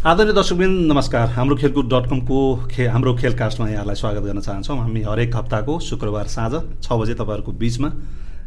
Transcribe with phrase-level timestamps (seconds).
[0.00, 2.36] आदरणीय दर्शकबिन नमस्कार। हाम्रो खेलकुद डट कमको
[2.72, 7.52] खे हाम्रो खेलकास्टमा यहाँलाई स्वागत गर्न चाहन्छौँ। हामी हरेक हप्ताको शुक्रबार साँझ छ बजे तपाईँहरूको
[7.52, 7.88] बिचमा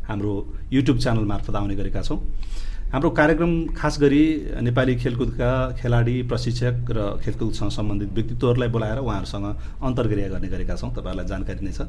[0.09, 0.33] हाम्रो
[0.73, 2.17] युट्युब च्यानल मार्फत आउने गरेका छौँ।
[2.93, 4.23] हाम्रो कार्यक्रम खास गरी
[4.65, 9.45] नेपाली खेलकुदका खेलाडी प्रशिक्षक र खेलकुदसँग सम्बन्धित व्यक्तित्वहरूलाई बोलाएर उहाँहरूसँग
[9.85, 11.85] अन्तर्क्रिया गर्ने गरेका छौँ। तपाईँहरूलाई जानकारी नै छ।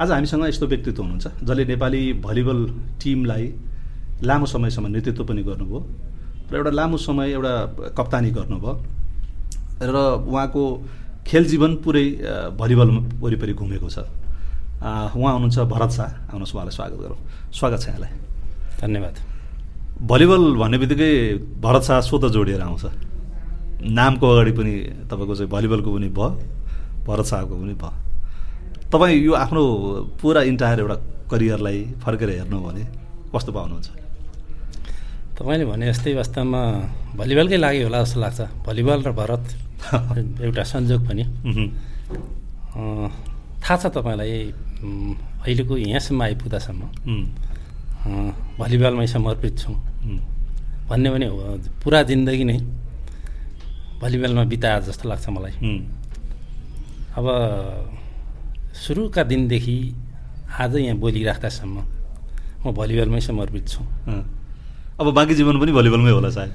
[0.00, 2.58] आज हामीसँग यस्तो व्यक्तित्व हुनुहुन्छ जसले नेपाली भलिबल
[3.04, 3.52] टिमलाई
[4.24, 6.13] लामो समयसम्म नेतृत्व पनि गर्नुभयो।
[6.54, 7.52] र एउटा लामो समय एउटा
[7.98, 8.72] कप्तानी गर्नुभयो
[9.82, 10.62] र उहाँको
[11.26, 12.06] खेल जीवन पुरै
[12.54, 13.98] भलिबल वरिपरि घुमेको छ।
[14.78, 17.18] उहाँ हुनुहुन्छ भरत शाह। आउनुहोस् उहाँलाई स्वागत गरौँ।
[17.50, 18.12] स्वागत छ यहाँलाई।
[18.80, 19.16] धन्यवाद।
[20.06, 21.12] भलिबल भन्ने बित्तिकै
[21.58, 22.84] भरत शाह स्वत जोडिएर आउँछ।
[23.82, 24.72] नामको अगाडि पनि
[25.10, 26.30] तपाईँको चाहिँ भलिबलको पनि भयो
[27.02, 27.92] भरत शाहको पनि भयो
[28.94, 29.62] तपाईँ यो आफ्नो
[30.22, 30.96] पुरा इन्टायर एउटा
[31.32, 32.84] करियरलाई फर्केर हेर्नु भने
[33.34, 34.03] कस्तो पाउनुहुन्छ?
[35.34, 36.60] तपाईँले भने जस्तै वास्तवमा
[37.18, 39.44] भलिबलकै लागि होला जस्तो लाग्छ। भलिबल र भरत
[40.46, 41.24] एउटा संजोग पनि।
[43.64, 44.32] थाहा छ तपाईँलाई
[45.42, 46.82] अहिलेको यहाँसम्म आइपुग्दासम्म।
[48.60, 49.74] भलिबलमै समर्पित छौँ।
[50.88, 51.26] भन्ने भने
[51.82, 52.58] पुरा जिन्दगी नै
[54.02, 55.54] भलिबलमा बिताए जस्तो लाग्छ मलाई।
[57.18, 57.26] अब
[58.74, 59.76] सुरुका दिनदेखि
[60.60, 61.76] आज यहाँ बोलिराख्दासम्म
[62.62, 63.82] म भलिबलमै समर्पित छु।
[65.00, 66.52] अब बाँकी जीवन पनि भलिबलमै होला सायद।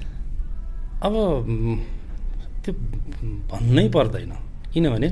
[1.04, 1.14] अब
[2.64, 2.72] त्यो
[3.52, 4.32] भन्नै पर्दैन।
[4.74, 5.10] किनभने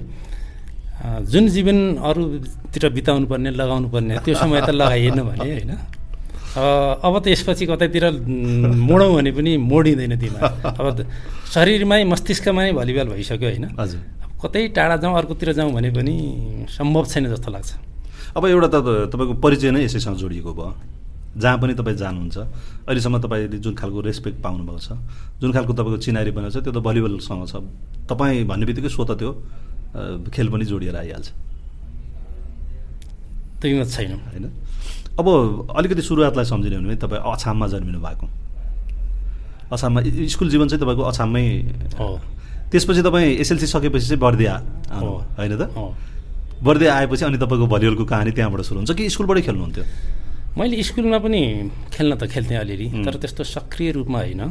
[1.31, 5.71] जुन जीवन अरूतिर बिताउनु पर्ने लगाउनु पर्ने त्यो समय त लगाइएन भने होइन?
[6.57, 8.05] अब त यसपछि कतैतिर
[8.87, 11.05] मोडौँ भने पनि मोडिँदैन तिमीलाई अब
[11.53, 13.65] शरीरमै मस्तिष्कमै भलिबल भइसक्यो होइन?
[13.77, 14.01] हजुर।
[14.41, 16.15] कतै टाढा जाउँ अर्कोतिर जाउँ भने पनि
[16.69, 17.71] सम्भव छैन जस्तो लाग्छ।
[18.37, 18.77] अब एउटा त
[19.11, 20.71] तपाईँको परिचय नै यसैसँग जोडिएको भयो।
[21.35, 22.37] जहाँ पनि तपाईँ जानुहुन्छ
[22.87, 24.89] अहिलेसम्म तपाईँले जुन खालको रेस्पेक्ट पाउनुभएको छ
[25.41, 27.55] जुन खालको तपाईँको चिनारी बनेको छ त्यो त भलिबलसँग छ।
[28.07, 29.31] तपाईँ भन्ने बित्तिकै स्वत त्यो
[30.31, 31.27] खेल पनि जोडिएर आइहाल्छ।
[33.61, 34.45] त्यो छैन। होइन?
[35.19, 35.27] अब
[35.77, 38.25] अलिकति सुरुवातलाई सम्झिने हो भने तपाईँ अछाममा जन्मिनु भएको।
[39.73, 39.99] अछाममा
[40.31, 41.45] स्कुल जीवन चाहिँ तपाईँको अछाममै
[41.99, 42.09] हो।
[42.71, 44.53] त्यसपछि तपाईँ एसएलसी सकेपछि चाहिँ बर्दिया
[45.37, 45.63] होइन त?
[46.63, 49.85] बर्दिया आएपछि अनि तपाईँको भलिबलको कहानी त्यहाँबाट सुरु हुन्छ कि स्कुलबाटै खेल्नुहुन्थ्यो?
[50.57, 51.41] मैले स्कुलमा पनि
[51.93, 54.41] खेल्न त खेल्थेँ अलिअलि तर त्यस्तो सक्रिय रूपमा होइन।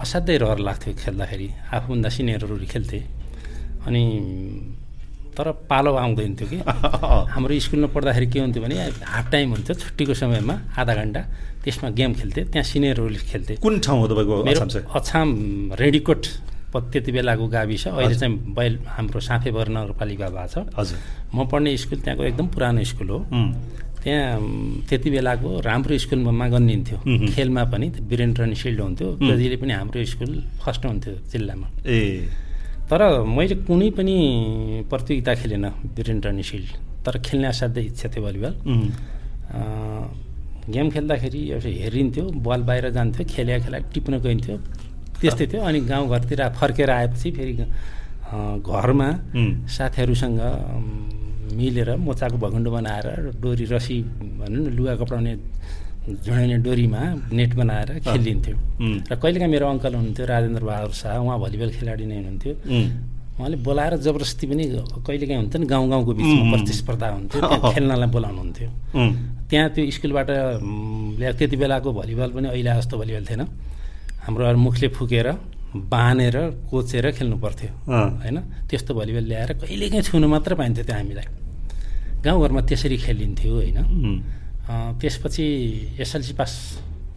[0.00, 3.02] असाध्यै रहर लाग्थ्यो खेल्दाखेरि। आफूभन्दा सिनियरहरू खेल्थेँ।
[3.86, 4.02] अनि
[5.36, 6.58] तर पालो आउँदैन थियो कि।
[7.34, 8.74] हाम्रो स्कुलमा पढ्दाखेरि के हुन्थ्यो भने
[9.04, 11.20] हाफ टाइम हुन्थ्यो छुट्टीको समयमा आधा घन्टा।
[11.64, 14.60] त्यसमा गेम खेल्थेँ त्यहाँ सिनियरहरूले खेल्थे। कुन ठाउँ हो तपाईँको मेरो
[14.96, 15.28] अछाम
[15.76, 16.22] रेडीकोट
[16.74, 20.98] त्यति बेलाको गाविस। अहिले चाहिँ बैल हाम्रो साँफेबर नगरपालिका भएको छ हजुर।
[21.34, 23.18] म पढ्ने स्कुल त्यहाँको एकदम पुरानो स्कुल हो।
[24.04, 26.98] त्यहाँ त्यति बेलाको राम्रो स्कुलमा गनिन्थ्यो
[27.34, 32.28] खेलमा पनि वीरेन्द्र निशिल्ड हुन्थ्यो। जहिले पनि हाम्रो स्कुल फर्स्ट हुन्थ्यो जिल्लामा। ए।
[32.84, 34.16] तर मैले कुनै पनि
[34.92, 35.66] प्रतियोगिता खेलेन
[35.96, 36.70] वीरेन्द्र निशिल्ड
[37.04, 38.52] तर खेल्ने असाध्यै इच्छा थियो भलिबल।
[40.74, 44.56] गेम खेल्दाखेरि एउटा हेरिन्थ्यो बल बाहिर जान्थ्यो खेल्या खेला टिप्न गइन्थ्यो।
[45.20, 47.52] त्यस्तै थियो। अनि गाउँघरतिर फर्केर आएपछि फेरि
[48.68, 49.08] घरमा
[49.76, 50.40] साथीहरूसँग
[51.52, 53.06] मिलेर मोचाको भगुन्डो बनाएर
[53.42, 53.96] डोरी रसी
[54.40, 55.32] भनौँ न लुगा कपडाउने
[56.04, 57.00] झुडाउने डोरीमा
[57.32, 58.56] नेट बनाएर खेलिन्थ्यो।
[59.10, 62.54] र कहिलेकाहीँ मेरो अङ्कल हुनुहुन्थ्यो राजेन्द्र बहादुर शाह उहाँ भलिबल खेलाडी नै हुनुहुन्थ्यो।
[63.34, 64.64] उहाँले बोलाएर जबरजस्ती पनि
[65.06, 67.40] कहिलेकाहीँ हुन्थ्यो नि गाउँ गाउँको बिचमा प्रतिस्पर्धा हुन्थ्यो
[67.72, 68.68] खेल्नलाई बोलाउनुहुन्थ्यो।
[69.48, 70.28] त्यहाँ त्यो स्कुलबाट
[71.38, 73.42] त्यति बेलाको भलिबल पनि अहिले जस्तो भलिबल थिएन।
[74.24, 75.28] हाम्रो मुखले फुकेर
[75.74, 76.36] बाँधेर
[76.70, 78.36] कोचेर खेल्नु पर्थ्यो। होइन?
[78.70, 81.26] त्यस्तो भलिबल ल्याएर कहिलेकाहीँ छुनु मात्र पाइन्थ्यो त्यो हामीलाई।
[82.24, 83.78] गाउँघरमा त्यसरी खेलिन्थ्यो होइन?
[85.00, 85.44] त्यसपछि
[85.98, 86.52] एसएलसी पास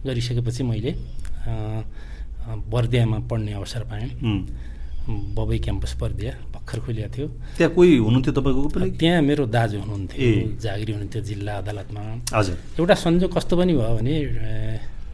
[0.06, 0.92] गरिसकेपछि मैले
[2.48, 4.10] बर्दियामा पढ्ने अवसर पाएँ।
[5.08, 7.26] बबई क्याम्पस बर्दिया भर्खर खुलिएको थियो।
[7.56, 8.68] त्यहाँ कोही हुनुहुन्थ्यो तपाईँको
[9.00, 12.02] त्यहाँ मेरो दाजु हुनुहुन्थ्यो जागिरी हुनुहुन्थ्यो जिल्ला अदालतमा।
[12.34, 14.14] हजुर। एउटा संजोग कस्तो पनि भयो भने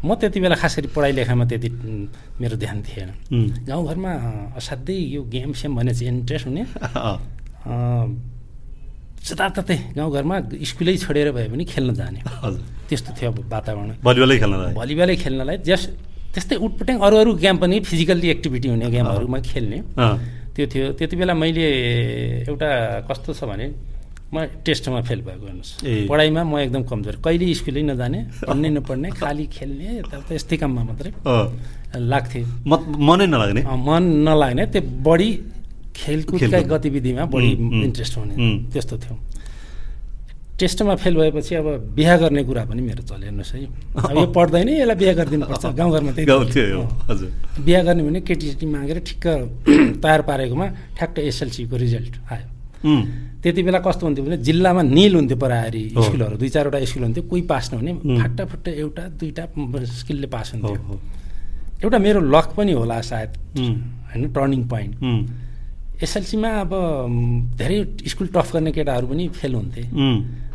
[0.04, 1.68] म त्यति बेला खास गरी पढाइ लेखाइमा त्यति
[2.40, 3.10] मेरो ध्यान थिएन।
[3.64, 4.12] गाउँघरमा
[4.60, 6.62] असाध्यै यो गेम सेम भने चाहिँ इन्ट्रेस्ट हुने।
[9.24, 10.36] जताततै गाउँघरमा
[10.70, 12.20] स्कुलै छोडेर भए पनि खेल्न जाने।
[12.88, 15.82] त्यस्तो थियो अब वातावरण। भलिबलै खेल्नलाई। भलिबलै खेल्नलाई जस
[16.34, 19.78] त्यस्तै उटपट्याङ अरू अरू गेम पनि फिजिकल्ली एक्टिभिटी हुने गेमहरूमा खेल्ने।
[20.54, 21.64] त्यो थियो। त्यति बेला मैले
[22.52, 22.68] एउटा
[23.08, 23.66] कस्तो छ भने
[24.34, 24.36] म
[24.66, 25.72] टेस्टमा फेल भएको हेर्नुहोस्।
[26.10, 31.10] पढाइमा म एकदम कमजोर। कहिले स्कुलै नजाने पढ्नै नपढ्ने खालि खेल्ने यताउता यस्तै काममा मात्रै
[31.94, 32.42] लाग्थ्यो
[33.08, 33.62] मनै नलाग्ने?
[33.62, 35.28] मन नलाग्ने। त्यो बढी
[35.94, 37.50] खेलकुदका गतिविधिमा बढी
[37.86, 38.34] इन्ट्रेस्ट हुने।
[38.74, 39.16] त्यस्तो थियो।
[40.58, 41.66] टेस्टमा फेल भएपछि अब
[41.98, 43.58] बिहा गर्ने कुरा पनि मेरो चल्यो हेर्नुहोस् है।
[44.06, 46.26] अब यो पढ्दैन यसलाई बिहा गरिदिनुपर्छ। गाउँघरमा त्यही
[47.10, 47.30] हजुर।
[47.66, 49.24] बिहा गर्ने भने केटीसेटी मागेर ठिक्क
[50.02, 50.66] तयार पारेकोमा
[50.98, 52.46] ठ्याक्क एसएलसीको रिजल्ट आयो।
[53.44, 57.42] त्यति बेला कस्तो हुन्थ्यो भने जिल्लामा निल हुन्थ्यो पराहारी स्कुलहरू दुई चारवटा स्कुल हुन्थ्यो कोही
[57.44, 59.44] पास नहुने फाटाफुट्टा एउटा दुईवटा
[60.00, 61.00] स्किलले पास हुन्थ्यो।
[61.84, 63.30] एउटा मेरो लक पनि होला सायद
[64.08, 64.94] होइन टर्निङ पोइन्ट।
[66.02, 66.72] एसएलसीमा अब
[67.60, 69.82] धेरै स्कुल टफ गर्ने केटाहरू पनि फेल हुन्थे।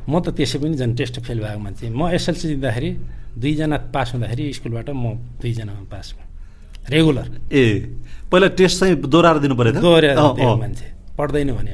[0.09, 2.89] म त त्यसै पनि झन् टेस्ट फेल भएको मान्छे। म एसएलसी दिँदाखेरि
[3.37, 6.27] दुईजना पास हुँदाखेरि स्कुलबाट म दुईजनामा पास भएँ।
[6.89, 7.63] रेगुलर। ए
[8.31, 10.17] पहिला टेस्ट चाहिँ दोहोऱ्याएर दिनु पऱ्यो दोहोऱ्याएर।
[10.57, 11.71] मान्छे। पढ्दैन भने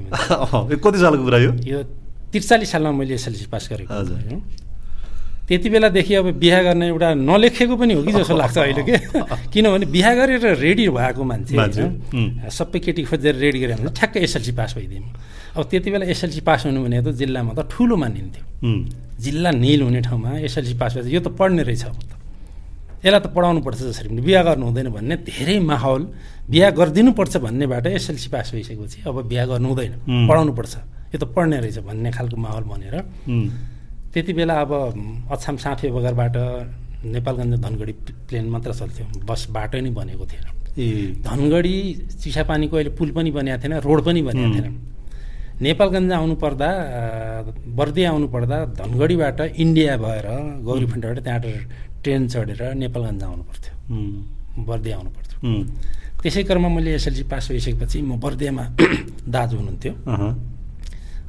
[0.84, 1.52] कति सालको कुरा यो?
[1.72, 1.84] यो
[2.34, 4.42] त्रिचालिस सालमा मैले एसएलसी पास गरेको हजुर।
[5.48, 8.98] त्यति बेलादेखि अब बिहा गर्ने एउटा नलेखेको पनि हो कि जस्तो लाग्छ अहिले के?
[9.54, 14.74] किनभने बिहा गरेर रेडी भएको मान्छे सबै केटी खोजेर रेडी गरेर भने ठ्याक्कै एसएलसी पास
[14.76, 15.06] भइदिउँ
[15.56, 18.44] अब त्यति बेला एसएलसी पास हुनु भने त जिल्लामा त ठुलो मानिन्थ्यो।
[19.22, 22.12] जिल्ला निल हुने ठाउँमा एसएलसी पास भएपछि यो त पढ्ने रहेछ अब त।
[23.06, 26.02] यसलाई त पढाउनु पर्छ जसरी पनि। बिहा गर्नु हुँदैन भन्ने धेरै माहौल
[26.50, 29.94] बिहा गरिदिनुपर्छ भन्नेबाट एसएलसी पास भइसकेपछि अब बिहा गर्नु हुँदैन.
[30.30, 30.74] पढाउनु पर्छ।
[31.14, 33.50] यो त पढ्ने रहेछ भन्ने खालको माहौल उम्,
[34.14, 34.72] त्यति बेला अब
[35.32, 36.36] अछाम साँफे बगरबाट
[37.06, 37.94] नेपालगञ्ज धनगढी
[38.26, 41.76] प्लेन मात्र चल्थ्यो। बस बाटो नै बनेको थिएन। ए। धनगढी
[42.24, 44.54] चिसापानीको अहिले पुल पनि बनिएको थिएन रोड पनि बनिएको.
[44.56, 44.76] थिएन।
[45.62, 46.70] नेपालगञ्ज आउनु पर्दा
[47.78, 50.28] बर्दिया आउनु पर्दा धनगढीबाट इन्डिया भएर
[50.66, 53.74] गौरी फान्टाबाट त्यहाँबाट ट्रेन चढेर नेपालगञ्ज आउनु पर्थ्यो।
[54.70, 55.38] बर्दिया आउनु पर्थ्यो।
[56.22, 58.64] त्यसै क्रममा मैले एसएलसी पास भइसकेपछि म बर्दियामा
[59.34, 59.94] दाजु हुनुहुन्थ्यो।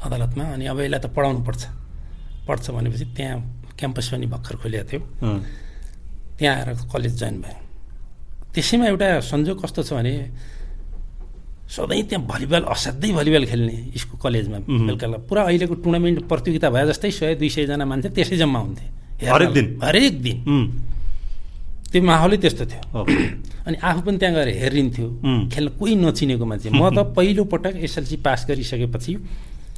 [0.05, 1.62] अदालतमा। अनि अब यसलाई त पढाउनु पर्छ।
[2.49, 3.37] पढ्छ भनेपछि त्यहाँ
[3.78, 5.00] क्याम्पस पनि भर्खर खोलिएको थियो।
[6.38, 7.58] त्यहाँ आएर कलेज जोइन भयो।
[8.55, 10.14] त्यसैमा एउटा संजोग कस्तो छ भने
[11.67, 14.58] सधैँ त्यहाँ भलिबल असाध्यै भलिबल खेल्ने स्कुल कलेजमा.
[14.87, 18.87] बेलुका पुरा अहिलेको टुर्नामेन्ट प्रतियोगिता भए जस्तै सय दुई सयजना मान्छे त्यसै जम्मा हुन्थे।
[19.22, 19.66] हरेक दिन?
[19.84, 20.38] हरेक दिन
[21.92, 23.04] त्यो माहौलै त्यस्तो थियो
[23.66, 25.06] अनि आफू पनि त्यहाँ गएर हेरिन्थ्यो.
[25.52, 29.12] खेल्न कोही नचिनेको मान्छे म त पहिलो पटक एसएलसी पास गरिसकेपछि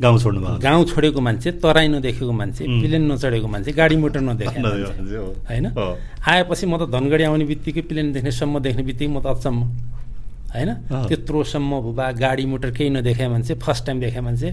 [0.03, 2.63] गाउँ छोड्नु भयो गाउँ छोडेको मान्छे तराई नदेखेको मान्छे.
[2.65, 8.59] प्लेन नचढेको मान्छे गाडी मोटर नदेखेको। होइन। आएपछि म त धनगढी आउने बित्तिकै प्लेन देख्नेसम्म
[8.67, 9.61] देख्ने बित्तिकै म त अचम्म
[10.55, 10.71] होइन।
[11.09, 14.49] त्यत्रोसम्म भुवा गाडी मोटर केही नदेखे मान्छे फर्स्ट टाइम देखे मान्छे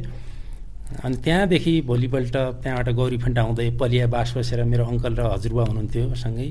[1.04, 6.14] अनि त्यहाँदेखि भोलिपल्ट त्यहाँबाट गौरी फन्टा आउँदै पलिया बास बसेर मेरो अङ्कल र हजुरबा हुनुहुन्थ्यो
[6.16, 6.48] सँगै।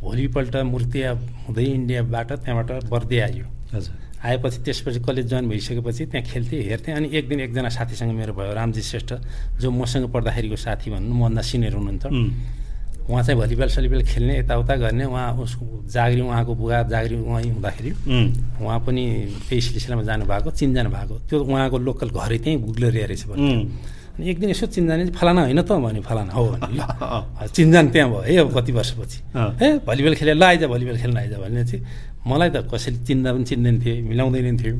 [0.00, 1.10] भोलिपल्ट मूर्तिया
[1.46, 3.94] हुँदै इन्डियाबाट त्यहाँबाट बर्दिया आयो। हजुर।
[4.26, 8.52] आएपछि त्यसपछि कलेज जोइन भइसकेपछि त्यहाँ खेल्थेँ हेर्थेँ अनि एक दिन एकजना साथीसँग मेरो भयो
[8.54, 9.10] रामजी श्रेष्ठ
[9.60, 12.04] जो मसँग पढ्दाखेरिको साथी भन्नु मभन्दा सिनियर हुनुहुन्छ
[13.06, 15.64] उहाँ चाहिँ भलिबल सलिबल खेल्ने यताउता गर्ने उहाँ उसको
[15.94, 17.90] जागिरी उहाँको बुवा जागिरी उहाँ हुँदाखेरि
[18.62, 19.04] उहाँ पनि
[19.48, 23.24] त्यही सिलसिलामा जानुभएको चिनजानु भएको। त्यो उहाँको लोकल घरै त्यहीँ गुग्लेरिया रहेछ
[24.16, 28.08] अनि एक दिन यसो चिन्जाने फलाना होइन त भने फलाना हो भने ल चिन्जान त्यहाँ
[28.10, 29.18] भयो है अब कति वर्षपछि।
[29.60, 31.82] ए भलिबल खेले ल आइज भलिबल खेल्न आइज भने चाहिँ
[32.26, 34.74] मलाई त कसैले चिन्दा पनि चिन्दैन थिएँ मिलाउँदैन थियो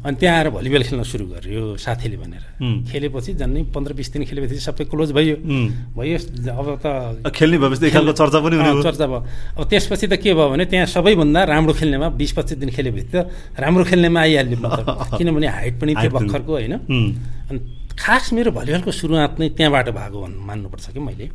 [0.00, 2.44] अनि त्यहाँ आएर भलिबल खेल्न सुरु गर्यो साथीले भनेर.
[2.88, 5.36] खेलेपछि झन्डै पन्ध्र बिस दिन खेलेपछि सबै क्लोज भयो।
[5.92, 6.16] भयो
[6.56, 6.86] अब त
[7.36, 9.20] खेल्ने भएपछि खालको चर्चा पनि। चर्चा भयो
[9.60, 13.28] अब त्यसपछि त के भयो भने त्यहाँ सबैभन्दा राम्रो खेल्नेमा बिस पच्चिस दिन खेलेपछि त
[13.60, 14.58] राम्रो खेल्नेमा आइहाल्यो
[15.20, 17.58] किनभने हाइट पनि थियो। भर्खरको होइन अनि
[17.96, 21.26] खास मेरो भलिबलको सुरुवात नै त्यहाँबाट भएको भन्नु मान्नुपर्छ कि मैले।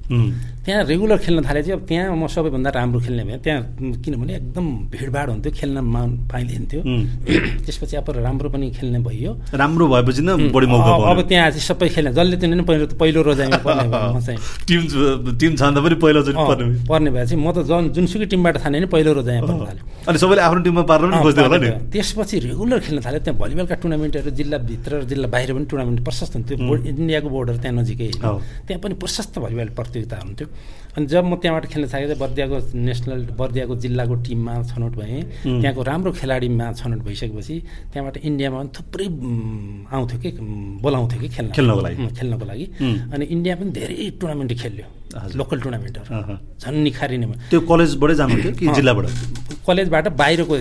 [0.66, 3.62] त्यहाँ रेगुलर खेल्न थालेँ चाहिँ अब त्यहाँ म सबैभन्दा राम्रो खेल्ने भएँ। त्यहाँ
[4.06, 6.82] किनभने एकदम भिडभाड हुन्थ्यो खेल्न मा पाइँदैन्थ्यो।
[7.66, 11.88] त्यसपछि अब राम्रो पनि खेल्ने भइयो राम्रो भएपछि न बढी मौका अब त्यहाँ चाहिँ सबै
[11.98, 14.40] खेल्ने जसले चाहिँ नि पहिलो पहिलो रोजाइमा पर्ने भयो म चाहिँ।
[14.70, 14.82] टिम
[15.42, 18.88] टिम छान्दा पनि पहिलोचोटि अँ, पर्ने पर्ने भएपछि म त जन जुनसुकै टिमबाट थाने नि
[18.94, 22.80] पहिलो रोजाइमा पर्न थाल्यो। अनि सबैले आफ्नो टिममा पार्न पनि खोज्दै होला नि। त्यसपछि रेगुलर
[22.86, 27.30] खेल्न थाल्यो। त्यहाँ भलिबलका टुर्नामेन्टहरू जिल्लाभित्र र जिल्ला बाहिर पनि टुर्नामेन्ट प्रशस्त हुन्थ्यो। बोर्ड इन्डियाको
[27.30, 30.48] बोर्डर त्यहाँ नजिकै। त्यहाँ पनि प्रशस्त भलिबल प्रतियोगिता हुन्थ्यो
[30.92, 35.22] अनि जब म त्यहाँबाट खेल्न थालेँ बर्दियाको नेसनल बर्दियाको जिल्लाको टिममा छनौट भएँ.
[35.44, 37.56] त्यहाँको राम्रो खेलाडीमा छनौट भइसकेपछि
[37.92, 39.08] त्यहाँबाट इन्डियामा पनि थुप्रै
[39.88, 40.30] आउँथ्यो कि
[40.84, 42.66] बोलाउँथ्यो कि खेल्न खेल्नको लागि। खेल्नको लागि.
[43.14, 44.88] अनि इन्डिया पनि धेरै टुर्नामेन्ट खेल्यो।
[45.40, 46.12] लोकल टुर्नामेन्टहरू।
[46.60, 49.06] झन् निखारिने। त्यो कलेजबाटै जानुहुन्थ्यो कि जिल्लाबाट
[49.68, 50.56] कलेजबाट बाहिरको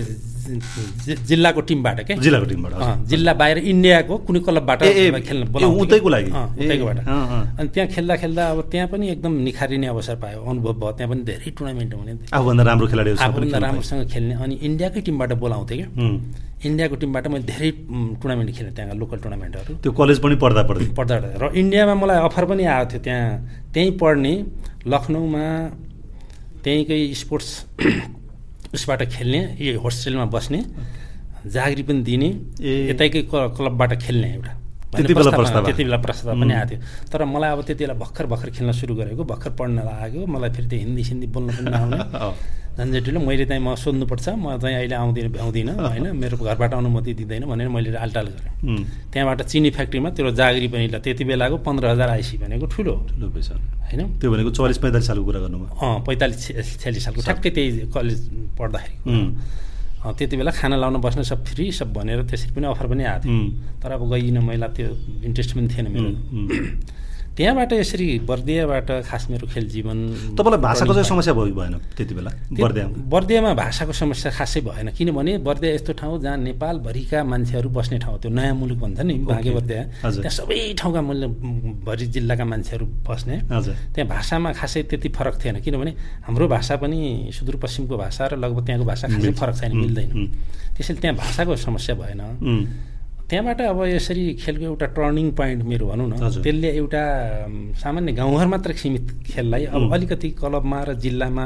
[1.29, 2.13] जिल्लाको टिमबाट के?
[2.15, 2.71] जिल्लाको टिमबाट
[3.09, 4.79] जिल्ला बाहिर इन्डियाको कुनै क्लबबाट
[5.27, 5.43] खेल्न?
[5.81, 6.31] उतैको लागि?
[6.31, 6.97] उतैकोबाट।
[7.59, 11.21] अनि त्यहाँ खेल्दा खेल्दा अब त्यहाँ पनि एकदम निखारिने अवसर पायो अनुभव भयो। त्यहाँ पनि
[11.29, 15.89] धेरै टुर्नामेन्ट हुने। आफूभन्दा राम्रो पनि आफूभन्दा राम्रोसँग खेल्ने। अनि इन्डियाकै टिमबाट बोलाउँथेँ क्या।
[16.61, 17.69] इन्डियाको टिमबाट मैले धेरै
[18.21, 22.45] टुर्नामेन्ट खेलेँ त्यहाँका लोकल टुर्नामेन्टहरू। त्यो कलेज पनि पढ्दा। पढ्दै पढ्दा। र इन्डियामा मलाई अफर
[22.45, 23.29] पनि आएको थियो त्यहाँ।
[23.73, 24.33] त्यहीँ पढ्ने
[24.85, 25.45] लखनऊमा
[26.63, 27.49] त्यहीँकै स्पोर्ट्स
[28.73, 30.59] उसबाट खेल्ने यो होस्टेलमा बस्ने
[31.45, 32.29] जागिरी पनि दिने
[32.61, 34.53] ए। यतैकै क्लबबाट खेल्ने एउटा।
[34.95, 36.79] त्यति बेला प्रस्ताव। त्यति बेला प्रस्ताव पनि आएको थियो।
[37.11, 40.67] तर मलाई अब त्यति बेला भर्खर भर्खर खेल्न सुरु गरेको भर्खर पढ्न लाग्यो मलाई फेरि
[40.67, 41.97] त्यो हिन्दी सिन्दी बोल्न पनि नआउने।
[42.77, 47.43] झन्झटिलो मैले चाहिँ म सोध्नुपर्छ म चाहिँ अहिले आउँदिनँ भ्याउँदिनँ होइन मेरो घरबाट अनुमति दिँदैन
[47.45, 48.51] भनेर मैले आलटाल गरेँ।
[49.11, 53.27] त्यहाँबाट चिनी फ्याक्ट्रीमा त्यो जागिरी पनि ल त्यति बेलाको पन्ध्र हजार आइसी भनेको ठुलो। ठुलो
[53.35, 53.53] पैसा।
[53.91, 54.01] होइन?
[54.19, 58.19] त्यो भनेको चौलिस पैँतालिस सालको कुरा गर्नुभयो। अँ पैँतालिस छ्यालिस सालको। ठ्याक्कै त्यही कलेज
[58.57, 58.99] पढ्दाखेरि।
[60.01, 63.81] त्यति बेला खाना लाउन बस्न सब फ्री सब भनेर त्यसरी पनि अफर पनि आएको थियो।
[63.83, 64.87] तर अब गइनँ मैले त्यो
[65.27, 66.09] इन्ट्रेस्ट पनि थिएन मेरो।
[67.31, 69.97] त्यहाँबाट यसरी बर्दियाबाट खास मेरो खेल जीवन
[70.35, 72.31] तपाईँलाई भाषाको चाहिँ समस्या भयो भएन त्यति बेला?
[72.51, 78.19] बर्दिया बर्दियामा। भाषाको समस्या खासै भएन। किनभने बर्दिया यस्तो ठाउँ जहाँ नेपालभरिका मान्छेहरू बस्ने ठाउँ
[78.19, 81.27] त्यो नयाँ मुलुक भन्छ नि बाँके बर्दिया। त्यहाँ सबै ठाउँका मूल्य
[81.87, 85.91] भरि जिल्लाका मान्छेहरू बस्ने। त्यहाँ भाषामा खासै त्यति फरक थिएन। किनभने
[86.27, 90.09] हाम्रो भाषा पनि सुदूरपश्चिमको भाषा र लगभग त्यहाँको भाषा खासै फरक छैन मिल्दैन।
[90.75, 92.21] त्यसैले त्यहाँ भाषाको समस्या भएन।
[93.31, 97.03] त्यहाँबाट अब यसरी खेलको एउटा टर्निङ पोइन्ट मेरो भनौँ न त्यसले एउटा
[97.79, 101.45] सामान्य गाउँघर मात्र सीमित खेललाई अब अलिकति क्लबमा र जिल्लामा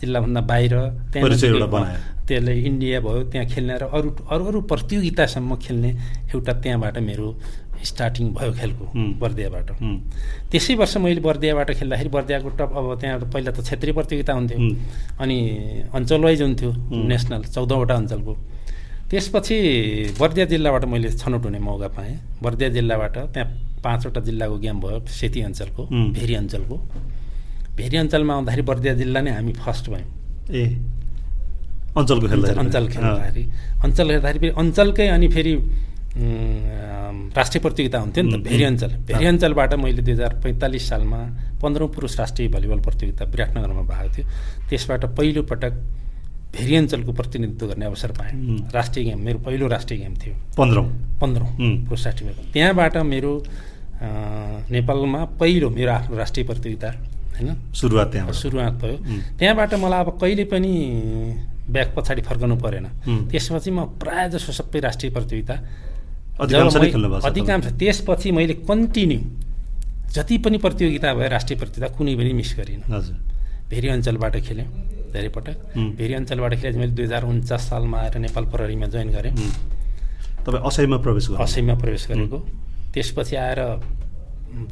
[0.00, 0.74] जिल्लाभन्दा बाहिर
[1.12, 1.84] त्यहाँ
[2.28, 5.90] त्यसले इन्डिया भयो त्यहाँ खेल्ने र अरू अरू अरू प्रतियोगितासम्म खेल्ने
[6.32, 7.28] एउटा त्यहाँबाट मेरो
[7.84, 8.84] स्टार्टिङ भयो खेलको
[9.20, 9.68] बर्दियाबाट।
[10.50, 14.58] त्यसै वर्ष मैले बर्दियाबाट खेल्दाखेरि बर्दियाको टप अब त्यहाँ पहिला त क्षेत्रीय प्रतियोगिता हुन्थ्यो।
[15.22, 15.38] अनि
[15.94, 16.70] अञ्चल वाइज हुन्थ्यो
[17.12, 18.34] नेसनल चौधवटा अञ्चलको।
[19.10, 19.56] त्यसपछि
[20.20, 23.48] बर्दिया जिल्लाबाट मैले छनौट हुने मौका पाएँ। बर्दिया जिल्लाबाट त्यहाँ
[23.84, 26.76] पाँचवटा जिल्लाको गेम भयो सेती अञ्चलको भेरी अञ्चलको।
[27.76, 30.08] भेरी अञ्चलमा आउँदाखेरि बर्दिया जिल्ला नै हामी फर्स्ट भयौँ।
[30.50, 30.62] ए
[31.96, 33.44] अञ्चलको खेल्दा अञ्चल खेल्दाखेरि
[33.84, 35.52] अञ्चल खेल्दाखेरि फेरि अञ्चलकै अनि फेरि
[36.18, 41.20] राष्ट्रिय प्रतियोगिता हुन्थ्यो नि त भेरी अञ्चल। भेरी अञ्चलबाट मैले दुई हजार पैँतालिस सालमा
[41.62, 44.26] पन्ध्रौँ पुरुष राष्ट्रिय भलिबल प्रतियोगिता विराटनगरमा भएको थियो।
[44.68, 45.42] त्यसबाट पहिलो
[46.54, 48.32] भेरी अञ्चलको प्रतिनिधित्व गर्ने अवसर पाएँ।
[48.74, 50.86] राष्ट्रिय गेम मेरो पहिलो राष्ट्रिय गेम थियो। पन्ध्रौँ।
[51.20, 51.48] पन्ध्रौँ
[51.86, 53.32] पुरुष राष्ट्रिय त्यहाँबाट मेरो
[54.70, 56.88] नेपालमा पहिलो मेरो आफ्नो राष्ट्रिय प्रतियोगिता
[57.36, 57.48] होइन?
[57.74, 58.96] सुरुवात त्यहाँ सुरुवात भयो।
[59.38, 60.72] त्यहाँबाट मलाई अब कहिले पनि
[61.70, 62.86] ब्याग पछाडि फर्कनु परेन।
[63.30, 65.54] त्यसपछि म प्रायः जसो सबै राष्ट्रिय प्रतियोगिता
[66.38, 69.20] अधिकांश त्यसपछि मैले कन्टिन्यू
[70.14, 72.86] जति पनि प्रतियोगिता भयो राष्ट्रिय प्रतियोगिता कुनै पनि मिस गरिनँ।
[73.70, 74.66] भेरी अञ्चलबाट खेलेँ।
[75.12, 75.56] धेरै पटक
[75.98, 79.32] भेरी अञ्चलबाट खेलेँ मैले दुई हजार उन्चास सालमा आएर नेपाल प्रहरीमा जोइन गरेँ।
[80.46, 82.38] तपाईँ असैमा प्रवेश गरेँ असैमा प्रवेश गरेको।
[82.94, 83.60] त्यसपछि आएर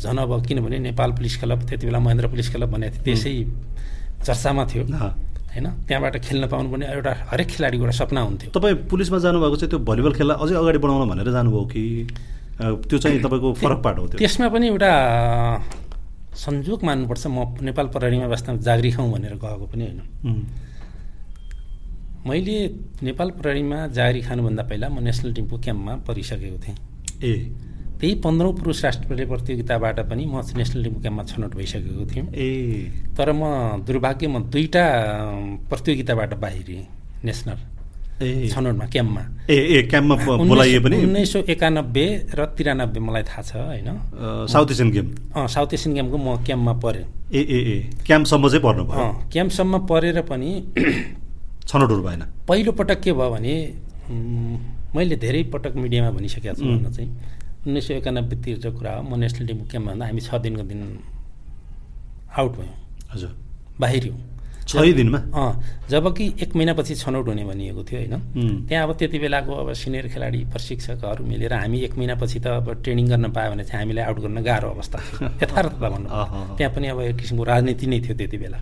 [0.00, 3.32] झन अब किनभने नेपाल पुलिस क्लब त्यति बेला महेन्द्र पुलिस क्लब भनेको थियो त्यसै
[4.26, 5.66] चर्चामा थियो। होइन?
[5.88, 9.78] त्यहाँबाट खेल्न पाउनु पनि एउटा हरेक खेलाडीको एउटा सपना हुन्थ्यो। तपाईँ पुलिसमा जानुभएको चाहिँ त्यो
[9.88, 11.82] भलिबल खेल्न अझै अगाडि बढाउन भनेर जानुभयो कि?
[12.56, 14.90] त्यो चाहिँ तपाईँको फरक पाटो हो त्यसमा पनि एउटा
[16.36, 20.00] संजोग मान्नुपर्छ। म नेपाल प्रहरीमा वास्तवमा जागरी खाउँ भनेर गएको पनि होइन।
[22.26, 22.56] मैले
[23.02, 26.76] नेपाल प्रहरीमा जागरी खानुभन्दा पहिला म नेसनल टिमको क्याम्पमा परिसकेको थिएँ।
[27.22, 27.34] ए।
[28.00, 32.48] त्यही पन्ध्रौँ पुरुष राष्ट्रिय प्रतियोगिताबाट पनि म नेसनल टिमको क्याम्पमा छनौट भइसकेको थिएँ। ए।
[33.16, 34.84] तर म दुर्भाग्य म दुईवटा
[35.70, 36.86] प्रतियोगिताबाट बाहिरिएँ
[37.24, 37.75] नेसनल।
[38.16, 43.52] छनौटमा क्याम्पमा। ए ए क्याम्पमा बोलाइए पनि उन्नाइस सौ एकानब्बे र तिरानब्बे मलाई थाहा छ
[43.56, 43.88] होइन?
[44.48, 45.06] South Asian game.
[45.36, 49.78] अँ साउथ एसियन गेमको म क्याम्पमा परेँ। ए ए ए क्याम्पसम्म चाहिँ पर्नु भयो। क्याम्पसम्म
[49.86, 50.50] परेर पनि
[51.68, 53.54] छनौटहरू भएन। पहिलो पटक के भयो भने
[54.96, 57.10] मैले धेरै पटक मिडियामा भनिसकेको छु भन्न चाहिँ
[57.66, 60.80] उन्नाइस सौ एकानब्बेतिरको कुरा हो म नेसनल टिमको क्याम्पमा भन्दा हामी छ दिनको दिन
[62.38, 62.74] आउट भयौँ।
[63.12, 63.32] हजुर।
[63.80, 64.16] बाहिरियौँ
[64.66, 65.50] छ दिनमा अँ
[65.90, 68.66] जबकि एक महिनापछि छनौट हुने भनिएको थियो होइन?
[68.66, 73.06] त्यहाँ अब त्यति बेलाको अब सिनियर खेलाडी प्रशिक्षकहरू मिलेर हामी एक महिनापछि त अब ट्रेनिङ
[73.08, 74.98] गर्न पायो भने चाहिँ हामीलाई आउट गर्न गाह्रो अवस्था
[75.42, 76.08] यथार्थता भन्नु।
[76.58, 78.58] त्यहाँ पनि अब एक किसिमको राजनीति नै थियो त्यति बेला।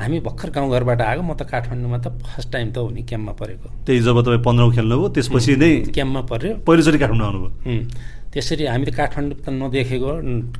[0.00, 3.68] हामी भर्खर गाउँघरबाट आएको म त काठमाडौँमा त फर्स्ट टाइम त हो नि क्याम्पमा परेको।
[3.84, 9.38] त्यही जब तपाईँ पन्ध्रौँ खेल्नुभयो त्यसपछि नै क्याम्पमा पऱ्यो। पहिलोचोटि काठमाडौँ आउनुभयो। त्यसरी हामीले काठमाडौँ
[9.42, 10.10] त नदेखेको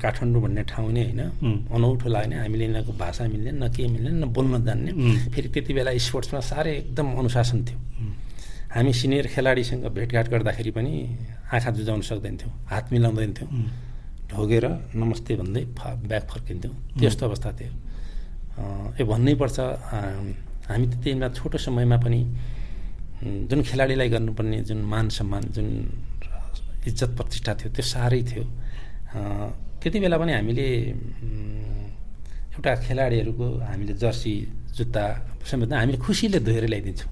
[0.03, 1.23] काठमाडौँ भन्ने ठाउँ नै होइन।
[1.71, 4.91] अनौठो लाग्ने हामीले यिनीहरूको भाषा मिल्ने न के मिल्ने न बोल्न जान्ने।
[5.31, 7.79] फेरि त्यति बेला स्पोर्ट्समा साह्रै एकदम अनुशासन थियो।
[8.75, 10.93] हामी सिनियर खेलाडीसँग भेटघाट गर्दाखेरि पनि
[11.55, 13.51] आँखा जुझाउन सक्दैनथ्यौँ हात मिलाउँदैनथ्यौँ।
[14.31, 15.63] ढोगेर नमस्ते भन्दै
[16.11, 17.73] ब्याग फर्किन्थ्यौँ। त्यस्तो अवस्था थियो।
[18.99, 19.59] यो भन्नै पर्छ
[20.71, 22.21] हामी त्यति बेला छोटो समयमा पनि
[23.47, 25.67] जुन खेलाडीलाई गर्नुपर्ने जुन मान सम्मान जुन
[26.87, 28.45] इज्जत प्रतिष्ठा थियो त्यो साह्रै थियो।
[29.81, 30.67] त्यति बेला पनि हामीले
[32.55, 34.33] एउटा खेलाडीहरूको हामीले जर्सी
[34.77, 35.03] जुत्ता
[35.45, 37.11] समेत हामीले खुसीले धोएर ल्याइदिन्छौँ।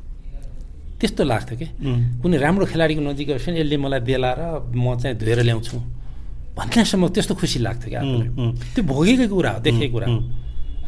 [1.00, 1.66] त्यस्तो लाग्थ्यो कि?
[2.22, 4.42] कुनै राम्रो खेलाडीको नजिक गएपछि यसले मलाई देला र
[4.74, 5.76] म चाहिँ धोएर ल्याउँछु।
[6.58, 8.28] भन्नेसम्म त्यस्तो खुसी लाग्थ्यो कि आफूलाई।
[8.74, 10.18] त्यो भोगेकै कुरा हो देखेको कुरा हो।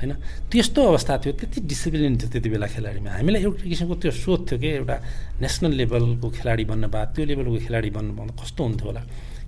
[0.01, 0.13] होइन?
[0.51, 4.59] त्यस्तो अवस्था थियो त्यति डिसिप्लिन थियो त्यति बेला खेलाडीमा। हामीलाई एउटा किसिमको त्यो सोच थियो
[4.61, 4.97] कि एउटा
[5.45, 9.03] नेसनल लेभलको खेलाडी बन्न भए त्यो लेभलको खेलाडी बन्नु पाउँदा कस्तो हुन्थ्यो होला?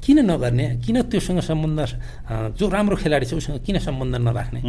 [0.05, 0.67] किन नगर्ने?
[0.85, 1.81] किन त्योसँग सम्बन्ध
[2.59, 4.61] जो राम्रो खेलाडी छ उसँग किन सम्बन्ध नराख्ने?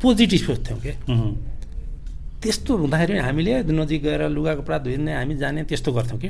[0.00, 0.92] पोजिटिभ सोच्थ्यौँ कि?
[2.42, 6.28] त्यस्तो हुँदाखेरि हामीले नजिक गएर लुगा कपडा धोइने हामी जाने त्यस्तो गर्थ्यौँ कि?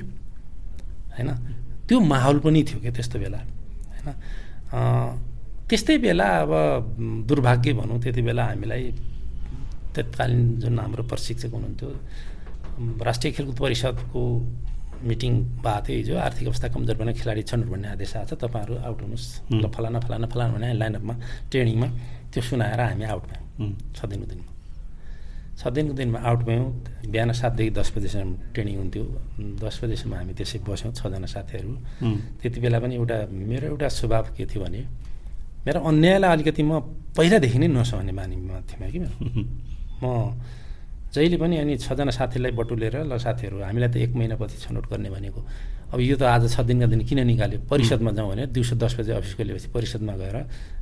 [1.16, 1.30] होइन?
[1.88, 4.08] त्यो माहौल पनि थियो क्या त्यस्तो बेला। होइन?
[5.72, 6.52] त्यस्तै बेला अब
[7.28, 8.84] दुर्भाग्य भनौँ त्यति बेला हामीलाई
[9.96, 11.88] तत्कालीन जुन हाम्रो प्रशिक्षक हुनुहुन्थ्यो
[13.08, 14.20] राष्ट्रिय खेलकुद परिषदको
[15.08, 15.32] मिटिङ
[15.64, 19.00] भएको थियो हिजो आर्थिक अवस्था कमजोर भने खेलाडी छन् भन्ने आदेश आएको छ तपाईँहरू आउट
[19.00, 21.14] हुनुहोस्। ल फलाना फलाना फलाना भने लाइनअपमा
[21.50, 21.88] ट्रेनिङमा
[22.32, 24.52] त्यो सुनाएर हामी आउट भयौँ। छ दिनको दिनमा।
[25.56, 26.68] छ दिनको दिनमा आउट भयौँ।
[27.12, 29.04] बिहान सातदेखि दस बजीसम्म ट्रेनिङ हुन्थ्यो।
[29.56, 31.72] दस बजीसम्म हामी त्यसै बस्यौँ छजना साथीहरू।
[32.40, 34.82] त्यति बेला पनि एउटा मेरो एउटा स्वभाव के थियो भने
[35.66, 36.80] मेरो अन्यायलाई अलिकति म
[37.16, 38.98] पहिलादेखि नै नसहने बानीमा थिएँ कि
[40.02, 40.34] म
[41.14, 45.40] जहिले पनि अनि छजना साथीलाई बटुलेर ल साथीहरू हामीलाई त एक महिनापछि छनौट गर्ने भनेको।
[45.92, 47.68] अब यो त आज छ दिनका दिन किन निकाल्यो?
[47.68, 50.36] परिषदमा जाउँ भने दिउँसो दस बजे अफिस खोलेपछि परिषदमा गएर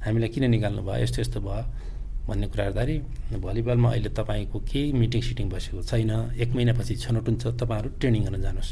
[0.06, 1.02] हामीलाई किन निकाल्नु भयो?
[1.02, 1.64] यस्तो यस्तो भयो
[2.30, 2.70] भन्ने कुरा
[3.42, 8.40] भलिबलमा अहिले तपाईँको केही मिटिङ सिटिङ बसेको छैन। एक महिनापछि छनौट हुन्छ। तपाईँहरू ट्रेनिङ गर्न
[8.46, 8.70] जानुहोस्।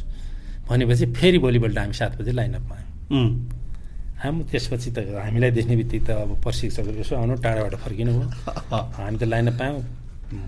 [0.71, 3.58] भनेपछि फेरि भोलिपल्ट हामी सात बजे लाइनअपमा आयौँ।
[4.23, 8.27] हामी त्यसपछि त हामीलाई देख्ने बित्तिकै त अब प्रशिक्षकहरू यसो आउनु टाढाबाट फर्किनु भयो
[8.99, 9.79] हामी त लाइनअप पायौँ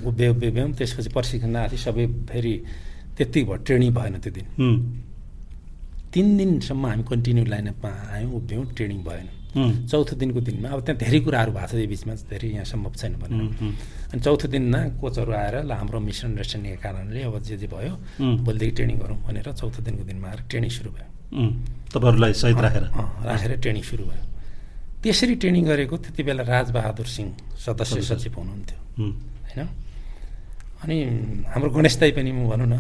[0.09, 2.55] उभ्यो उभ्यो भ्यौँ त्यसपछि प्रशिक्षण थियो सबै फेरि
[3.17, 4.47] त्यति भयो ट्रेनिङ भएन त्यो दिन
[6.13, 9.29] तिन दिनसम्म हामी कन्टिन्यू लाइनअपमा आयौँ उभ्यौँ ट्रेनिङ भएन
[9.91, 13.15] चौथो दिनको दिनमा अब त्यहाँ धेरै कुराहरू भएको छ यो बिचमा धेरै यहाँ सम्भव छैन
[13.23, 13.43] भनेर
[14.11, 17.95] अनि चौथो दिनमा कोचहरू आएर ल हाम्रो मिसअन्डरस्ट्यान्डिङको कारणले अब जे जे भयो
[18.47, 22.85] भोलिदेखि ट्रेनिङ गरौँ भनेर चौथो दिनको दिनमा आएर ट्रेनिङ सुरु भयो। तपाईँहरूलाई सहित राखेर।
[23.27, 24.25] राखेर ट्रेनिङ सुरु भयो।
[25.03, 29.61] त्यसरी ट्रेनिङ गरेको त्यति बेला राजबहादुर सिंह सदस्य सचिव हुनुहुन्थ्यो। होइन?
[30.81, 30.97] अनि
[31.53, 32.75] हाम्रो गणेश दाई पनि म भनौँ न।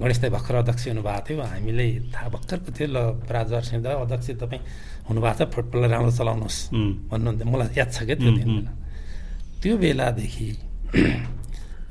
[0.00, 4.28] गणेश दाई भर्खर अध्यक्ष हुनुभएको थियो। हामीलाई थाहा भर्खरको थियो ल राजबहादुर सिंह दा अध्यक्ष
[4.40, 4.62] तपाईँ
[5.08, 6.58] हुनुभएको छ फुटबललाई राम्रो चलाउनुहोस्
[7.10, 8.72] भन्नुहुन्थ्यो। मलाई याद छ क्या त्यो बेला।
[9.60, 10.46] त्यो बेलादेखि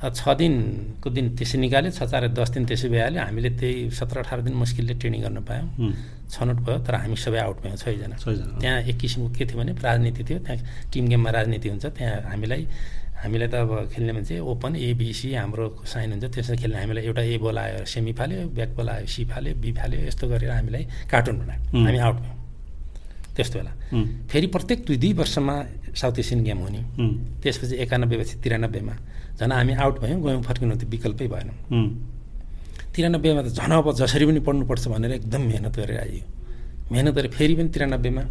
[0.09, 4.41] छ दिनको दिन त्यसै निकाल्यो छ चार दस दिन त्यसै भइहाल्यो। हामीले त्यही सत्र अठार
[4.43, 5.67] दिन मुस्किलले ट्रेनिङ गर्न पायौँ।
[6.33, 8.15] छनौट भयो तर हामी सबै आउट भयौँ छजना
[8.59, 12.67] त्यहाँ एक किसिमको के थियो भने राजनीति थियो। त्यहाँ टिम गेममा राजनीति हुन्छ। त्यहाँ हामीलाई
[13.23, 17.37] हामीलाई त अब खेल्ने मान्छे ओपन एबिसी हाम्रो साइन हुन्छ। त्यसमा खेल्ने हामीलाई एउटा ए
[17.39, 21.35] बोल आयो सेमी फाल्यो ब्याक बोल आयो सी फाल्यो बी फाल्यो यस्तो गरेर हामीलाई कार्टुन
[21.39, 22.42] बनायो। हामी आउट भयौँ।
[23.35, 23.73] त्यस्तो बेला
[24.29, 25.55] फेरि प्रत्येक दुई दुई वर्षमा
[25.93, 26.81] साउथ एसियन गेम हुने
[27.41, 28.93] त्यसपछि एकानब्बेपछि तिरानब्बेमा
[29.39, 31.49] झन् हामी आउट भयौँ गयौँ फर्किनु त्यो विकल्पै भएन।
[32.93, 36.23] तिरानब्बेमा त झन् अब जसरी पनि पढ्नुपर्छ भनेर एकदम मिहिनेत गरेर आइयो।
[36.91, 38.23] मिहिनेत गरेर फेरि पनि तिरानब्बेमा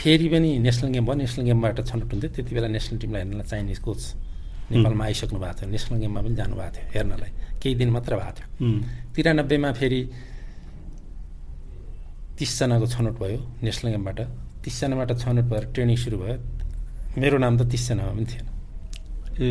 [0.00, 3.78] फेरि पनि नेसनल गेम भयो। नेसनल गेमबाट छनौट हुन्थ्यो त्यति बेला नेसनल टिमलाई हेर्नलाई चाइनिज
[3.86, 4.00] कोच
[4.70, 7.30] नेपालमा आइसक्नु भएको थियो। नेसनल गेममा पनि जानुभएको थियो हेर्नलाई।
[7.62, 8.46] केही दिन मात्र भएको थियो।
[9.14, 10.00] तिरानब्बेमा फेरि
[12.40, 14.18] तिसजनाको छनौट भयो नेसनल गेमबाट
[14.64, 16.36] तिसजनाबाट छनौट भएर ट्रेनिङ सुरु भयो।
[17.20, 18.46] मेरो नाम त तिसजनामा पनि थिएन।
[19.44, 19.48] ए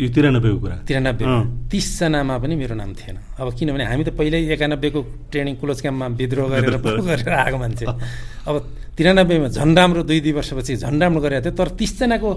[0.00, 0.76] यो तिरानब्बेको कुरा?
[0.88, 1.24] तिरानब्बे।
[1.72, 5.00] तिसजनामा पनि मेरो नाम थिएन। अब किनभने हामी त पहिल्यै एकानब्बेको
[5.32, 7.84] ट्रेनिङ क्लोज क्याम्पमा विद्रोह गरेर गरेर आएको मान्छे।
[8.48, 8.54] अब
[8.96, 12.28] तिरानब्बेमा झन् राम्रो दुई दुई वर्षपछि झन् राम्रो गरेको थियो। तर तिसजनाको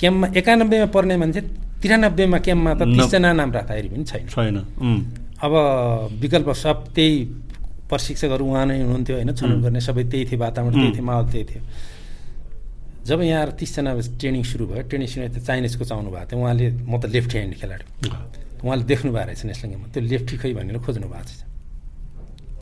[0.00, 1.40] क्याम्पमा एकानब्बेमा पर्ने मान्छे
[1.82, 4.56] तिरानब्बेमा क्याम्पमा त तिसजना नाम राख्दाखेरि पनि छैन। छैन।
[5.44, 5.52] अब
[6.22, 7.14] विकल्प सब त्यही
[7.90, 11.44] प्रशिक्षकहरू उहाँ नै हुनुहुन्थ्यो होइन छनौट गर्ने सबै त्यही थियो वातावरण त्यही थियो माहौल त्यही
[11.50, 11.62] थियो।
[13.04, 16.92] जब यहाँ तिसजना ट्रेनिङ सुरु भयो ट्रेनिङ सुरु त्यो चाइनिजको चाउनु भएको थियो उहाँले म
[17.00, 17.84] त लेफ्ट ह्यान्ड खेलाडी।
[18.64, 21.42] उहाँले देख्नु भएको रहेछ नेसनल गेममा त्यो लेफ्टी खै भनेर खोज्नु भएको छ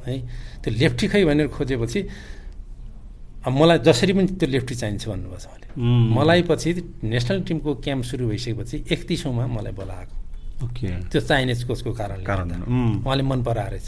[0.07, 0.15] है
[0.63, 2.01] त्यो लेफ्टी खै भनेर खोजेपछि
[3.47, 5.67] अब मलाई जसरी पनि त्यो लेफ्टी चाहिन्छ भन्नुभएको छ उहाँले
[6.17, 6.71] मलाई पछि
[7.07, 10.15] नेसनल टिमको क्याम्प सुरु भइसकेपछि एकतिसौँमा मलाई बोलाएको।
[11.11, 12.25] त्यो चाइनिज कोचको कारणले
[13.05, 13.87] उहाँले मन पराएर रहेछ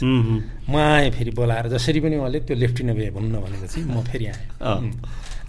[0.69, 4.45] म आएँ फेरि बोलाएर जसरी पनि उहाँले त्यो लेफ्टी नभए भन्नु भनेपछि म फेरि आएँ।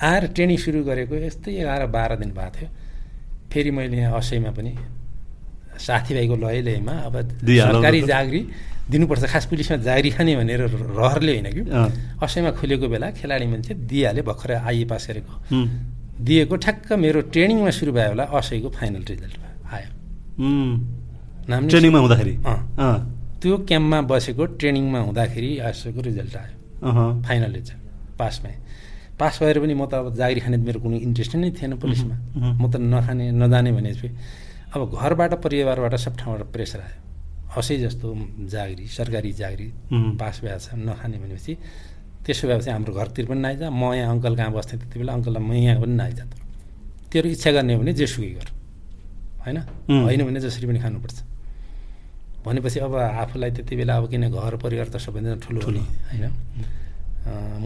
[0.02, 2.68] आएर ट्रेनिङ सुरु गरेको यस्तै एघार बाह्र दिन भएको थियो।
[3.52, 4.72] फेरि मैले यहाँ असैमा पनि
[5.76, 8.40] साथीभाइको लय लयमा अब सरकारी जागिरी
[8.90, 11.62] दिनुपर्छ खास पुलिसमा जागिरी खाने भनेर रहरले होइन कि?
[12.22, 15.34] असैमा खुलेको बेला खेलाडी मान्छे दिइहाल्यो भर्खर आइए पास गरेको।
[16.16, 19.36] दिएको ठ्याक्क मेरो ट्रेनिङमा सुरु भयो होला असैको फाइनल रिजल्ट
[19.72, 19.90] आयो।
[21.70, 22.34] ट्रेनिङमा हुँदाखेरि?
[23.40, 26.54] त्यो क्याम्पमा बसेको ट्रेनिङमा हुँदाखेरि असैको रिजल्ट आयो।
[27.26, 27.80] फाइनल रिजल्ट
[28.18, 28.58] पास भएँ
[29.20, 32.16] पास भएर पनि म त अब जागिरी खाने मेरो कुनै इन्ट्रेस्ट नै थिएन पुलिसमा।
[32.60, 34.08] म त नखाने नजाने भनेपछि
[34.74, 36.98] अब घरबाट परिवारबाट सब ठाउँबाट प्रेसर आयो।
[37.56, 38.06] असै जस्तो
[38.52, 39.68] जागिरी सरकारी जागिरी
[40.20, 41.52] पास भएको छ नखाने भनेपछि
[42.26, 45.52] त्यसो भएपछि हाम्रो घरतिर पनि नआइजा म यहाँ अङ्कल कहाँ बस्थेँ त्यति बेला अङ्कललाई म
[45.54, 46.24] यहाँ पनि नआइजा
[47.08, 48.48] तेरो इच्छा गर्ने हो भने जेसुकै गर।
[49.46, 49.58] होइन?
[49.88, 51.16] होइन भने जसरी पनि खानुपर्छ।
[52.46, 56.24] भनेपछि अब आफूलाई त्यति बेला अब किन घर परिवार त सबैजना ठुलो ठुलो। होइन?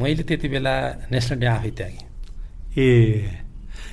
[0.01, 0.73] मैले त्यति बेला
[1.12, 2.05] नेसनल डे आफै त्यागेँ।
[2.81, 2.88] ए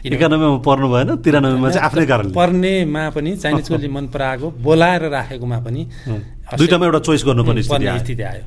[0.08, 5.60] एकानब्बेमा पर्नु भएन तिरानब्बेमा चाहिँ आफ्नै कारण पर्नेमा पनि चाइनिज गोली मन पराएको बोलाएर राखेकोमा
[5.68, 5.82] पनि
[6.56, 8.44] दुइटामा एउटा चोइस गर्नुपर्ने स्थिति आयो।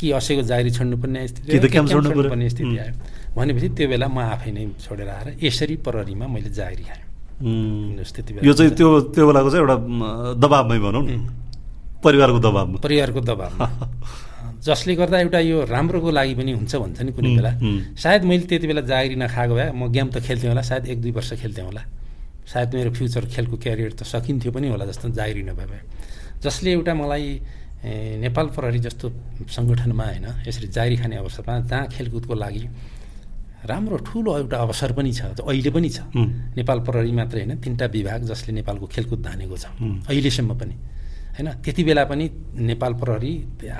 [0.00, 2.94] कि असैको जागिरी छोड्नुपर्ने स्थिति छोड्नुपर्ने स्थिति आयो।
[3.36, 7.02] भनेपछि त्यो बेला म आफै नै छोडेर आएर यसरी प्रहरीमा मैले जागिरी खाएँ।
[8.46, 9.76] यो चाहिँ त्यो त्यो बेलाको चाहिँ एउटा
[10.40, 11.43] दबाबमै भनौँ न।
[12.06, 13.66] परिवारको दबाबमा परिवारको दबाबमा
[14.66, 17.50] जसले गर्दा एउटा यो राम्रोको लागि पनि हुन्छ भन्छ नि कुनै बेला।
[18.00, 21.12] सायद मैले त्यति बेला जागिरी नखाएको भए म गेम त खेल्थेँ होला सायद एक दुई
[21.12, 21.82] वर्ष खेल्थेँ होला।
[22.48, 25.82] सायद मेरो फ्युचर खेलको क्यारियर त सकिन्थ्यो पनि होला जस्तो जागिरी नभए भए।
[26.40, 27.28] जसले एउटा मलाई
[28.24, 29.06] नेपाल प्रहरी जस्तो
[29.52, 32.64] सङ्गठनमा होइन यसरी जागिरी खाने अवसरमा जहाँ खेलकुदको लागि
[33.68, 36.08] राम्रो ठुलो एउटा अवसर पनि छ अहिले पनि छ।
[36.56, 39.64] नेपाल प्रहरी मात्रै होइन तिनवटा विभाग जसले नेपालको खेलकुद धानेको छ।
[40.08, 40.74] अहिलेसम्म पनि।
[41.34, 41.48] होइन?
[41.64, 42.24] त्यति बेला पनि
[42.70, 43.32] नेपाल प्रहरी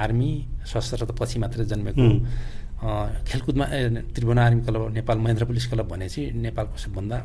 [0.04, 0.30] आर्मी
[0.66, 2.04] सशस्त्र त पछि मात्रै जन्मेको
[3.28, 3.66] खेलकुदमा
[4.14, 7.16] Tribhuvan army club Nepal Mahendra police club भने चाहिँ नेपालको सबभन्दा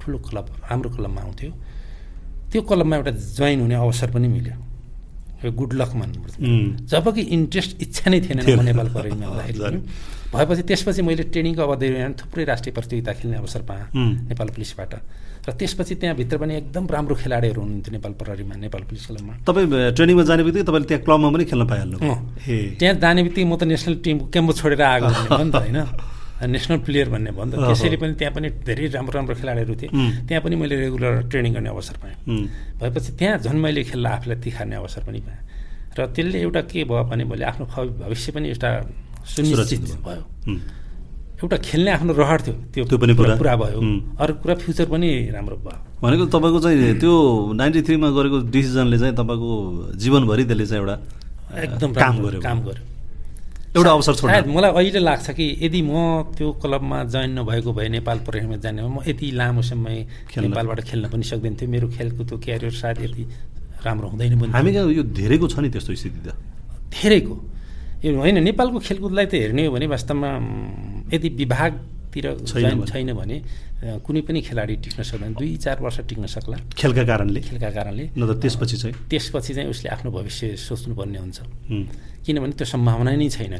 [0.00, 1.50] ठुलो क्लब राम्रो क्लबमा आउँथ्यो।
[2.50, 4.56] त्यो क्लबमा एउटा जोइन हुने अवसर पनि मिल्यो।
[5.42, 6.34] गुड लक मान्नुपर्छ
[6.90, 9.78] जब कि इन्ट्रेस्ट इच्छा नै थिएन म नेपाल प्रहरीमा आउँदाखेरि
[10.32, 13.84] भएपछि त्यसपछि मैले ट्रेनिङको अवधिमा थुप्रै राष्ट्रिय प्रतियोगिता खेल्ने अवसर पाएँ
[14.30, 14.92] नेपाल पुलिसबाट।
[15.42, 20.22] र त्यसपछि त्यहाँभित्र पनि एकदम राम्रो खेलाडीहरू हुनुहुन्थ्यो नेपाल प्रहरीमा नेपाल पुलिस क्लबमा तपाईँ ट्रेनिङमा
[20.30, 21.96] जाने बित्तिकै तपाईँले त्यहाँ क्लबमा पनि खेल्न पाइहाल्नु
[22.78, 25.78] त्यहाँ जाने बित्तिकै म त नेसनल टिम क्याम्पो छोडेर आएको हो नि त होइन
[26.42, 29.90] नेसनल प्लेयर भन्ने भयो नि त त्यसैले पनि त्यहाँ पनि धेरै राम्रो राम्रो खेलाडीहरू थिए।
[30.26, 32.16] त्यहाँ पनि मैले रेगुलर ट्रेनिङ गर्ने अवसर पाएँ।
[32.82, 35.40] भएपछि त्यहाँ झन् मैले खेल्न आफूलाई तिखार्ने अवसर पनि पाएँ।
[35.98, 37.64] र त्यसले एउटा के भयो भने मैले आफ्नो
[38.02, 38.70] भविष्य पनि एउटा
[39.22, 40.22] सुनिश्चित भयो।
[41.42, 43.78] एउटा खेल्ने आफ्नो रहर थियो। त्यो त्यो पनि पुरा। भयो।
[44.22, 47.12] अरू कुरा फ्युचर पनि राम्रो भयो। भनेको तपाईँको चाहिँ त्यो
[47.58, 49.50] नाइन्टी थ्रीमा गरेको डिसिजनले चाहिँ तपाईँको
[49.98, 50.96] जीवनभरि त्यसले चाहिँ एउटा
[51.66, 52.84] एकदम काम गर्यो। काम गर्यो।
[53.72, 55.92] एउटा अवसर छोड मलाई अहिले लाग्छ कि यदि म
[56.36, 59.96] त्यो क्लबमा जोइन नभएको भए नेपाल प्रहरीमा जाने म यति लामो समय
[60.38, 63.22] नेपालबाट खेल्न पनि सक्दैन थियो मेरो खेलको त्यो क्यारियर सायद यति
[63.82, 66.36] राम्रो हुँदैन पनि हामी यो धेरैको छ नि त्यस्तो स्थिति त।
[66.92, 67.34] धेरैको।
[68.02, 70.30] होइन नेपालको खेलकुदलाई त हेर्ने हो भने वास्तवमा
[71.14, 71.28] यदि
[72.12, 73.36] विभागतिर छैन भने।
[73.82, 77.40] कुनै पनि खेलाडी टिक्न सक्दैन दुई चार वर्ष टिक्न सक्ला। खेलका कारणले?
[77.40, 78.94] खेलका कारणले। न त त्यसपछि चाहिँ?
[79.10, 81.38] त्यसपछि चाहिँ उसले आफ्नो भविष्य सोच्नुपर्ने हुन्छ।
[82.22, 83.58] किनभने त्यो सम्भावना नै छैन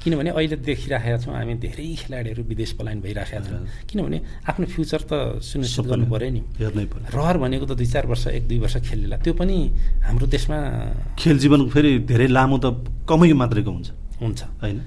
[0.00, 5.12] किनभने अहिले देखिराखेका छौँ हामी धेरै खेलाडीहरू विदेश पलायन भइराखेका छौँ। किनभने आफ्नो फ्युचर त
[5.44, 6.40] सुनिश्चित गर्नु पऱ्यो नि।
[7.12, 9.56] रहर भनेको त दुई चार वर्ष एक दुई वर्ष खेलेला। त्यो पनि
[10.08, 10.58] हाम्रो देशमा
[11.20, 12.66] खेल जीवन फेरि धेरै लामो त
[13.04, 13.88] कमै मात्रैको हुन्छ।
[14.24, 14.78] हुन्छ। होइन?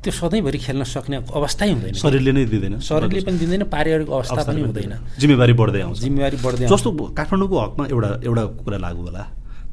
[0.00, 4.60] त्यो सधैँभरि खेल्न सक्ने अवस्थै हुँदैन। शरीरले नै दिँदैन। शरीरले पनि दिँदैन पारिवारिक अवस्था पनि
[4.64, 9.22] हुँदैन। जिम्मेवारी बढ्दै आउँछ। जिम्मेवारी बढ्दै जस्तो काठमाडौँको हकमा एउटा एउटा कुरा लागु होला।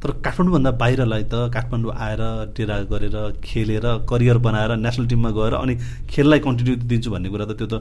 [0.03, 2.21] तर काठमाडौँभन्दा बाहिरलाई त काठमाडौँ आएर
[2.55, 5.73] टेरा गरेर खेलेर करियर बनाएर नेसनल टिममा गएर अनि
[6.11, 7.75] खेललाई कन्टिन्यू दिन्छु भन्ने कुरा त त्यो त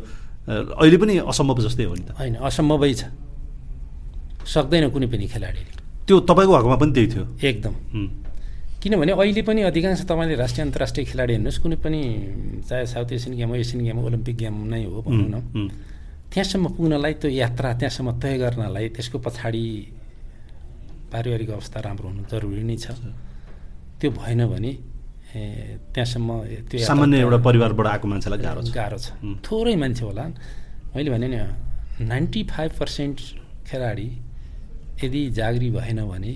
[0.80, 3.02] अहिले पनि असम्भव जस्तै हो नि त। होइन असम्भवै छ।
[4.46, 5.72] सक्दैन कुनै पनि खेलाडीले।
[6.06, 7.74] त्यो तपाईँको हकमा पनि त्यही थियो। एकदम।
[8.87, 12.01] किनभने अहिले पनि अधिकांश तपाईँले राष्ट्रिय अन्तर्राष्ट्रिय खेलाडी हेर्नुहोस् कुनै पनि
[12.70, 15.42] चाहे साउथ एसियन गेम हो एसियन गेम ओलम्पिक गेम नै हो भनौँ न।
[16.31, 19.64] त्यहाँसम्म पुग्नलाई त्यो यात्रा त्यहाँसम्म तय गर्नलाई त्यसको पछाडि
[21.11, 22.94] पारिवारिक अवस्था राम्रो हुनु जरुरी नै छ।
[23.99, 24.72] त्यो भएन भने
[25.90, 26.31] त्यहाँसम्म
[26.70, 29.07] त्यो सामान्य एउटा परिवारबाट आएको मान्छेलाई गाह्रो छ। गाह्रो छ।
[29.42, 30.25] थोरै मान्छे होला।
[30.94, 31.38] मैले भने नि
[32.07, 33.16] नाइन्टी फाइभ पर्सेन्ट
[33.66, 34.09] खेलाडी
[35.03, 36.33] यदि जागरी भएन भने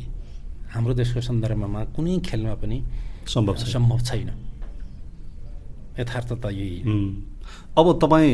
[0.75, 2.79] हाम्रो देशको सन्दर्भमा कुनै खेलमा पनि
[3.27, 4.31] सम्भव सम्भव छैन।
[5.99, 6.79] यथार्थ त यही।
[7.79, 8.31] अब तपाईँ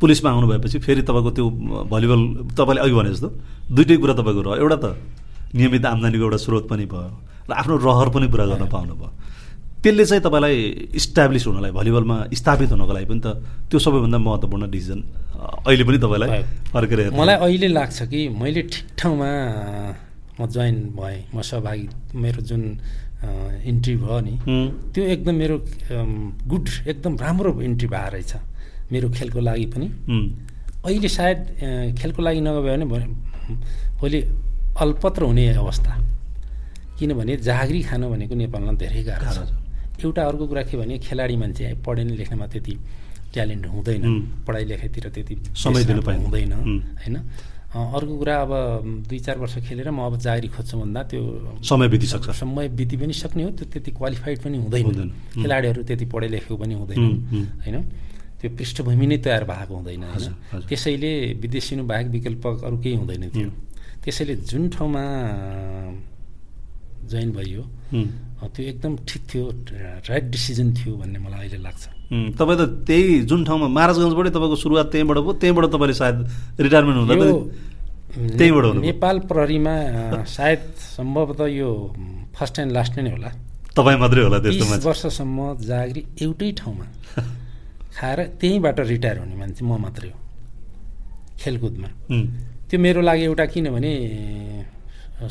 [0.00, 1.46] पुलिसमा आउनु भएपछि फेरि तपाईँको त्यो
[1.92, 2.20] भलिबल
[2.56, 3.28] तपाईँले अघि भने जस्तो
[3.76, 4.86] दुइटै कुरा तपाईँको रह्यो एउटा त
[5.54, 7.10] नियमित आम्दानीको एउटा स्रोत पनि भयो
[7.48, 9.10] र आफ्नो रहर पनि पुरा गर्न पाउनु भयो
[9.84, 10.56] त्यसले चाहिँ तपाईँलाई
[11.00, 13.28] इस्टाब्लिस हुनलाई भलिबलमा स्थापित हुनको लागि पनि त
[13.70, 15.00] त्यो सबैभन्दा महत्त्वपूर्ण डिसिजन
[15.68, 19.30] अहिले पनि तपाईँलाई फर्केर मलाई अहिले लाग्छ कि मैले ठिक ठाउँमा
[20.40, 22.62] म जोइन भएँ। म सहभागी मेरो जुन
[23.66, 24.34] इन्ट्री भयो नि
[24.92, 25.56] त्यो एकदम मेरो
[26.46, 28.32] गुड एकदम राम्रो इन्ट्री भएर रहेछ।
[28.92, 29.86] मेरो खेलको लागि पनि।
[30.86, 31.38] अहिले सायद
[31.98, 32.84] खेलको लागि नगयो भने
[33.98, 34.20] भोलि
[34.76, 35.92] अल्पत्र हुने अवस्था।
[36.98, 39.38] किनभने जागिरी खानु भनेको नेपालमा धेरै गाह्रो छ।
[40.04, 42.74] एउटा अर्को कुरा के भने खेलाडी मान्छे पढेन लेख्नमा त्यति
[43.32, 44.02] ट्यालेन्ट हुँदैन।
[44.46, 47.16] पढाइ लेखाइतिर त्यति समय दिनु हुँदैन होइन?
[47.76, 48.52] अर्को कुरा अब
[49.08, 51.22] दुई चार वर्ष खेलेर म अब जागिरी खोज्छु भन्दा त्यो
[51.60, 56.28] समय बितिसक्छ। समय बिति पनि सक्ने हो त्यो त्यति क्वालिफाइड पनि हुँदैन। खेलाडीहरू त्यति पढे
[56.28, 57.00] लेखेको पनि हुँदैन।
[57.62, 57.76] होइन?
[58.40, 60.32] त्यो पृष्ठभूमि नै तयार भएको हुँदैन होइन?
[60.68, 63.50] त्यसैले विदेशिनु बाहेक विकल्प अरू केही हुँदैन थियो।
[64.04, 65.02] त्यसैले जुन ठाउँमा
[67.10, 67.62] जोइन भइयो
[68.36, 69.44] त्यो एकदम ठिक थियो
[70.08, 71.84] राइट डिसिजन थियो भन्ने मलाई अहिले लाग्छ।
[72.38, 76.16] तपाईँ त त्यही जुन ठाउँमा महाराजगञ्जबाटै तपाईँको सुरुवात त्यहीँबाट भयो त्यहीँबाट तपाईँले सायद
[76.60, 77.14] रिटायरमेन्ट हुँदा
[78.38, 79.74] त्यहीँबाट नेपाल प्रहरीमा
[80.24, 80.62] सायद
[80.96, 81.70] सम्भवतः यो
[82.36, 83.30] फर्स्ट एन्ड लास्ट नै होला।
[83.76, 86.86] तपाईँ मात्रै होला त्यस्तो वर्षसम्म जागिरी एउटै ठाउँमा
[87.96, 90.18] खाएर त्यहीँबाट रिटायर हुने मान्छे म मात्रै हो
[91.40, 91.88] खेलकुदमा।
[92.68, 93.92] त्यो मेरो लागि एउटा किनभने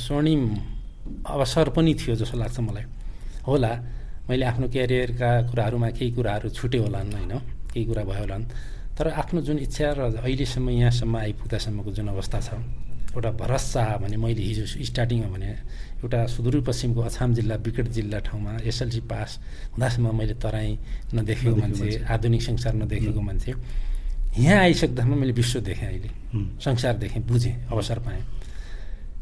[0.06, 0.41] स्वर्णिम
[1.34, 2.86] अवसर पनि थियो जस्तो लाग्छ मलाई।
[3.48, 3.72] होला।
[4.30, 7.34] मैले आफ्नो क्यारियरका कुराहरूमा केही कुराहरू छुट्यो होलान् होइन?
[7.74, 8.46] केही कुरा भयो होलान्।
[8.98, 12.50] तर आफ्नो जुन इच्छा र अहिलेसम्म यहाँसम्म आइपुग्दासम्मको जुन अवस्था छ
[13.16, 15.48] एउटा शाह भने मैले हिजो स्टार्टिङमा भने
[16.04, 19.40] एउटा सुदूरपश्चिमको अछाम जिल्ला विकट जिल्ला ठाउँमा एसएलसी पास
[19.72, 20.72] हुँदासम्म मैले तराई
[21.16, 23.54] नदेखेको मान्छे आधुनिक संसार नदेखेको मान्छे।
[24.36, 26.10] यहाँ आइसक्दासम्म मैले विश्व देखेँ अहिले।
[26.60, 28.24] संसार देखेँ बुझेँ अवसर पाएँ।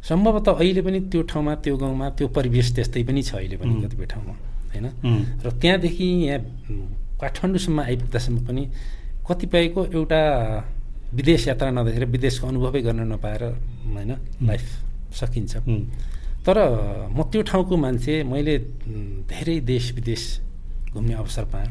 [0.04, 4.06] सम्भवतः अहिले पनि त्यो ठाउँमा त्यो गाउँमा त्यो परिवेश त्यस्तै पनि छ अहिले पनि कतिपय
[4.14, 4.34] ठाउँमा
[4.74, 4.86] होइन?
[5.44, 6.40] र त्यहाँदेखि यहाँ
[7.22, 8.64] काठमाडौँसम्म आइपुग्दासम्म पनि
[9.24, 10.22] कतिपयको एउटा
[11.16, 13.44] विदेश यात्रा नदेखेर विदेशको अनुभवै गर्न नपाएर
[13.96, 14.12] होइन
[14.44, 14.66] लाइफ
[15.16, 15.54] सकिन्छ।
[16.44, 16.58] तर
[17.08, 18.58] म त्यो ठाउँको मान्छे मैले
[19.32, 20.24] धेरै देश विदेश
[20.92, 21.70] घुम्ने अवसर पाएँ।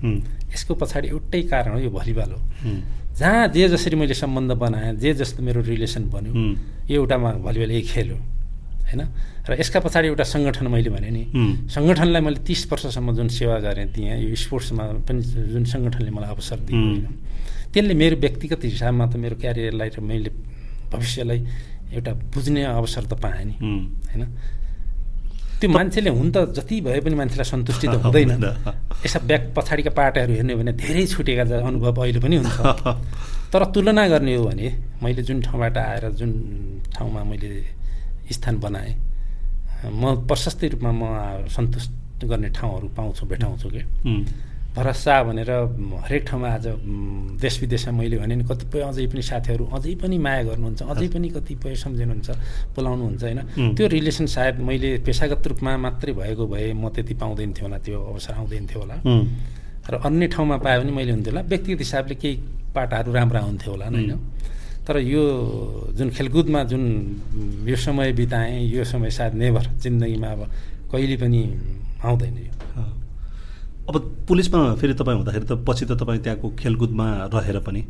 [0.55, 2.41] यसको पछाडि एउटै कारण हो यो भलिबल हो।
[3.19, 6.33] जहाँ जे जसरी मैले सम्बन्ध बनाएँ जे जस्तो मेरो रिलेसन बन्यो
[6.91, 8.19] यो एउटामा भलिबल एक खेल हो
[8.89, 9.03] होइन?
[9.49, 11.23] र यसका पछाडि एउटा सङ्गठन मैले भने नि
[11.75, 15.21] सङ्गठनलाई मैले तिस वर्षसम्म जुन सेवा गरेँ दिएँ यो स्पोर्ट्समा पनि
[15.53, 16.79] जुन सङ्गठनले मलाई अवसर दियो
[17.73, 20.31] त्यसले मेरो व्यक्तिगत हिसाबमा त मेरो क्यारियरलाई र मैले
[20.93, 21.39] भविष्यलाई
[21.97, 23.55] एउटा बुझ्ने अवसर त पाएँ नि
[24.09, 24.23] होइन?
[25.63, 28.31] त्यो मान्छेले हुन त जति भए पनि मान्छेलाई सन्तुष्टि त हुँदैन।
[29.07, 32.59] यसो ब्याग पछाडिका पाटाहरू हेर्ने भने धेरै छुटेका अनुभव अहिले पनि हुन्छ।
[33.53, 34.67] तर तुलना गर्ने हो भने
[35.03, 36.31] मैले जुन ठाउँबाट आएर जुन
[36.99, 37.51] ठाउँमा मैले
[38.35, 38.95] स्थान बनाएँ
[39.87, 41.03] म प्रशस्तै रूपमा म
[41.47, 43.83] सन्तुष्ट गर्ने ठाउँहरू पाउँछु भेटाउँछु कि।
[44.73, 45.51] भरसा भनेर
[46.05, 46.67] हरेक ठाउँमा आज
[47.41, 51.29] देश विदेशमा मैले भने नि कतिपय अझै पनि साथीहरू अझै पनि माया गर्नुहुन्छ अझै पनि
[51.37, 52.29] कतिपय सम्झिनुहुन्छ
[52.73, 53.41] बोलाउनुहुन्छ होइन?
[53.77, 58.01] त्यो रिलेसन सायद मैले पेसागत रूपमा मात्रै भएको भए म त्यति पाउँदैन थियो होला त्यो
[58.01, 58.97] अवसर आउँदैन थियो होला
[59.93, 62.35] र अन्य ठाउँमा पायो भने मैले हुन्थ्यो होला व्यक्तिगत हिसाबले केही
[62.73, 64.13] पाटाहरू राम्रा हुन्थ्यो होला होइन?
[64.89, 65.23] तर यो
[65.99, 66.85] जुन खेलकुदमा जुन
[67.69, 70.41] यो समय बिताएँ यो समय सायद नेभर जिन्दगीमा अब
[70.91, 71.41] कहिले पनि
[72.09, 72.53] आउँदैन यो।
[73.89, 73.95] अब
[74.29, 77.83] पुलिसमा फेरि तपाईँ हुँदाखेरि त पछि त तपाईँ त्यहाँको खेलकुदमा रहेर पनि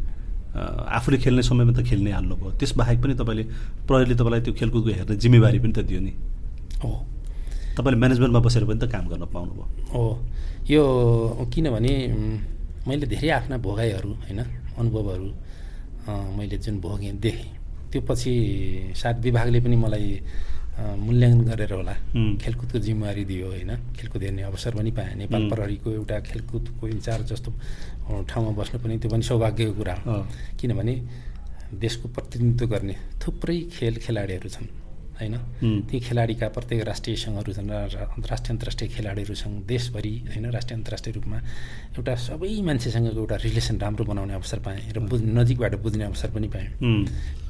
[0.52, 3.44] आफूले खेल्ने समयमा त खेल्नै हाल्नुभयो। त्यसबाहेक पनि तपाईँले
[3.88, 6.12] प्रहरीले तपाईँलाई त्यो खेलकुदको हेर्ने जिम्मेवारी पनि त दियो नि।
[6.84, 6.90] हो।
[7.76, 10.04] तपाईँले म्यानेजमेन्टमा बसेर पनि त काम गर्न पाउनुभयो। हो।
[10.68, 10.82] यो
[11.52, 11.92] किनभने
[12.88, 14.40] मैले धेरै आफ्ना भोगाइहरू होइन
[14.76, 15.28] अनुभवहरू
[16.36, 17.50] मैले जुन भोगेँ देखेँ।
[17.92, 18.32] त्यो पछि
[18.96, 20.08] सायद विभागले पनि मलाई
[20.72, 21.94] मूल्याङ्कन गरेर होला।
[22.42, 23.70] खेलकुदको जिम्मेवारी दियो होइन?
[23.96, 27.50] खेलकुद हेर्ने अवसर पनि पाएँ। नेपाल प्रहरीको एउटा खेलकुदको इन्चार्ज जस्तो
[28.28, 30.16] ठाउँमा बस्नु पनि त्यो पनि सौभाग्यको कुरा हो।
[30.60, 30.94] किनभने
[31.76, 34.81] देशको प्रतिनिधित्व गर्ने थुप्रै खेल खेलाडीहरू छन्।
[35.22, 35.86] होइन?
[35.88, 40.46] ती खेलाडीका प्रत्येक राष्ट्रिय सङ्घहरू छन् राष्ट्रिय अन्तर्राष्ट्रिय खेलाडीहरू छन् देशभरि होइन?
[40.50, 41.38] राष्ट्रिय अन्तर्राष्ट्रिय रूपमा
[41.96, 46.48] एउटा सबै मान्छेसँगको एउटा रिलेसन राम्रो बनाउने अवसर पाएँ र बुझ नजिकबाट बुझ्ने अवसर पनि
[46.54, 46.68] पाएँ।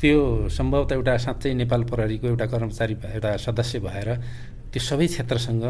[0.00, 4.08] त्यो सम्भवतः एउटा साँच्चै नेपाल प्रहरीको एउटा कर्मचारी एउटा सदस्य भएर
[4.72, 5.64] त्यो सबै क्षेत्रसँग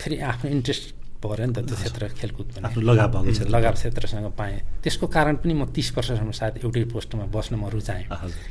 [0.00, 4.58] फेरि आफ्नो इन्ट्रेस्ट पऱ्यो नि त त्यो क्षेत्र खेलकुद पनि। लगाव भएको लगाव क्षेत्रसँग पाएँ।
[4.82, 8.04] त्यसको कारण पनि म तिस वर्षसम्म सायद एउटै पोस्टमा बस्न म रुचाएँ।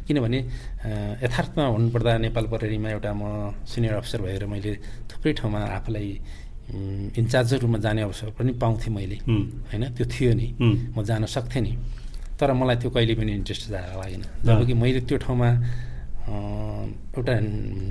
[0.07, 0.39] किनभने
[1.21, 3.23] यथार्थमा हुनुपर्दा नेपाल प्रहरीमा एउटा म
[3.67, 4.71] सिनियर अफिसर भएर मैले
[5.11, 6.09] थुप्रै ठाउँमा आफूलाई
[7.19, 9.83] इन्चार्ज रूपमा जाने अवसर पनि पाउँथेँ मैले। होइन?
[9.91, 10.47] त्यो थियो नि।
[10.95, 11.73] म जान सक्थेँ नि।
[12.39, 15.49] तर मलाई त्यो कहिले पनि इन्ट्रेस्ट लागेन। जबकि मैले त्यो ठाउँमा
[16.31, 17.33] एउटा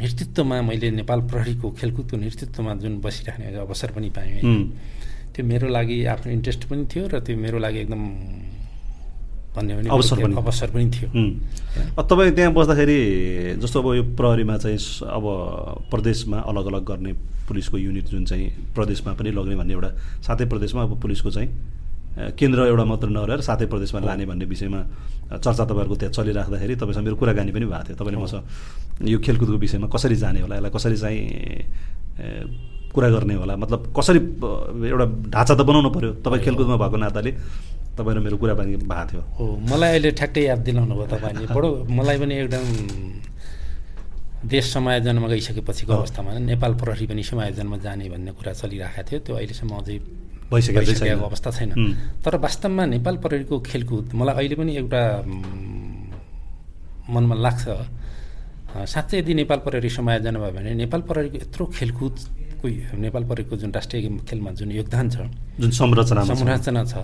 [0.01, 4.41] नेतृत्वमा मैले नेपाल प्रहरीको खेलकुदको नेतृत्वमा जुन बसिराख्ने अवसर पनि पाएँ।
[5.35, 8.03] त्यो मेरो लागि आफ्नो इन्ट्रेस्ट पनि थियो र त्यो मेरो लागि एकदम
[9.57, 11.09] भन्यो भने अवसर पनि अवसर पनि थियो।
[12.03, 12.99] तपाईँ त्यहाँ बस्दाखेरि
[13.63, 14.79] जस्तो अब यो प्रहरीमा चाहिँ
[15.11, 15.25] अब
[15.91, 17.13] प्रदेशमा अलग अलग गर्ने
[17.49, 19.91] पुलिसको युनिट जुन चाहिँ प्रदेशमा पनि लग्ने भन्ने एउटा
[20.27, 21.51] सातै प्रदेशमा अब पुलिसको चाहिँ
[22.11, 24.81] केन्द्र एउटा मात्र नरहेर सातै प्रदेशमा लाने भन्ने विषयमा
[25.39, 28.43] चर्चा तपाईँहरूको त्यहाँ चलिराख्दाखेरि तपाईँसँग मेरो कुराकानी पनि भएको थियो। तपाईँले मसँग
[29.09, 31.21] यो खेलकुदको विषयमा कसरी जाने होला यसलाई कसरी चाहिँ
[32.91, 34.19] कुरा गर्ने होला मतलब कसरी
[34.91, 37.31] एउटा ढाँचा त बनाउनु पऱ्यो तपाईँ खेलकुदमा भएको नाताले
[37.95, 41.69] तपाईँ र मेरो कुराकानी भएको थियो। हो मलाई अहिले ठ्याक्कै याद दिलाउनु भयो तपाईँले। बडो
[41.99, 42.67] मलाई पनि एकदम
[44.51, 49.73] देश समायोजनमा गइसकेपछिको अवस्थामा नेपाल प्रहरी पनि समायोजनमा जाने भन्ने कुरा चलिरहेको थियो। त्यो अहिलेसम्म
[49.79, 49.97] अझै
[50.51, 51.71] भइसकेको अवस्था छैन।
[52.25, 55.03] तर वास्तवमा नेपाल प्रहरीको खेलकुद मलाई अहिले पनि एउटा
[57.11, 57.65] मनमा लाग्छ।
[58.87, 62.15] साँच्चै यदि नेपाल प्रहरी समायोजना भयो भने नेपाल प्रहरीको यत्रो खेलकुद
[62.61, 65.17] प्रहरीको नेपाल प्रहरीको जुन राष्ट्रिय खेलमा जुन योगदान छ
[65.59, 66.95] जुन संरचना संरचना छ।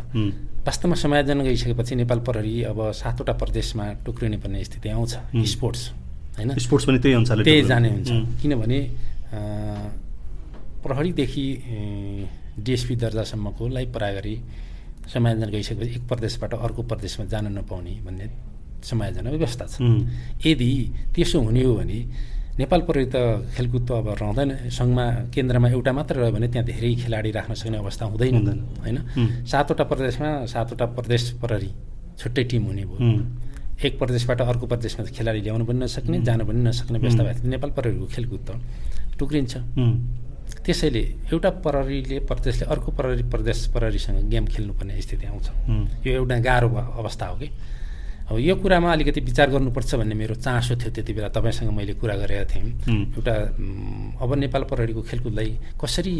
[0.66, 5.12] वास्तवमा समायोजन गइसकेपछि नेपाल प्रहरी अब सातवटा प्रदेशमा टुक्रिने पर्ने स्थिति आउँछ।
[5.48, 5.82] स्पोर्ट्स
[6.38, 6.59] होइन?
[6.59, 8.11] स्पोर्ट्स पनि त्यही अनुसारले त्यही जाने हुन्छ।
[8.42, 8.78] किनभने
[10.85, 11.46] प्रहरीदेखि
[12.59, 14.37] डिएसपी दर्जासम्मकोलाई प्रायगरी
[15.12, 18.27] समायोजन गइसकेपछि एक प्रदेशबाट अर्को प्रदेशमा जान नपाउने भन्ने
[18.83, 19.77] समायोजना व्यवस्था छ।
[20.47, 20.71] यदि
[21.14, 21.99] त्यसो हुने हो भने
[22.59, 23.16] नेपाल प्रहरी त
[23.57, 27.77] खेलकुद त अब रहँदैन। सङ्घमा केन्द्रमा एउटा मात्र रह्यो भने त्यहाँ धेरै खेलाडी राख्न सक्ने
[27.79, 28.99] अवस्था हुँदैन होइन?
[29.45, 31.71] सातवटा प्रदेशमा सातवटा प्रदेश प्रहरी
[32.19, 33.05] छुट्टै टिम हुने भयो।
[33.77, 38.07] एक प्रदेशबाट अर्को प्रदेशमा खेलाडी ल्याउनु पनि नसक्ने जानु पनि नसक्ने व्यवस्था भएको नेपाल प्रहरीको
[38.09, 38.51] खेलकुद त
[39.19, 39.53] टुक्रिन्छ।
[40.66, 41.02] त्यसैले
[41.33, 45.46] एउटा प्रहरीले प्रदेशले अर्को प्रहरी प्रदेश प्रहरीसँग गेम खेल्नुपर्ने स्थिति आउँछ।
[46.07, 47.50] यो एउटा गाह्रो अवस्था हो कि?
[48.26, 52.14] अब यो कुरामा अलिकति विचार गर्नुपर्छ भन्ने मेरो चासो थियो त्यति बेला। तपाईँसँग मैले कुरा
[52.18, 53.35] गरेका थिएँ। एउटा
[54.18, 56.14] अब नेपाल प्रहरीको खेलकुदलाई कसरी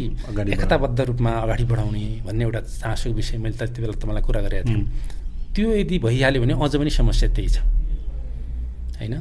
[0.55, 4.83] एकताबद्ध रूपमा अगाडि बढाउने भन्ने एउटा चासोको विषय मैले त्यति बेला तपाईँलाई कुरा गरेका थिएँ।
[5.55, 7.59] त्यो यदि भइहाल्यो भने अझ पनि समस्या त्यही छ।
[9.03, 9.15] होइन?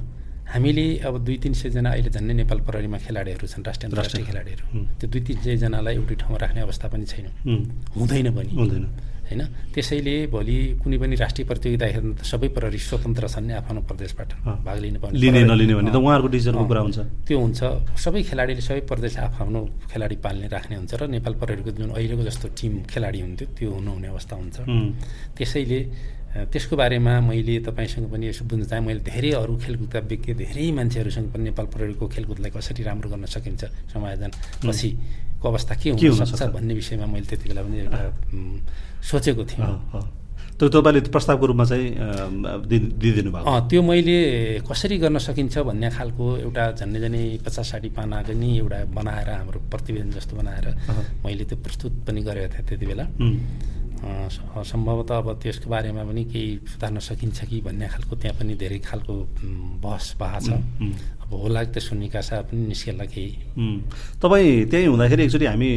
[0.47, 4.65] हामीले अब दुई तिन सयजना अहिले झन्डै नेपाल प्रहरीमा खेलाडीहरू छन् राष्ट्रिय अन्तर्राष्ट्रिय खेलाडीहरू।
[4.99, 7.27] त्यो दुई तिन सयजनालाई एउटै ठाउँमा राख्ने अवस्था पनि छैन।
[7.99, 8.85] हुँदैन पनि। हुँदैन।
[9.27, 9.43] होइन?
[9.75, 14.31] त्यसैले भोलि कुनै पनि राष्ट्रिय प्रतियोगिता हेर्नु त सबै प्रहरी स्वतन्त्र छन् नि आफ्नो प्रदेशबाट
[14.63, 17.61] भाग लिनु पर्ने लिने नलिने भने त उहाँहरूको डिसिजनको कुरा हुन्छ। त्यो हुन्छ।
[17.99, 22.47] सबै खेलाडीले सबै प्रदेशले आफ्नो खेलाडी पाल्ने राख्ने हुन्छ र नेपाल प्रहरीको जुन अहिलेको जस्तो
[22.55, 24.57] टिम खेलाडी हुन्थ्यो त्यो हुनुहुने अवस्था हुन्छ।
[25.35, 25.81] त्यसैले
[26.53, 31.27] त्यसको बारेमा मैले तपाईँसँग पनि यसो बुझ्न चाहेँ। मैले धेरै अरू खेलकुदका विज्ञ धेरै मान्छेहरूसँग
[31.33, 34.31] पनि नेपाल प्रहरीको खेलकुदलाई कसरी राम्रो गर्न सकिन्छ समायोजन
[34.67, 38.01] पछिको अवस्था के हुनसक्छ भन्ने विषयमा मैले त्यति बेला पनि एउटा
[39.11, 39.67] सोचेको थिएँ।
[40.57, 41.89] त्यो तपाईँले प्रस्तावको रूपमा चाहिँ
[42.97, 44.17] दिइदिनु भयो त्यो मैले
[44.65, 49.59] कसरी गर्न सकिन्छ भन्ने खालको एउटा झन्डै झन्डै पचास साठी पानाको नि एउटा बनाएर हाम्रो
[49.69, 50.67] प्रतिवेदन जस्तो बनाएर
[51.25, 53.05] मैले त्यो प्रस्तुत पनि गरेको थिएँ त्यति बेला
[54.65, 59.15] सम्भवतः अब त्यसको बारेमा पनि केही सुधार्न सकिन्छ कि भन्ने खालको त्यहाँ पनि धेरै खालको
[59.83, 60.51] बहस भएको छ।
[61.27, 63.31] अब होला त्यसको निकासा पनि निस्केला केही।
[64.23, 65.71] तपाईँ त्यहीँ हुँदाखेरि एकचोटि हामी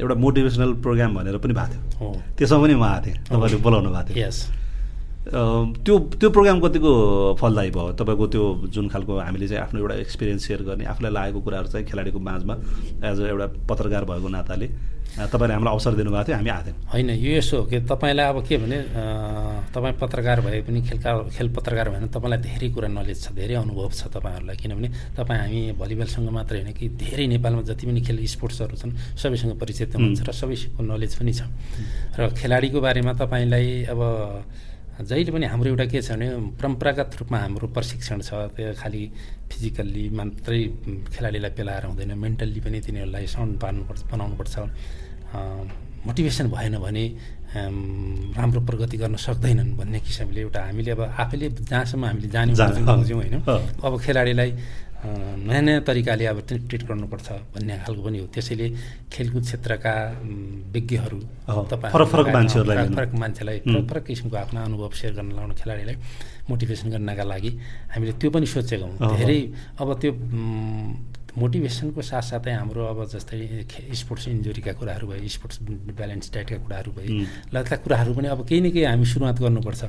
[0.00, 4.26] एउटा मोटिभेसनल प्रोग्राम भनेर पनि भएको थियो। त्यसमा पनि आएको थिएँ। तपाईँले बोलाउनु भएको थियो।
[4.26, 4.38] यस।
[5.28, 6.92] त्यो त्यो प्रोग्राम कतिको
[7.40, 7.92] फलदायी भयो?
[8.00, 11.86] तपाईँको त्यो जुन खालको हामीले चाहिँ आफ्नो एउटा एक्सपिरियन्स सेयर गर्ने आफूलाई लागेको कुराहरू चाहिँ
[11.86, 12.54] खेलाडीको माझमा
[13.04, 14.68] एज अ एउटा पत्रकार भएको नाताले
[15.18, 18.56] तपाईँले हामीलाई अवसर दिनुभएको थियो हामी आएको होइन यो यसो हो कि तपाईँलाई अब के
[18.56, 18.78] भने
[19.74, 23.54] तपाईँ पत्रकार भए पनि खेलका खेल पत्रकार भए भने तपाईँलाई धेरै कुरा नलेज छ धेरै
[23.56, 28.24] अनुभव छ तपाईँहरूलाई किनभने तपाईँ हामी भलिबलसँग मात्र होइन कि धेरै नेपालमा जति पनि खेल
[28.26, 31.40] स्पोर्ट्सहरू छन् सबैसँग परिचित हुनुहुन्छ र सबैको नलेज पनि छ।
[32.20, 34.00] र खेलाडीको बारेमा तपाईँलाई अब
[34.98, 39.02] जहिले पनि हाम्रो एउटा के छ भने परम्परागत रूपमा हाम्रो प्रशिक्षण छ त्यो खालि
[39.50, 40.60] फिजिकल्ली मात्रै
[41.14, 44.54] खेलाडीलाई पेलाएर हुँदैन मेन्टल्ली पनि तिनीहरूलाई साउन्ड पार्नुपर्छ बनाउनुपर्छ।
[46.06, 47.04] मोटिभेसन भएन भने
[48.38, 53.36] राम्रो प्रगति गर्न सक्दैनन् भन्ने किसिमले एउटा हामीले अब आफैले जहाँसम्म हामीले जान्यौँ बुझ्यौँ होइन।
[53.86, 54.50] अब खेलाडीलाई
[54.98, 58.66] नयाँ नयाँ तरिकाले अब ट्रिट गर्नुपर्छ भन्ने खालको पनि हो। त्यसैले
[59.12, 59.94] खेलकुद क्षेत्रका
[60.74, 61.18] विज्ञहरू
[61.70, 65.96] तपाईँ फरक फरक मान्छेहरूलाई फरक मान्छेलाई फरक फरक किसिमको आफ्नो अनुभव सेयर गर्न लाउने खेलाडीलाई
[66.50, 67.50] मोटिभेसन गर्नका लागि
[67.94, 69.40] हामीले त्यो पनि सोचेका हौँ धेरै
[69.78, 70.12] अब त्यो
[71.38, 73.38] मोटिभेसनको साथसाथै हाम्रो अब जस्तै
[73.94, 75.56] स्पोर्ट्स इन्जुरीका कुराहरू भयो स्पोर्ट्स
[75.98, 77.08] ब्यालेन्स डाइटका कुराहरू भयो
[77.54, 79.82] लगायतका कुराहरू पनि अब केही न केही हामी सुरुवात गर्नुपर्छ।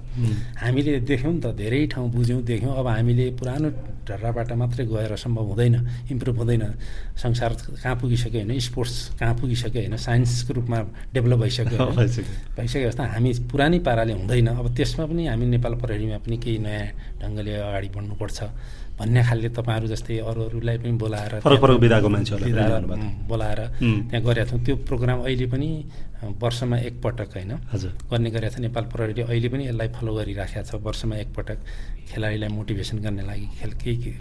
[0.61, 3.69] हामीले देख्यौँ नि त धेरै ठाउँ बुझ्यौँ देख्यौँ। अब हामीले पुरानो
[4.07, 5.75] ढर्राबाट मात्रै गएर सम्भव हुँदैन
[6.13, 6.63] इम्प्रुभ हुँदैन।
[7.17, 7.51] संसार
[7.83, 10.79] कहाँ पुगिसक्यो होइन स्पोर्ट्स कहाँ पुगिसक्यो होइन साइन्सको रूपमा
[11.13, 11.85] डेभलप भइसक्यो
[12.57, 16.87] भइसक्यो। जस्तो हामी पुरानै पाराले हुँदैन। अब त्यसमा पनि हामी नेपाल प्रहरीमा पनि केही नयाँ
[17.21, 18.39] ढङ्गले अगाडि बढ्नुपर्छ।
[18.99, 22.81] भन्ने खालले तपाईँहरू जस्तै अरू अरूलाई पनि बोलाएर फरक फरक विधाको मान्छेहरूलाई
[23.31, 25.69] बोलाएर त्यहाँ गरेका छौँ त्यो प्रोग्राम अहिले पनि
[26.43, 30.83] वर्षमा एकपटक होइन। हजुर। गर्ने गरेका छ नेपाल प्रहरीले अहिले पनि यसलाई फलो गरिराखेको छ।
[30.83, 31.57] वर्षमा एकपटक
[32.11, 34.11] खेलाडीलाई मोटिभेसन गर्ने लागि खेल केही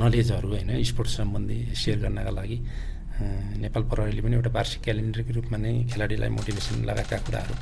[0.00, 2.56] नलेजहरू होइन स्पोर्ट्स सम्बन्धी सेयर गर्नका लागि
[3.64, 7.54] नेपाल प्रहरीले पनि एउटा वार्षिक क्यालेन्डरको रूपमा नै खेलाडीलाई मोटिभेसन लगाएका कुराहरू।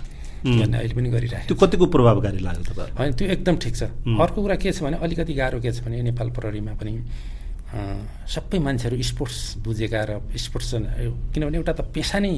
[0.44, 3.82] भन्ने अहिले पनि गरिरहेको त्यो कतिको प्रभावकारी लाग्यो तपाईँ होइन त्यो एकदम ठिक छ।
[4.20, 6.94] अर्को कुरा के छ भने अलिकति गाह्रो के छ भने नेपाल प्रहरीमा पनि
[8.30, 10.70] सबै मान्छेहरू स्पोर्ट्स बुझेका र स्पोर्ट्स
[11.34, 12.34] किनभने एउटा त पेसा नै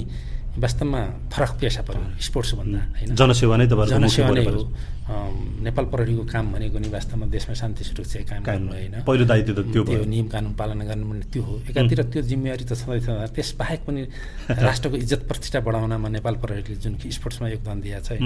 [0.59, 1.01] वास्तवमा
[1.33, 3.15] फरक पेसा पऱ्यो स्पोर्ट्स भन्दा होइन?
[3.15, 4.63] जनसेवा नै त जनसेवा नै हो।
[5.09, 8.95] नेपाल प्रहरीको काम भनेको नि वास्तवमा देशमा शान्ति सुरक्षा काम गर्नु होइन?
[9.09, 12.65] पहिलो दायित्व त त्यो त्यो नियम कानुन पालना गर्नु भने त्यो हो। एकातिर त्यो जिम्मेवारी
[12.69, 14.03] त छँदैछ त्यस बाहेक पनि
[14.69, 18.21] राष्ट्रको इज्जत प्रतिष्ठा बढाउनमा नेपाल प्रहरीले जुन स्पोर्ट्समा योगदान दिएको छ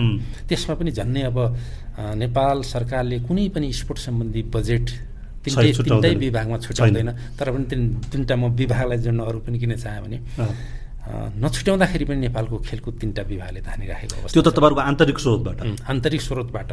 [0.48, 1.38] त्यसमा पनि झन्नै अब
[2.18, 4.86] नेपाल सरकारले कुनै पनि स्पोर्ट्स सम्बन्धी बजेट
[5.44, 7.80] तिनटै तिनटै विभागमा छुट्याउँदैन। तर पनि तिन
[8.10, 10.18] तिनवटा म विभागलाई जोड्न अरू पनि किन चाहेँ भने
[11.02, 16.70] नछुट्याउँदाखेरि पनि नेपालको खेलकुद तिनवटा विभागले धानिराखेको अवस्था त्यो त तपाईँहरूको आन्तरिक स्रोतबाट। आन्तरिक स्रोतबाट।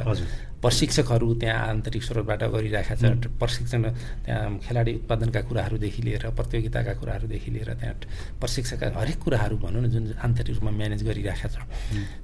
[0.62, 3.84] प्रशिक्षकहरू त्यहाँ आन्तरिक स्रोतबाट गरिरहेका छ प्रशिक्षण
[4.26, 7.96] त्यहाँ खेलाडी उत्पादनका कुराहरूदेखि लिएर प्रतियोगिताका कुराहरूदेखि लिएर त्यहाँ
[8.38, 11.58] प्रशिक्षकका हरेक कुराहरू भनौँ न जुन आन्तरिक रूपमा म्यानेज गरिरहेका छ।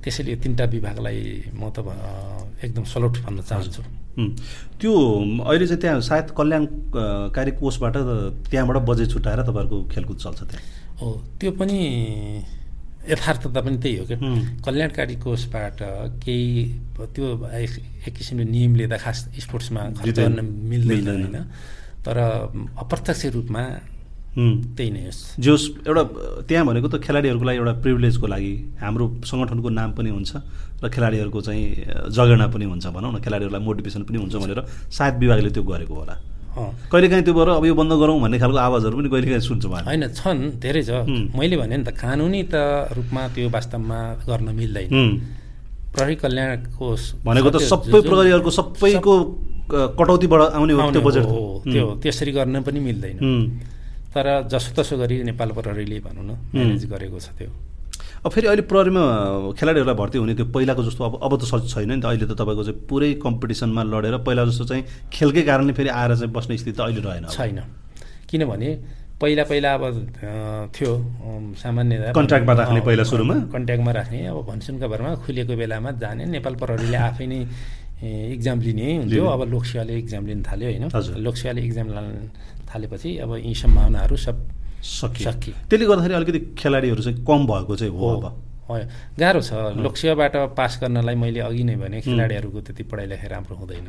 [0.06, 1.20] त्यसैले यो तिनवटा विभागलाई
[1.58, 1.82] म त
[2.62, 3.82] एकदम सलोट भन्न चाहन्छु।
[4.78, 4.94] त्यो
[5.42, 7.96] अहिले चाहिँ त्यहाँ सायद कल्याणकारी कोषबाट
[8.46, 11.80] त्यहाँबाट बजेट छुट्याएर तपाईँहरूको खेलकुद चल्छ त्यहाँ। हो त्यो पनि
[13.10, 14.18] यथार्थता पनि त्यही हो क्या
[14.66, 15.78] कल्याणकारी कोषबाट
[16.24, 16.48] केही
[17.16, 20.40] त्यो एक किसिमले नियमले त खास स्पोर्ट्समा खर्च गर्न
[20.72, 21.38] मिल्दैन होइन।
[22.06, 22.18] तर
[22.82, 23.64] अप्रत्यक्ष रूपमा
[24.36, 26.04] त्यही नै होस्। जोस् एउटा
[26.48, 30.32] त्यहाँ भनेको त खेलाडीहरूको लागि एउटा प्रिभिलेजको लागि हाम्रो सङ्गठनको नाम पनि हुन्छ
[30.84, 31.66] र खेलाडीहरूको चाहिँ
[32.12, 34.60] जगेर्ना पनि हुन्छ भनौँ न खेलाडीहरूलाई मोटिभेसन पनि हुन्छ भनेर
[34.92, 36.16] सायद विभागले त्यो गरेको होला।
[36.56, 40.42] कहिलेकाहीँ त्यो भएर अब यो बन्द गरौँ भन्ने खालको आवाजहरू पनि कहिलेकाहीँ सुन्छौँ होइन छन्
[40.64, 40.92] धेरै छ।
[41.36, 42.56] मैले भने नि त कानुनी त
[42.96, 44.90] रूपमा त्यो वास्तवमा गर्न मिल्दैन।
[45.96, 49.14] प्रहरी कल्याण कोष भनेको त सबै प्रहरीहरूको सबैको
[50.00, 53.18] कटौतीबाट आउने हो त्यो बजेट हो। त्यो त्यसरी गर्न पनि मिल्दैन।
[54.16, 57.52] तर जसोतसो गरी नेपाल प्रहरीले भनौँ न म्यानेज गरेको छ त्यो।
[58.26, 59.02] अब फेरि अहिले प्रहरीमा
[59.54, 62.64] खेलाडीहरूलाई भर्ती हुने त्यो पहिलाको जस्तो अब अब त छैन नि त। अहिले त तपाईँको
[62.66, 66.82] चाहिँ पुरै कम्पिटिसनमा लडेर पहिला जस्तो चाहिँ खेलकै कारणले फेरि आएर चाहिँ बस्ने स्थिति त
[66.90, 67.60] अहिले रहेन छैन।
[68.26, 68.70] किनभने
[69.22, 69.84] पहिला पहिला अब
[70.74, 70.92] थियो
[71.54, 73.36] सामान्य कन्ट्र्याक्टमा राख्ने पहिला सुरुमा?
[73.54, 77.40] कन्ट्याक्टमा राख्ने। अब भनसुनका भरमा खुलेको बेलामा जाने नेपाल प्रहरीले आफै नै
[78.36, 80.86] इक्जाम लिने हुन्थ्यो। अब लोकसेवाले इक्जाम लिन थाल्यो होइन?
[81.22, 81.88] लोकसेवाले इक्जाम
[82.74, 84.38] थालेपछि अब यी सम्भावनाहरू सब
[84.86, 88.26] सकियो। त्यसले गर्दाखेरि अलिकति खेलाडीहरू चाहिँ कम भएको चाहिँ हो अब।
[89.20, 93.88] गाह्रो छ। लोकसेवाबाट पास गर्नलाई मैले अघि नै भने खेलाडीहरूको त्यति पढाइ लेखाइ राम्रो हुँदैन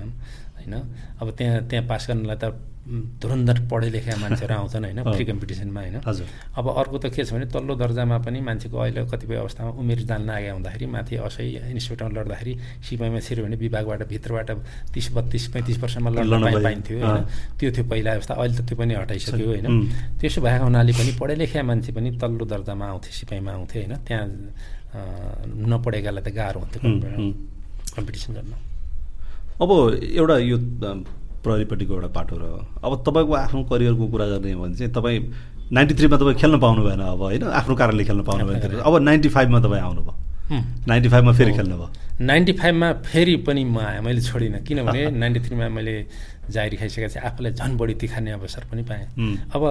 [0.57, 0.75] होइन?
[1.21, 2.45] अब त्यहाँ त्यहाँ पास गर्नलाई त
[2.87, 5.97] धुरन्धर पढे लेखेका मान्छेहरू आउँछन् होइन फ्री कम्पिटिसनमा होइन।
[6.55, 10.31] अब अर्को त के छ भने तल्लो दर्जामा पनि मान्छेको अहिले कतिपय अवस्थामा उमेर जान्न
[10.31, 12.53] आगे हुँदाखेरि माथि असै इन्स्टिट्युटमा लड्दाखेरि
[12.87, 14.51] सिपाहीमा छिर्यो भने विभागबाट भित्रबाट
[14.95, 17.27] तिस बत्तिस पैँतिस वर्षमा लड्न पाइन्थ्यो होइन।
[17.59, 19.67] त्यो थियो पहिला अवस्था अहिले त त्यो पनि हटाइसक्यो होइन।
[20.23, 24.27] त्यसो भएको हुनाले पनि पढे लेखेका मान्छे पनि तल्लो दर्जामा आउँथे सिपाहीमा आउँथे होइन। त्यहाँ
[25.75, 26.81] नपढेकालाई त गाह्रो हुन्थ्यो
[27.97, 28.53] कम्पिटिसन गर्न।
[29.59, 30.57] अब एउटा यो
[31.47, 32.45] प्रहरीपट्टिको एउटा पाटो र
[32.83, 35.19] अब तपाईँको आफ्नो करियरको कुरा गर्ने हो भने चाहिँ तपाईँ
[35.73, 37.43] नाइन्टी थ्रीमा तपाईँ खेल्न पाउनु भएन अब होइन?
[37.43, 40.15] आफ्नो कारणले खेल्न पाउनु भएन अब नाइन्टी फाइभमा तपाईँ आउनुभयो।
[40.87, 41.89] नाइन्टी फाइभमा फेरि खेल्नुभयो।
[42.23, 45.95] नाइन्टी फाइभमा फेरि पनि म आएँ। मैले छोडिनँ। किनभने नाइन्टी थ्रीमा मैले
[46.55, 49.05] जारी खाइसकेको चाहिँ आफूलाई झन् बढी तिखार्ने अवसर पनि पाएँ।
[49.51, 49.63] अब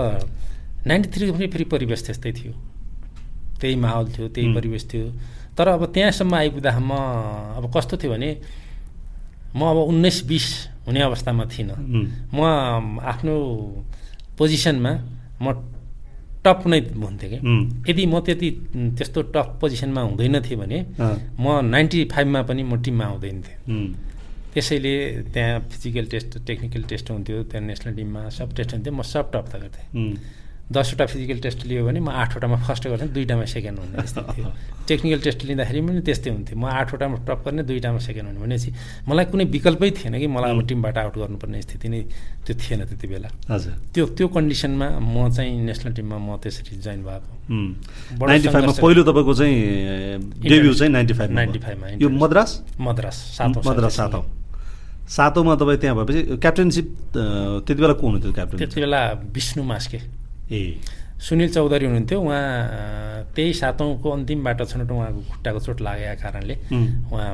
[0.87, 2.53] नाइन्टी थ्रीको पनि फेरि परिवेश त्यस्तै थियो।
[3.61, 5.07] त्यही माहौल थियो त्यही परिवेश थियो।
[5.55, 6.91] तर अब त्यहाँसम्म आइपुग्दासम्म
[7.55, 8.29] अब कस्तो थियो भने
[9.55, 10.47] म अब उन्नाइस बिस
[10.87, 11.75] हुने अवस्थामा थिइनँ।
[12.33, 13.33] म आफ्नो
[14.37, 14.91] पोजिसनमा
[15.41, 15.45] म
[16.45, 17.37] टप नै हुन्थेँ कि।
[17.89, 18.49] यदि म त्यति
[18.97, 20.79] त्यस्तो टप पोजिसनमा हुँदैन थिएँ भने
[21.41, 23.59] म नाइन्टी फाइभमा पनि म टिममा आउँदैन थिएँ।
[24.53, 24.93] त्यसैले
[25.33, 29.45] त्यहाँ फिजिकल टेस्ट टेक्निकल टेस्ट हुन्थ्यो त्यहाँ नेसनल टिममा सब टेस्ट हुन्थ्यो म सब टप
[29.51, 29.85] त गर्थेँ।
[30.65, 34.49] दसवटा फिजिकल टेस्ट लियो भने म आठवटामा फर्स्ट गर्थेँ दुईवटामा सेकेन्ड हुने थियो।
[34.89, 38.69] टेक्निकल टेस्ट लिँदाखेरि पनि त्यस्तै हुन्थ्यो। म आठवटामा टप गर्ने दुईवटामा सेकेन्ड हुने भनेपछि
[39.05, 42.01] मलाई कुनै विकल्पै थिएन कि मलाई अब टिमबाट आउट गर्नुपर्ने स्थिति नै
[42.45, 47.01] त्यो थिएन त्यति बेला। हजुर। त्यो त्यो कन्डिसनमा म चाहिँ नेसनल टिममा म त्यसरी जोइन
[47.05, 47.29] भएको।
[48.81, 49.53] पहिलो तपाईँको चाहिँ
[50.49, 52.51] डेब्यु चाहिँ नाइन्टी फाइभ नाइन्टी फाइभमा यो मद्रास?
[52.81, 54.23] मद्रास सातौँ मद्रास सातौँ
[55.05, 60.79] सातौँमा तपाईँ त्यहाँ भएपछि क्याप्टेनसिप त्यति बेला को हुनुहुन्थ्यो क्याप्टेन त्यति बेला विष्णु मास्के। ए।
[61.15, 66.55] सुनिल चौधरी हुनुहुन्थ्यो। उहाँ त्यही सातौँको अन्तिम छनौट उहाँको खुट्टाको चोट लागेका कारणले
[67.11, 67.33] उहाँ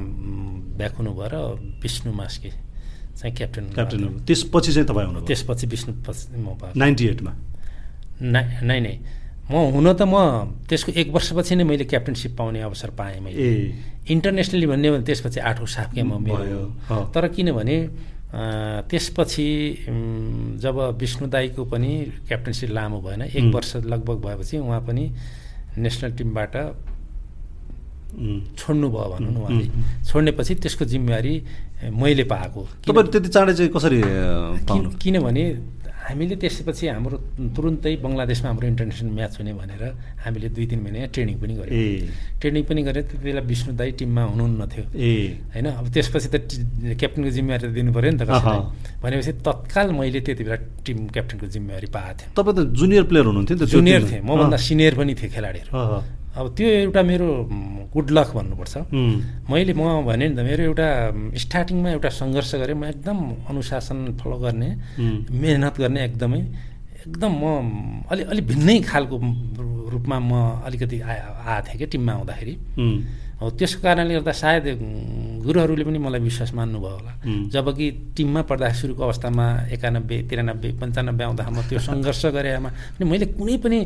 [0.78, 1.36] ब्याक हुनुभयो र
[1.82, 2.50] विष्णु मास्के
[3.18, 5.92] चाहिँ क्याप्टेन क्याप्टेन त्यसपछि चाहिँ तपाईँ हुनु त्यसपछि विष्णु
[6.40, 7.32] म नाइन्टी एटमा?
[8.22, 8.96] नाइ नै
[9.52, 10.16] म हुन त म
[10.70, 13.44] त्यसको एक वर्षपछि नै मैले क्याप्टेनसिप पाउने अवसर पाएँ मैले।
[14.14, 17.76] इन्टरनेसनली भन्ने भने त्यसपछि आठौँ साफकेमा मेरो तर किनभने
[18.32, 19.48] त्यसपछि
[20.64, 21.92] जब विष्णु दाईको पनि
[22.28, 25.12] क्याप्टेन्सी लामो भएन एक वर्ष लगभग भएपछि उहाँ पनि
[25.78, 26.56] नेसनल टिमबाट
[28.58, 29.68] छोड्नुभयो भनौँ न उहाँले।
[30.08, 31.36] छोड्नेपछि त्यसको जिम्मेवारी
[31.92, 34.02] मैले पाएको। त्यति चाँडै चाहिँ कसरी
[35.00, 35.44] किनभने
[36.02, 37.18] हामीले त्यसपछि हाम्रो
[37.56, 39.84] तुरुन्तै बङ्गलादेशमा हाम्रो इन्टरनेसनल म्याच हुने भनेर
[40.26, 41.82] हामीले दुई तिन महिना ट्रेनिङ पनि गऱ्यौँ
[42.42, 45.12] ट्रेनिङ पनि गरेर त्यति बेला विष्णु दाई टिममा हुनुहुन्न थियो ए।
[45.54, 46.36] होइन अब त्यसपछि त
[47.00, 48.24] क्याप्टेनको जिम्मेवारी त दिनु पऱ्यो नि त
[49.04, 53.56] भनेपछि तत्काल मैले त्यति बेला टिम क्याप्टेनको जिम्मेवारी पाएको थिएँ। तपाईँ त जुनियर प्लेयर हुनुहुन्थ्यो
[53.58, 55.72] नि त जुनियर थिएँ मभन्दा सिनियर पनि थिएँ खेलाडीहरू।
[56.32, 57.28] अब त्यो एउटा मेरो
[57.94, 58.76] गुड लक भन्नुपर्छ।
[59.52, 60.88] मैले म भने नि त मेरो एउटा
[61.44, 63.18] स्टार्टिङमा एउटा सङ्घर्ष गरेँ म एकदम
[63.52, 64.70] अनुशासन फलो गर्ने
[65.28, 66.42] मेहनत गर्ने एकदमै
[67.04, 67.44] एकदम म
[68.12, 69.16] अलि अलि भिन्नै खालको
[69.92, 70.32] रूपमा म
[70.68, 72.54] अलिकति आएको थिएँ कि टिममा आउँदाखेरि।
[73.42, 74.66] हो त्यसको कारणले गर्दा सायद
[75.42, 77.12] गुरुहरूले पनि मलाई विश्वास मान्नुभयो होला।
[77.50, 77.86] जबकि
[78.16, 83.58] टिममा पढ्दा सुरुको अवस्थामा एकानब्बे तिरानब्बे पन्चानब्बे आउँदा म त्यो सङ्घर्ष गरेमा पनि मैले कुनै
[83.66, 83.80] पनि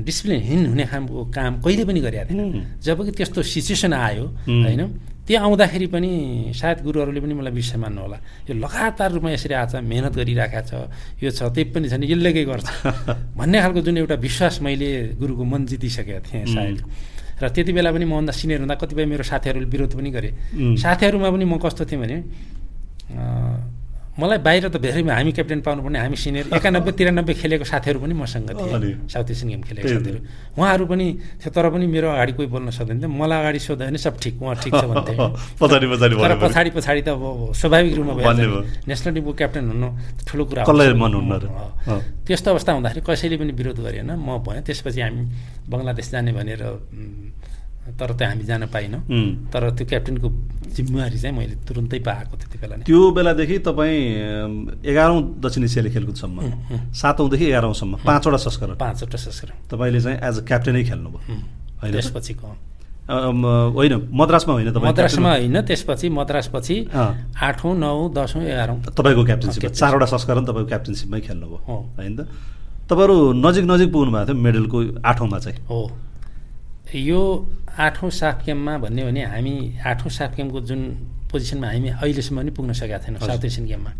[0.00, 4.82] डिसिप्लिनहीन हुने खालको काम कहिले पनि गरेका थिएन जबकि त्यस्तो सिचुएसन आयो होइन
[5.24, 6.10] त्यो आउँदाखेरि पनि
[6.52, 10.60] सायद गुरुहरूले पनि मलाई विश्वास मान्नु होला। यो लगातार रूपमा यसरी आएको छ मिहिनेत गरिरहेको
[10.68, 10.72] छ
[11.20, 12.68] यो छ त्यही पनि छ नि यसले के गर्छ?
[13.38, 14.88] भन्ने खालको जुन एउटा विश्वास मैले
[15.20, 16.76] गुरुको मन जितिसकेको थिएँ सायद।
[17.42, 20.30] र त्यति बेला पनि मभन्दा सिनियर हुँदा कतिपय मेरो साथीहरूले विरोध पनि गरे।
[20.78, 22.16] साथीहरूमा पनि म कस्तो थिएँ भने
[24.14, 28.50] मलाई बाहिर त धेरै हामी क्याप्टेन पाउनुपर्ने हामी सिनियर एकानब्बे तिरानब्बे खेलेको साथीहरू पनि मसँग
[28.54, 30.18] थिए। साउथ एसियन गेम खेलेको साथीहरू।
[30.54, 31.06] उहाँहरू पनि
[31.42, 34.34] थियो तर पनि मेरो अगाडि कोही बोल्न सक्दैन थियो। मलाई अगाडि सोध्दा भने सब ठिक
[34.38, 35.12] उहाँ ठिक छ भन्थे।
[35.58, 39.88] तर पछाडि पछाडि त अब स्वाभाविक रूपमा भयो नेसनल टिमको क्याप्टेन हुनु
[40.30, 40.62] ठुलो कुरा
[42.26, 45.22] त्यस्तो अवस्था हुँदाखेरि कसैले पनि विरोध गरेन। म भएँ त्यसपछि हामी
[45.66, 46.62] बङ्गलादेश जाने भनेर
[47.84, 49.00] तर त्यो हामी जान पाइनँ।
[49.52, 50.28] तर त्यो क्याप्टेनको
[50.74, 54.00] जिम्मेवारी चाहिँ मैले तुरुन्तै पाएको त्यति बेला त्यो बेलादेखि तपाईँ
[54.82, 56.36] एघारौँ दक्षिण एसियाली खेलकुदसम्म
[56.92, 61.20] सातौँदेखि एघारौँसम्म पाँचवटा संस्करण। पाँचवटा संस्करण। तपाईँले चाहिँ एज अ क्याप्टेनै खेल्नुभयो।
[61.80, 62.48] होइन त्यसपछिको।
[63.04, 70.44] होइन मद्रासमा होइन मद्रासमा होइन त्यसपछि मद्रासपछि आठौँ नौ दसौँ एघारौँ। तपाईँको क्याप्टेनसिप चारवटा संस्करण
[70.48, 72.20] तपाईँको क्याप्टेनसिपमै खेल्नुभयो। होइन त?
[72.88, 75.80] तपाईँहरू नजिक नजिक पुग्नु भएको थियो मेडलको आठौँमा चाहिँ। हो।
[76.94, 77.20] यो
[77.78, 80.80] आठौँ साफ गेममा भन्यो भने हामी आठौँ साफ गेमको जुन
[81.30, 83.90] पोजिसनमा हामी अहिलेसम्म पनि पुग्न सकेका थिएनौँ साउथ एसियन गेममा।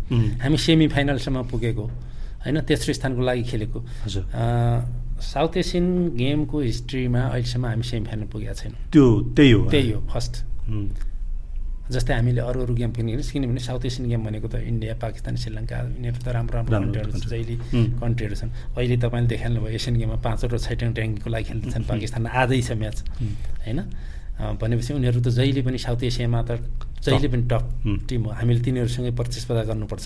[0.43, 1.85] हामी सेमी फाइनलसम्म पुगेको
[2.45, 3.79] होइन तेस्रो स्थानको लागि खेलेको।
[5.23, 9.05] साउथ एसियन गेमको हिस्ट्रीमा अहिलेसम्म हामी सेमी फाइनल पुगेका छैनौँ। त्यो
[9.35, 10.33] त्यही हो। त्यही हो फर्स्ट।
[11.85, 15.77] जस्तै हामीले अरू अरू गेम पनि किनभने साउथ एसियन गेम भनेको त इन्डिया पाकिस्तान श्रीलङ्का
[15.95, 17.55] यिनीहरू त राम्रो राम्रो कन्ट्रीहरू छ जहिले
[18.01, 22.61] कन्ट्रीहरू छन्। अहिले तपाईँले देखाल्नु भयो एसियन गेममा पाँचवटा छैटौँ ट्याङ्कीको लागि खेल्दैछन् पाकिस्तान आजै
[22.67, 22.97] छ म्याच।
[23.65, 23.79] होइन?
[24.35, 26.59] भनेपछि उनीहरू त जहिले पनि साउथ एसियामा त
[27.05, 27.65] जहिले पनि टप
[28.09, 30.05] टिम हो। हामीले तिनीहरूसँगै प्रतिस्पर्धा गर्नुपर्छ।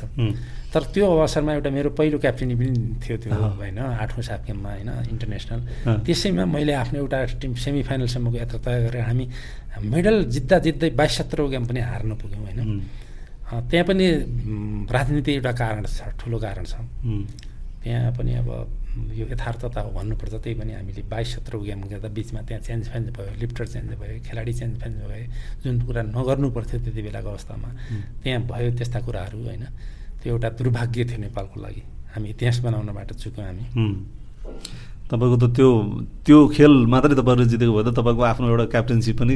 [0.74, 2.70] तर त्यो अवसरमा एउटा मेरो पहिलो क्याप्टेनी पनि
[3.02, 5.60] थियो त्यो होइन आठौँ सात गेममा होइन इन्टरनेसनल।
[6.06, 9.26] त्यसैमा मैले आफ्नो एउटा टिम सेमी फाइनलसम्मको यात्रा तय गरेर हामी
[9.80, 12.60] मेडल जित्दा जित्दै बाइस सत्र गेम पनि हार्न पुग्यौँ होइन।
[13.70, 14.06] त्यहाँ पनि
[14.94, 16.74] राजनीति एउटा कारण छ ठुलो कारण छ।
[17.82, 18.50] त्यहाँ पनि अब
[19.20, 23.08] यो यथार्थता हो भन्नुपर्छ। त्यही पनि हामीले बाइस सत्र गेम गर्दा बिचमा त्यहाँ चेन्ज फेन्ज
[23.18, 25.26] भयो लिफ्टर चेन्ज भयो खेलाडी चेन्ज फेन्ज भयो
[25.64, 27.70] जुन कुरा नगर्नु पर्थ्यो त्यति बेलाको अवस्थामा
[28.24, 29.64] त्यहाँ भयो त्यस्ता कुराहरू होइन?
[30.20, 31.82] त्यो एउटा दुर्भाग्य थियो नेपालको लागि।
[32.14, 33.66] हामी इतिहास बनाउनबाट चुक्यौँ हामी।
[35.10, 35.70] तपाईँको त त्यो
[36.26, 39.36] त्यो खेल मात्रै तपाईँहरू जितेको भए त तपाईँको आफ्नो एउटा क्याप्टेन्सी पनि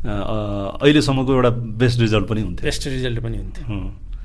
[0.00, 1.50] अहिलेसम्मको एउटा
[1.80, 3.64] बेस्ट रिजल्ट पनि हुन्थ्यो। बेस्ट रिजल्ट पनि हुन्थ्यो।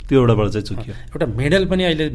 [0.06, 2.06] त्यो एउटाबाट चाहिँ चुक्यो। एउटा मेडल पनि अहिले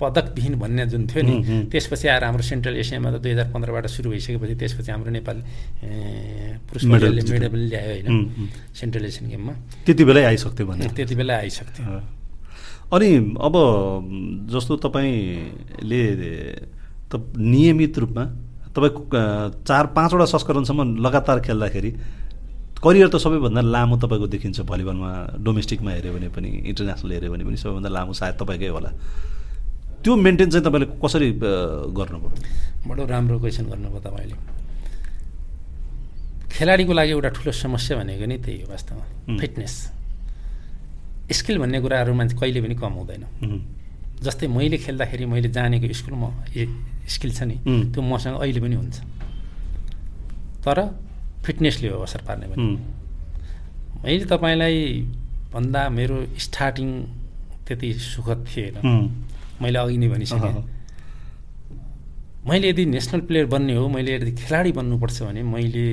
[0.00, 1.34] पदकविहीन भन्ने जुन थियो नि
[1.72, 5.36] त्यसपछि आएर हाम्रो सेन्ट्रल एसियामा त दुई हजार पन्ध्रबाट सुरु भइसकेपछि त्यसपछि हाम्रो नेपाल
[6.70, 8.48] पुरुष मेडलले मेडल पनि ल्यायो होइन
[8.80, 9.52] सेन्ट्रल एसियन गेममा।
[9.86, 11.84] त्यति बेलै आइसक्थ्यो भने त्यति बेला आइसक्थ्यो।
[12.94, 13.54] अनि अब
[14.50, 16.02] जस्तो तपाईँले
[17.10, 18.24] त नियमित रूपमा
[18.70, 18.94] तपाईँ
[19.66, 21.90] चार पाँचवटा संस्करणसम्म लगातार खेल्दाखेरि
[22.80, 25.10] करियर त सबैभन्दा लामो तपाईँको देखिन्छ भलिबलमा
[25.44, 28.90] डोमेस्टिकमा हेऱ्यो भने पनि इन्टरनेसनल हेऱ्यो भने पनि सबैभन्दा लामो सायद तपाईँकै होला।
[30.00, 31.28] त्यो मेन्टेन चाहिँ तपाईँले कसरी
[31.92, 32.30] गर्नुभयो?
[32.88, 34.36] बडो राम्रो क्वेसन गर्नुभयो तपाईँले।
[36.56, 39.04] खेलाडीको लागि एउटा ठुलो समस्या भनेको नै त्यही हो वास्तवमा।
[39.40, 39.74] फिटनेस।
[41.36, 43.24] स्किल भन्ने कुराहरू मान्छे कहिले पनि कम हुँदैन।
[44.24, 46.28] जस्तै मैले खेल्दाखेरि मैले जानेको स्कुलमा
[47.12, 47.56] स्किल छ नि
[47.92, 48.96] त्यो मसँग अहिले पनि हुन्छ।
[50.64, 50.78] तर
[51.44, 52.66] फिटनेसले हो असर पार्ने भने
[54.02, 54.76] मैले तपाईँलाई
[55.52, 56.88] भन्दा मेरो स्टार्टिङ
[57.66, 58.76] त्यति सुखद थिएन।
[59.62, 60.54] मैले अघि नै भनिसकेँ।
[62.48, 65.86] मैले यदि नेसनल प्लेयर बन्ने हो मैले यदि खेलाडी बन्नुपर्छ भने मैले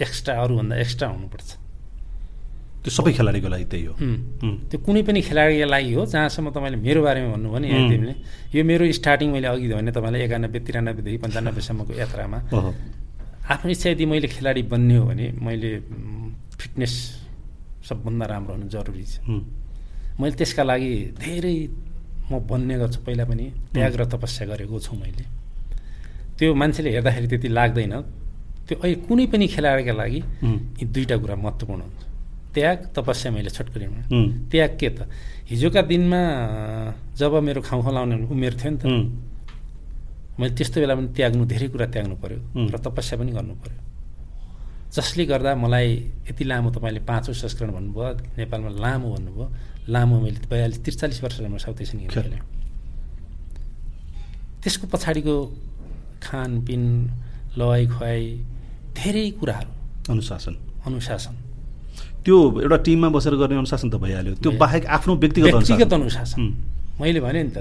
[0.00, 1.48] एक्स्ट्रा अरूभन्दा एक्स्ट्रा हुनुपर्छ।
[2.82, 3.94] त्यो सबै खेलाडीको लागि त्यही हो।
[4.70, 8.14] त्यो कुनै पनि खेलाडीको लागि हो जहाँसम्म तपाईँले मेरो बारेमा भन्नु भने तिमीले
[8.54, 12.38] यो मेरो स्टार्टिङ मैले अघि भने तपाईँलाई एकानब्बे तिरानब्बेदेखि पन्चानब्बेसम्मको यात्रामा
[13.48, 15.70] आफ्नो इच्छा यदि मैले खेलाडी बन्ने हो भने मैले
[16.60, 16.94] फिटनेस
[17.88, 19.24] सबभन्दा राम्रो हुनु जरुरी छ।
[20.20, 21.56] मैले त्यसका लागि धेरै
[22.28, 25.24] म बन्ने गर्छु। पहिला पनि त्याग र तपस्या गरेको छु मैले।
[26.36, 27.94] त्यो मान्छेले हेर्दाखेरि त्यति लाग्दैन।
[28.68, 30.20] त्यो अहिले कुनै पनि खेलाडीका लागि
[30.76, 32.02] यी दुईवटा कुरा महत्त्वपूर्ण हुन्छ।
[32.52, 34.00] त्याग तपस्या मैले छोटकरीमा।
[34.52, 34.98] त्याग के त?
[35.48, 36.20] हिजोका दिनमा
[37.16, 38.84] जब मेरो खाउँ लाउने उमेर थियो नि त
[40.38, 42.38] मैले त्यस्तो बेला पनि त्याग्नु धेरै कुरा त्याग्नु पऱ्यो
[42.72, 43.80] र तपस्या पनि गर्नु पऱ्यो
[44.94, 45.88] जसले गर्दा मलाई
[46.30, 49.46] यति लामो तपाईँले पाँचौँ संस्करण भन्नुभयो नेपालमा लामो भन्नुभयो।
[49.92, 52.40] लामो मैले बयालिस त्रिचालिस वर्षसम्म साउथ एसियन गेम खेलेँ
[54.62, 55.34] त्यसको पछाडिको
[56.22, 56.82] खानपिन
[57.58, 58.22] लवाइ खुवाइ
[58.96, 59.70] धेरै कुराहरू।
[60.12, 60.54] अनुशासन।
[60.86, 61.34] अनुशासन।
[62.24, 66.40] त्यो एउटा टिममा बसेर गर्ने अनुशासन त भइहाल्यो। त्यो बाहेक आफ्नो व्यक्तिगत व्यक्तिगत अनुशासन।
[67.00, 67.58] मैले भने नि त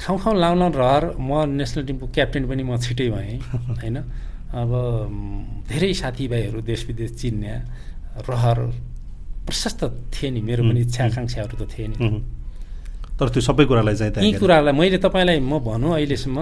[0.00, 3.38] खाउँ खाउँ लाउन रहर म नेसनल टिमको क्याप्टेन पनि म छिटै भएँ
[3.78, 3.96] होइन?
[4.48, 4.70] अब
[5.68, 7.52] धेरै साथीभाइहरू देश विदेश चिन्ने
[8.24, 8.58] रहर
[9.46, 9.84] प्रशस्त
[10.14, 11.96] थिए नि मेरो पनि इच्छा आकाङ्क्षाहरू त थिए नि
[13.18, 16.38] तर त्यो सबै कुरालाई चाहिँ यी कुराहरूलाई मैले तपाईँलाई म भनौँ अहिलेसम्म।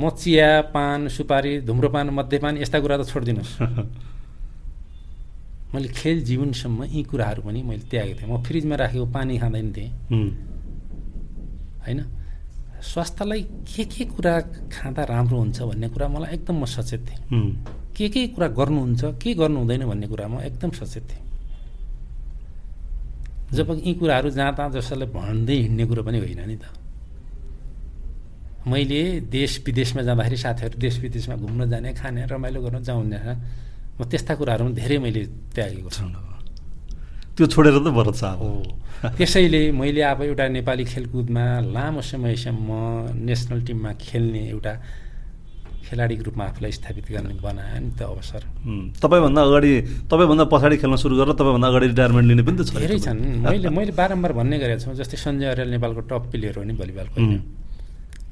[0.00, 3.60] म चिया पान सुपारी धुम्रोपान मध्यपान यस्ता कुरा त छोडिदिनुहोस्।
[5.74, 9.90] मैले खेल जीवनसम्म यी कुराहरू पनि मैले त्यागेको थिएँ। म फ्रिजमा राखेको पानी खाँदैन थिएँ।
[11.84, 12.00] होइन?
[12.82, 14.34] स्वास्थ्यलाई के के कुरा
[14.72, 17.20] खाँदा राम्रो हुन्छ भन्ने कुरा मलाई एकदम म सचेत थिएँ।
[17.96, 21.24] के के कुरा गर्नुहुन्छ के गर्नु हुँदैन भन्ने कुरामा एकदम सचेत थिएँ।
[23.52, 26.64] जब यी कुराहरू जहाँ तहाँ जसैलाई भन्दै हिँड्ने कुरो पनि होइन नि त।
[28.66, 33.18] मैले देश विदेशमा जाँदाखेरि साथीहरू देश विदेशमा घुम्न जाने खाने रमाइलो गर्न जाउने
[34.00, 35.22] म त्यस्ता कुराहरू पनि धेरै मैले
[35.54, 36.29] त्यागेको छु।
[37.40, 38.48] त्यो छोडेर त भरत हो।
[39.16, 42.68] त्यसैले मैले अब एउटा नेपाली खेलकुदमा लामो समयसम्म
[43.16, 44.72] नेसनल टिममा खेल्ने एउटा
[45.88, 48.42] खेलाडीको रूपमा आफूलाई स्थापित गर्ने बनायो नि त अवसर।
[49.00, 49.72] तपाईँभन्दा अगाडि
[50.04, 53.68] तपाईँभन्दा पछाडि खेल्न सुरु गरेर तपाईँभन्दा अगाडि रिटायरमेन्ट लिने पनि त छ। धेरै छन्। मैले
[53.72, 57.18] मैले बारम्बार भन्ने गरेको छु जस्तै सञ्जय अर्याल नेपालको टप प्लेयर हो नि भलिबलको।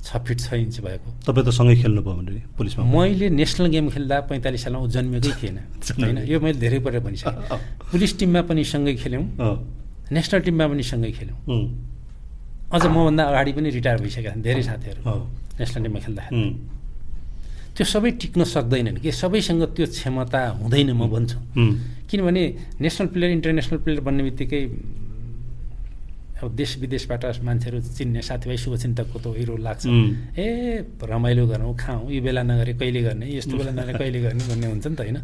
[0.09, 3.89] छ फिट छ इन्च भएको। तपाईँ त सँगै खेल्नु भयो भने पुलिसमा मैले नेसनल गेम
[3.93, 5.57] खेल्दा पैँतालिस सालमा ऊ जन्मेकै थिएन।
[6.01, 6.19] होइन?
[6.25, 7.61] यो मैले धेरै पल्ट भनिसकेँ।
[7.93, 9.25] पुलिस टिममा पनि सँगै खेल्यौँ।
[10.09, 11.39] नेसनल टिममा पनि सँगै खेल्यौँ।
[12.73, 15.01] अझ मभन्दा अगाडि पनि रिटायर भइसकेका छन् धेरै साथीहरू।
[15.61, 16.41] नेसनल टिममा खेल्दाखेरि।
[17.77, 19.13] त्यो सबै टिक्न सक्दैनन् कि?
[19.13, 21.39] सबैसँग त्यो क्षमता हुँदैन म भन्छु।
[22.09, 22.43] किनभने
[22.81, 24.61] नेसनल प्लेयर इन्टरनेसनल प्लेयर बन्ने बित्तिकै
[26.39, 29.84] अब देश विदेशबाट मान्छेहरू चिन्ने साथीभाइ शुभचिन्तकको त हिरो लाग्छ।
[30.39, 30.47] ए
[31.03, 34.86] रमाइलो गरौँ खाउँ यो बेला नगरे कहिले गर्ने यस्तो बेला नगरे कहिले गर्ने भन्ने हुन्छ
[34.86, 35.18] नि त होइन?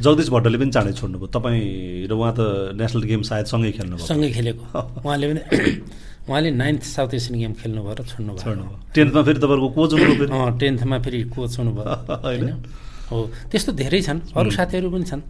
[0.00, 2.40] जगदीश भट्टले पनि चाँडै छोड्नुभयो। तपाईँ र उहाँ त
[2.74, 4.64] नेसनल गेम सायद सँगै खेल्नु सँगै खेलेको।
[5.04, 5.42] उहाँले पनि
[6.28, 11.20] उहाँले नाइन्थ साउथ एसियन गेम खेल्नुभयो र छोड्नुभयो। टेन्थमा फेरि तपाईँको कोच हुनुभयो टेन्थमा फेरि
[11.34, 11.86] कोच हुनुभयो।
[12.26, 12.50] होइन।
[13.10, 13.16] हो
[13.52, 15.22] त्यस्तो धेरै छन्। अरू साथीहरू पनि छन्।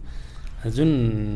[0.63, 0.89] जुन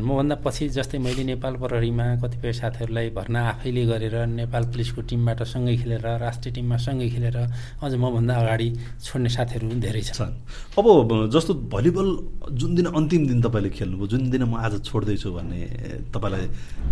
[0.08, 5.76] मभन्दा पछि जस्तै मैले नेपाल प्रहरीमा कतिपय साथीहरूलाई भर्ना आफैले गरेर नेपाल पुलिसको टिमबाट सँगै
[5.76, 8.68] खेलेर राष्ट्रिय टिममा सँगै खेलेर अझ मभन्दा अगाडि
[9.04, 10.32] छोड्ने साथीहरू पनि धेरै छन्।
[10.80, 10.86] अब
[11.28, 12.08] जस्तो भलिबल
[12.56, 15.60] जुन दिन अन्तिम दिन तपाईँले खेल्नुभयो जुन दिन म आज छोड्दैछु भन्ने
[16.08, 16.44] तपाईँलाई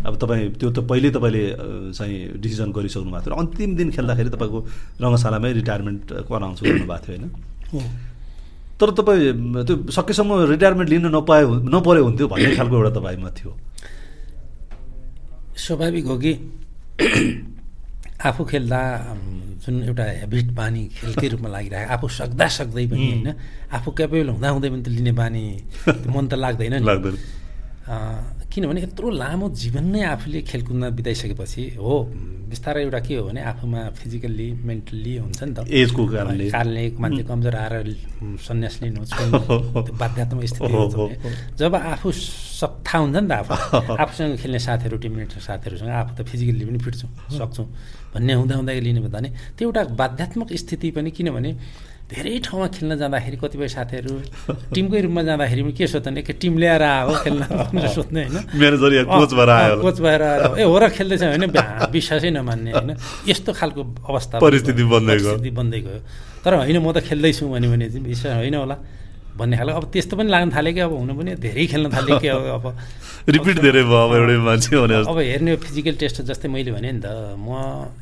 [0.05, 1.45] अब तपाईँ त्यो त पहिल्यै तपाईँले
[1.97, 4.59] चाहिँ डिसिजन गरिसक्नु भएको थियो। अन्तिम दिन खेल्दाखेरि तपाईँको
[5.01, 7.33] रङ्गशालामै रिटायरमेन्टको अनाउन्स गर्नुभएको थियो होइन?
[8.81, 13.51] तर तपाईँ त्यो सकेसम्म रिटायरमेन्ट लिन नपाए नपरे हुन्थ्यो भन्ने खालको एउटा तपाईँमा थियो।
[15.57, 16.33] स्वाभाविक हो कि?
[18.29, 18.81] आफू खेल्दा
[19.65, 23.29] जुन एउटा हेबिट बानी खेलकै रूपमा लागिरहेको आफू सक्दा सक्दै पनि होइन
[23.77, 25.45] आफू क्यापेबल हुँदा हुँदै पनि त लिने बानी
[26.13, 26.85] मन त लाग्दैन नि।
[27.87, 31.95] किनभने यत्रो लामो जीवन नै आफूले खेलकुदमा बिताइसकेपछि हो
[32.51, 37.23] बिस्तारै एउटा के हो भने आफूमा फिजिकल्ली मेन्टल्ली हुन्छ नि त। एजको कारणले। कारणले मान्छे
[37.31, 37.75] कमजोर आएर
[38.43, 39.01] सन्यास लिनु
[40.03, 42.09] बाध्यात्मक स्थिति हुन्छ जब आफू
[42.87, 43.55] थाहा हुन्छ नि त आफू
[44.03, 47.07] आफूसँग खेल्ने साथीहरू टिममेट साथीहरूसँग आफू त फिजिकल्ली पनि फिट छु
[47.39, 47.67] सक्छौँ
[48.15, 51.51] भन्ने हुँदा हुँदा लिने भन्दा नि त्यो एउटा बाध्यात्मक स्थिति पनि किनभने
[52.07, 54.15] धेरै ठाउँमा खेल्न जाँदाखेरि कतिपय साथीहरू
[54.75, 57.43] टिमकै रूपमा जाँदाखेरि पनि के सोध्छन् एक टिम ल्याएर आयो खेल्न
[57.75, 61.47] भनेर सोध्ने होइन। कोच भएर आयो। कोच भएर आयो। ए हो र खेल्दैछ भने
[61.91, 62.91] विश्वासै नमान्ने होइन।
[63.27, 66.01] यस्तो खालको अवस्था परिस्थिति बन्दै परिस्थिति बन्दै गयो।
[66.47, 68.77] तर होइन म त खेल्दैछु भन्यो भने चाहिँ विश्वास होइन होला
[69.35, 72.29] भन्ने खालको। अब त्यस्तो पनि लाग्न थाल्यो कि अब हुनु पनि धेरै खेल्न थाल्यो कि
[72.31, 72.67] अब
[73.35, 74.79] रिपिट धेरै भयो अब एउटै मान्छे
[75.11, 77.51] अब हेर्ने फिजिकल टेस्ट जस्तै मैले भने नि त म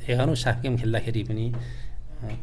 [0.05, 1.45] एघारौँ साफ गेम खेल्दाखेरि पनि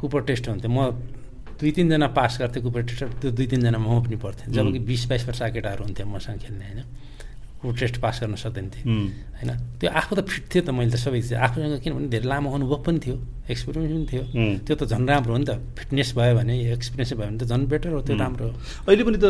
[0.02, 1.21] कुपर टेस्ट हुन्थ्यो। म
[1.62, 2.82] दुई तिनजना पास गर्थेँ कुपर
[3.22, 6.82] त्यो दुई तिनजना म पनि पढ्थेँ। जबकि बिस बाइस वर्ष केटाहरू हुन्थ्यो मसँग खेल्ने होइन?
[7.62, 8.86] कुपर टेस्ट पास गर्न सक्दैन थिएँ
[9.38, 9.52] होइन?
[9.78, 12.98] त्यो आफू त फिट थियो त मैले त सबै आफूसँग किनभने धेरै लामो अनुभव पनि
[12.98, 14.24] थियो एक्सपिरियन्स पनि थियो।
[14.66, 17.70] त्यो त झन् राम्रो हो नि त। फिटनेस भयो भने एक्सपिरियन्स भयो भने त झन्
[17.70, 18.54] बेटर हो त्यो राम्रो हो।
[18.90, 19.26] अहिले पनि त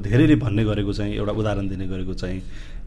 [0.00, 2.40] धेरैले भन्ने गरेको चाहिँ एउटा उदाहरण दिने गरेको चाहिँ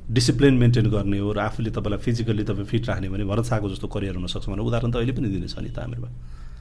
[0.10, 3.88] डिसिप्लिन मेन्टेन गर्ने हो र आफूले तपाईँलाई फिजिकल्ली तपाईँ फिट राख्ने भने भरत शाहको जस्तो
[3.94, 6.10] करियर हुनसक्छ भने उदाहरण त अहिले पनि दिनेछ नि त हामीमा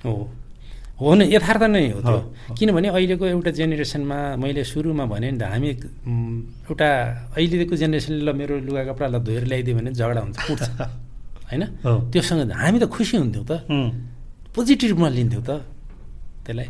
[0.05, 0.29] हो।
[1.01, 2.19] हो नै यथार्थ नै हो त्यो।
[2.59, 5.69] किनभने अहिलेको एउटा जेनेरेसनमा मैले सुरुमा भने नि त हामी
[6.69, 6.89] एउटा
[7.37, 10.69] अहिलेको जेनेरेसनले ल मेरो लुगा कपडा ल धोएर ल्याइदियो भने झगडा हुन्छ उठ्छ
[11.51, 11.63] होइन?
[12.13, 13.53] त्योसँग हामी त खुसी हुन्थ्यौँ त।
[14.55, 15.53] पोजिटिभ रूपमा लिन्थ्यौँ त।
[16.43, 16.69] त्यसलाई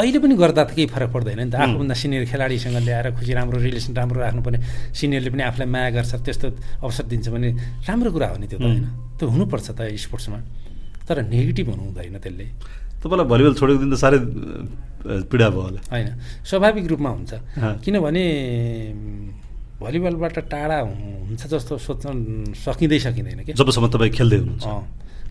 [0.00, 3.58] अहिले पनि गर्दा त केही फरक पर्दैन नि त। आफूभन्दा सिनियर खेलाडीसँग ल्याएर खुसी राम्रो
[3.60, 4.58] रिलेसन राम्रो राख्नुपर्ने
[4.96, 6.46] सिनियरले पनि आफूलाई माया गर्छ त्यस्तो
[6.84, 7.48] अवसर दिन्छ भने
[7.88, 8.84] राम्रो कुरा हो नि त्यो त होइन?
[9.16, 10.38] त्यो हुनुपर्छ त स्पोर्ट्समा।
[11.08, 12.46] तर नेगेटिभ हुनु हुँदैन त्यसले।
[13.02, 14.18] तपाईँलाई भलिबल छोडेको दिन त साह्रै
[15.26, 16.08] पीडा भयो होला। होइन।
[16.46, 17.32] स्वाभाविक रूपमा हुन्छ।
[17.82, 18.24] किनभने
[19.82, 24.66] भलिबलबाट टाढा हुन्छ जस्तो सोच्न सकिँदै सकिँदैन कि जबसम्म तपाईँ खेल्दै हुनुहुन्छ।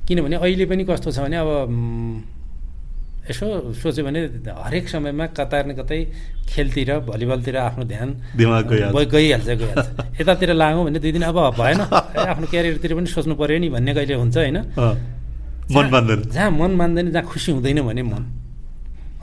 [0.07, 1.49] किनभने अहिले पनि कस्तो छ भने अब
[3.21, 3.45] यसो
[3.79, 4.19] सोच्यो भने
[4.49, 5.99] हरेक समयमा कता न कतै
[6.51, 12.91] खेलतिर भलिबलतिर आफ्नो ध्यान गइहाल्छ। गइहाल्छ यतातिर लागौँ भने दुई दिन अब भएन आफ्नो क्यारियरतिर
[12.97, 14.57] पनि सोच्नु पऱ्यो नि भन्ने कहिले हुन्छ होइन?
[15.69, 18.23] मन मान्दैन जहाँ मन मान्दैन जहाँ खुसी हुँदैन भने मन।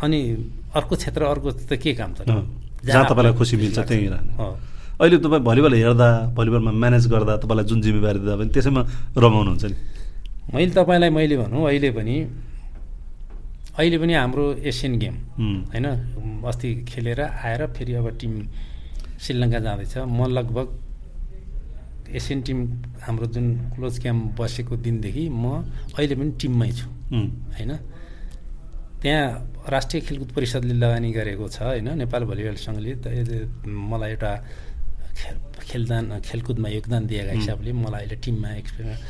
[0.03, 0.18] अनि
[0.78, 2.20] अर्को क्षेत्र अर्को त के काम छ?
[2.86, 4.09] जहाँ तपाईँलाई खुसी मिल्छ त्यहीँ
[4.99, 8.82] अहिले तपाईँ भलिबल हेर्दा भलिबलमा म्यानेज गर्दा तपाईँलाई जुन जिम्मेवारी दिँदा पनि त्यसैमा
[9.14, 9.76] रमाउनुहुन्छ नि?
[10.55, 12.16] मैले तपाईँलाई मैले भनौँ अहिले पनि
[13.78, 15.14] अहिले पनि हाम्रो एसियन गेम
[15.70, 15.86] होइन
[16.51, 18.32] अस्ति खेलेर आएर फेरि अब टिम
[19.22, 20.66] श्रीलङ्का जाँदैछ। म लगभग
[22.14, 22.59] एसियन टिम
[23.04, 25.44] हाम्रो जुन क्लोज क्याम्प बसेको दिनदेखि म
[25.96, 26.88] अहिले पनि टिममै छु।
[27.56, 27.72] होइन?
[29.02, 29.24] त्यहाँ
[29.68, 31.88] राष्ट्रिय खेलकुद परिषदले लगानी गरेको छ होइन?
[32.02, 32.92] नेपाल भलिबल सङ्घले
[33.68, 34.32] मलाई एउटा
[35.68, 39.00] खेलदान खेलकुदमा योगदान दिएका हिसाबले मलाई अहिले टिममा एक्सपिरियन्स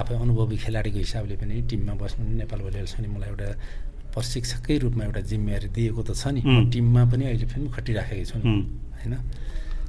[0.00, 3.48] आफै अनुभवी खेलाडीको हिसाबले पनि टिममा बस्नु नेपाल भलिबल सङ्घले मलाई एउटा
[4.14, 6.40] प्रशिक्षककै रूपमा एउटा जिम्मेवारी दिएको त छ नि।
[6.72, 9.14] टिममा पनि अहिले पनि खटिराखेको छु होइन?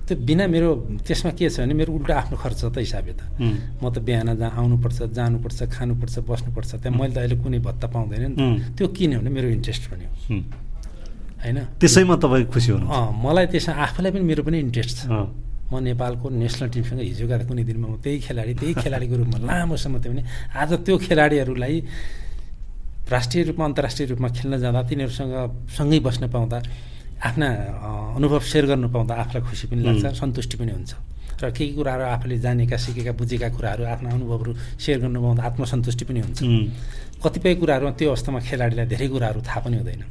[0.10, 0.70] त्यो बिना मेरो
[1.05, 4.57] त्यसमा के छ भने मेरो उल्टा आफ्नो खर्च त हिसाबले त म त बिहान जहाँ
[4.57, 9.30] आउनुपर्छ जानुपर्छ खानुपर्छ बस्नुपर्छ त्यहाँ मैले त अहिले कुनै भत्ता पाउँदैन नि त्यो किन भने
[9.30, 10.18] मेरो इन्ट्रेस्ट पनि हो।
[11.45, 11.57] होइन?
[11.78, 15.14] त्यसैमा तपाईँ खुसी हुनु मलाई त्यसमा आफूलाई पनि मेरो पनि इन्ट्रेस्ट छ।
[15.70, 19.99] म नेपालको नेसनल टिमसँग हिजोका कुनै दिनमा म त्यही खेलाडी त्यही खेलाडीको रूपमा लामो समय
[20.01, 20.24] थियो भने
[20.57, 21.76] आज त्यो खेलाडीहरूलाई
[23.14, 25.34] राष्ट्रिय रूपमा अन्तर्राष्ट्रिय रूपमा खेल्न जाँदा तिनीहरूसँग
[25.78, 26.57] सँगै बस्न पाउँदा
[27.20, 27.47] आफ्ना
[28.15, 30.91] अनुभव सेयर गर्नु पाउँदा आफूलाई खुसी पनि लाग्छ सन्तुष्टि पनि हुन्छ।
[31.39, 36.20] र केही कुराहरू आफूले जानेका सिकेका बुझेका कुराहरू आफ्ना अनुभवहरू सेयर गर्नु पाउँदा आत्मसन्तुष्टि पनि
[36.20, 36.39] हुन्छ।
[37.24, 40.03] कतिपय कुराहरूमा त्यो अवस्थामा खेलाडीलाई धेरै कुराहरू थाहा पनि हुँदैन।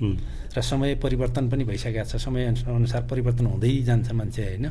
[0.56, 4.66] र समय परिवर्तन पनि भइसकेको छ। समय अनुसार परिवर्तन हुँदै जान्छ मान्छे होइन?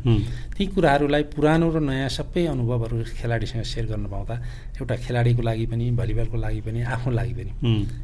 [0.58, 4.36] ती कुराहरूलाई पुरानो र नयाँ सबै अनुभवहरू खेलाडीसँग सेयर गर्नु पाउँदा
[4.82, 7.52] एउटा खेलाडीको लागि पनि भलिबलको लागि पनि आफ्नो लागि पनि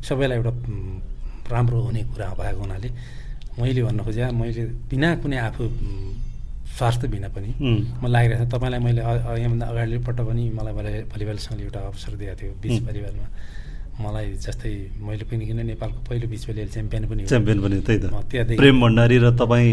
[0.05, 0.53] सबैलाई एउटा
[1.49, 2.89] राम्रो हुने कुरा भएको हुनाले
[3.59, 5.63] मैले भन्न खोजेँ मैले बिना कुनै आफू
[6.77, 10.73] स्वार्थ बिना पनि म लागिरहेको छ। तपाईँलाई मैले यहाँभन्दा अगाडिपल्ट पनि मलाई
[11.13, 13.27] भलिबलसँगले एउटा अवसर दिएको थियो बिच भलिबलमा
[14.01, 14.73] मलाई जस्तै
[15.05, 18.75] मैले पनि किन नेपालको पहिलो बिच भलिबल च्याम्पियन पनि च्याम्पियन पनि त्यही त। त्यहाँदेखि प्रेम
[18.81, 19.71] भण्डारी र तपाईँ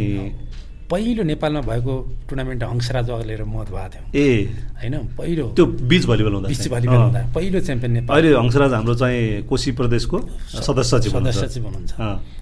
[0.91, 1.95] पहिलो नेपालमा भएको
[2.29, 4.51] टुर्नामेन्ट हंसराज अगलेर मत भएको थियो ए।
[4.83, 4.95] होइन?
[5.15, 9.43] पहिलो त्यो बिच भलिबल हुँदा बिच भलिबल हुँदा। पहिलो च्याम्पियन नेपाल। अहिले हंसराज हाम्रो चाहिँ
[9.47, 10.19] कोशी प्रदेशको
[10.51, 11.93] सदस्य सचिव सदस्य सचिव हुनुहुन्छ।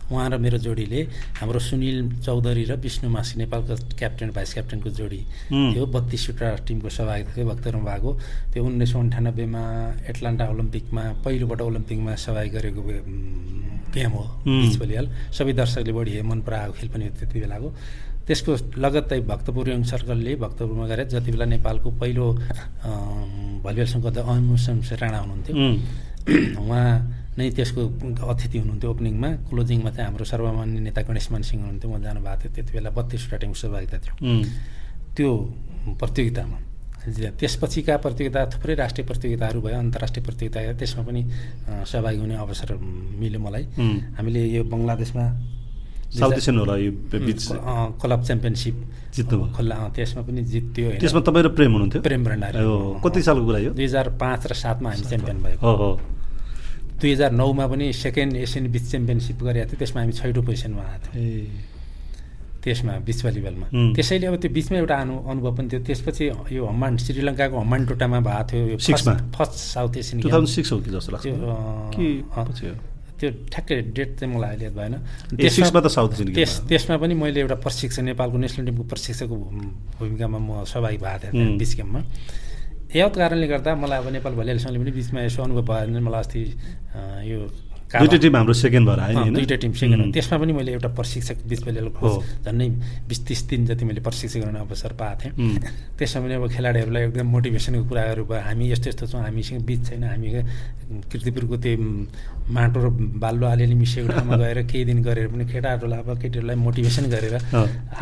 [0.09, 1.01] उहाँ र मेरो जोडीले
[1.37, 5.21] हाम्रो सुनिल चौधरी र विष्णु मासी नेपालको क्याप्टेन भाइस क्याप्टेनको जोडी
[5.53, 8.11] थियो। बत्तिसवटा टिमको सहभागिता थियो। भक्तरमा भएको
[8.53, 9.63] त्यो उन्नाइस सौ अन्ठानब्बेमा
[10.09, 12.81] एटलान्टा ओलम्पिकमा पहिलोपल्ट ओलम्पिकमा सहभागी गरेको
[13.93, 17.69] गेम हो। बिच भलिबल सबै दर्शकले बढी मन पराएको खेल पनि त्यति बेलाको।
[18.29, 18.53] त्यसको
[18.85, 22.27] लगत्तै भक्तपुर यङ सर्कलले भक्तपुरमा गएर जति बेला नेपालको पहिलो
[23.65, 25.55] भलिबल सङ्घको अनुसम राणा हुनुहुन्थ्यो।
[26.61, 26.89] उहाँ
[27.39, 27.83] नै त्यसको
[28.29, 32.73] अतिथि हुनुहुन्थ्यो ओपनिङमा। क्लोजिङमा चाहिँ हाम्रो सर्वमान्य नेता गणेशमान सिंह हुनुहुन्थ्यो। उहाँ जानुभएको थियो। त्यति
[32.77, 34.15] बेला बत्तिसवटा टिमको सहभागिता थियो।
[35.17, 35.31] त्यो
[36.01, 36.59] प्रतियोगितामा
[37.41, 41.23] त्यसपछिका प्रतियोगिता थुप्रै राष्ट्रिय प्रतियोगिताहरू भयो अन्तर्राष्ट्रिय प्रतियोगिता त्यसमा पनि
[41.89, 42.77] सहभागी हुने अवसर
[43.21, 43.65] मिल्यो मलाई।
[44.19, 45.25] हामीले यो बङ्गलादेशमा
[46.09, 47.41] साउथ एसियन होला यो बिच
[48.01, 48.77] क्लब च्याम्पियनसिप
[49.15, 52.01] जित्नु खोला त्यसमा पनि जित्यो त्यसमा तपाईँ र प्रेम हुनुहुन्थ्यो?
[52.03, 52.59] प्रेम भण्डारी।
[53.05, 53.71] कति सालको कुरा यो?
[53.77, 55.89] दुई हजार पाँच र सातमा हामी च्याम्पियन भएको। हो
[57.01, 61.09] दुई हजार नौमा पनि सेकेन्ड एसियन बिच च्याम्पियनसिप गरेको थियो। त्यसमा हामी छैटौँ पोजिसनमा आएको
[61.13, 61.77] थियौँ।
[62.59, 66.25] त्यसमा बिच भलिबलमा। त्यसैले अब त्यो बिचमा एउटा अनु अनुभव पनि थियो। त्यसपछि
[66.57, 68.77] यो हम्मान श्रीलङ्काको हम्मान टोटामा भएको थियो
[69.37, 71.27] फर्स्ट साउथ एसियन सिक्स हो कि जस्तो लाग्छ।
[73.19, 74.95] त्यो ठ्याक्कै डेट चाहिँ मलाई अहिले भएन।
[75.37, 79.37] त्यसमा त साउथ त्यस त्यसमा पनि मैले एउटा प्रशिक्षक नेपालको नेसनल टिमको प्रशिक्षकको
[79.99, 82.01] भूमिकामा म सहभागी भएको थिएँ बिच गेममा।
[82.89, 86.21] यही कारणले गर्दा मलाई अब नेपाल भलिबल सङ्घले पनि बिचमा यसो अनुभव भयो भने मलाई
[86.25, 86.41] अस्ति
[87.31, 87.39] यो
[87.89, 91.61] दुईवटा टिम हाम्रो सेकेन्ड भएर आयो दुईवटा टिम सेकेन्ड त्यसमा पनि मैले एउटा प्रशिक्षक बिच
[91.65, 92.09] भलिबल
[92.45, 92.69] झन्डै
[93.09, 95.33] बिस तिस दिन जति मैले प्रशिक्षण गर्ने अवसर पाएको थिएँ।
[95.97, 100.05] त्यसमा पनि अब खेलाडीहरूलाई एकदम मोटिभेसनको कुराहरू भयो। हामी यस्तो यस्तो छौँ हामीसँग बिच छैन।
[100.05, 100.29] हामी
[101.09, 101.77] कृतिपुरको त्यो
[102.53, 102.89] माटो र
[103.25, 107.35] बाल्लो अलिअलि मिसिएको ठाउँमा गएर केही दिन गरेर पनि केटाहरूलाई अब केटीहरूलाई मोटिभेसन गरेर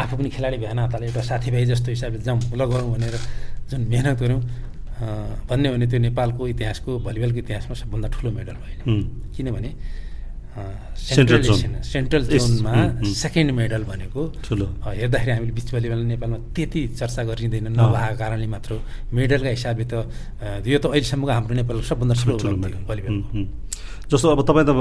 [0.02, 3.14] आफू पनि खेलाडी भए नाताले एउटा साथीभाइ जस्तो हिसाबले जाउँ लगाउँ भनेर
[3.70, 4.42] जुन मेहनत गऱ्यौँ
[4.96, 8.82] भन्यो भने त्यो नेपालको इतिहासको भलिबलको इतिहासमा सबभन्दा ठुलो मेडल भयो
[9.36, 9.70] किनभने
[10.96, 11.42] सेन्ट्रल
[11.84, 12.74] सेन्ट्रल जोनमा
[13.04, 18.80] सेकेन्ड मेडल भनेको ठुलो। हेर्दाखेरि हामीले बिच भलिबल नेपालमा त्यति चर्चा गरिँदैन नभएको कारणले मात्र
[19.12, 19.94] मेडलका हिसाबले त
[20.64, 22.56] यो त अहिलेसम्मको हाम्रो नेपालको सबभन्दा ठुलो
[22.88, 23.14] भलिबल
[24.08, 24.72] जस्तो अब तपाईँ त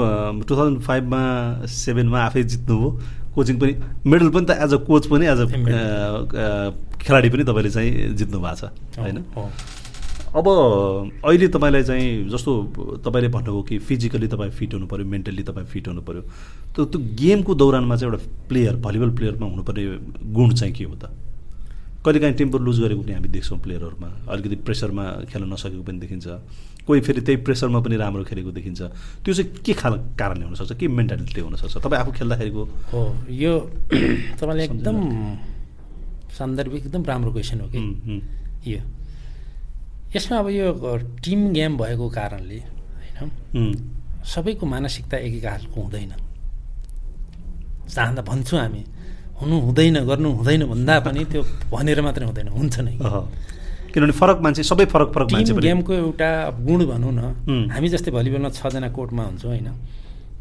[0.48, 1.20] टु थाउजन्ड फाइभमा
[1.68, 2.88] सेभेनमा आफै जित्नुभयो।
[3.36, 3.72] कोचिङ पनि
[4.08, 5.46] मेडल पनि त एज अ कोच पनि एज अ
[7.04, 9.18] खेलाडी पनि तपाईँले चाहिँ जित्नु भएको छ होइन?
[10.36, 10.48] अब
[11.24, 12.52] अहिले तपाईँलाई चाहिँ जस्तो
[13.04, 16.22] तपाईँले भन्नुभयो कि फिजिकली तपाईँ फिट हुनु पऱ्यो मेन्टल्ली तपाईँ फिट हुनु पऱ्यो
[16.76, 19.82] त्यो त्यो गेमको दौरानमा चाहिँ एउटा प्लेयर भलिबल प्लेयरमा हुनुपर्ने
[20.36, 21.08] गुण चाहिँ के हो त?
[22.04, 26.26] कहिलेकाहीँ टेम्पर लुज गरेको पनि हामी देख्छौँ प्लेयरहरूमा अलिकति प्रेसरमा खेल्न नसकेको पनि देखिन्छ
[26.86, 28.80] कोही फेरि त्यही प्रेसरमा पनि राम्रो खेलेको देखिन्छ
[29.24, 31.76] त्यो चाहिँ के खाल कारणले हुनसक्छ के मेन्टालिटी हुनसक्छ?
[31.82, 32.62] तपाईँ आफू खेल्दाखेरिको
[32.92, 33.00] हो
[33.42, 33.52] यो
[34.38, 34.96] तपाईँले एकदम
[36.38, 37.80] सान्दर्भिक एकदम राम्रो क्वेसन हो कि?
[38.70, 38.80] यो।
[40.16, 40.66] यसमा अब यो
[41.22, 43.74] टिम गेम भएको कारणले होइन
[44.24, 46.12] सबैको मानसिकता एकै खालको हुँदैन।
[47.86, 48.82] चाहँदा भन्छौँ हामी
[49.40, 51.42] हुनु हुँदैन गर्नु हुँदैन भन्दा पनि त्यो
[51.72, 52.94] भनेर मात्रै हुँदैन हुन्छ नै।
[53.92, 56.30] किनभने फरक मान्छे सबै फरक फरक मान्छे गेमको एउटा
[56.66, 57.20] गुण भनौँ न
[57.72, 59.68] हामी जस्तै भलिबलमा छजना कोर्टमा हुन्छौँ होइन।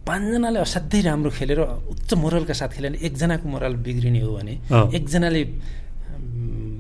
[0.07, 1.59] पाँचजनाले असाध्यै राम्रो खेलेर
[1.91, 4.53] उच्च मोरलका साथ भने एकजनाको मोरल बिग्रिने हो भने
[4.97, 5.41] एकजनाले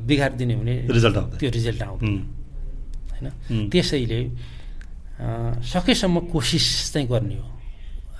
[0.09, 2.15] बिगारिदिने हो भने रिजल्ट त्यो रिजल्ट आउँदैन।
[3.15, 3.69] होइन?
[3.71, 4.19] त्यसैले
[5.63, 7.49] सकेसम्म कोसिस चाहिँ गर्ने हो।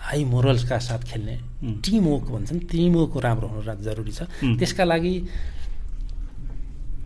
[0.05, 1.35] हाई मोरल्सका साथ खेल्ने।
[1.83, 4.29] टिम वर्क भन्छन्। टिम वर्क राम्रो हुनु जरुरी छ।
[4.59, 5.13] त्यसका लागि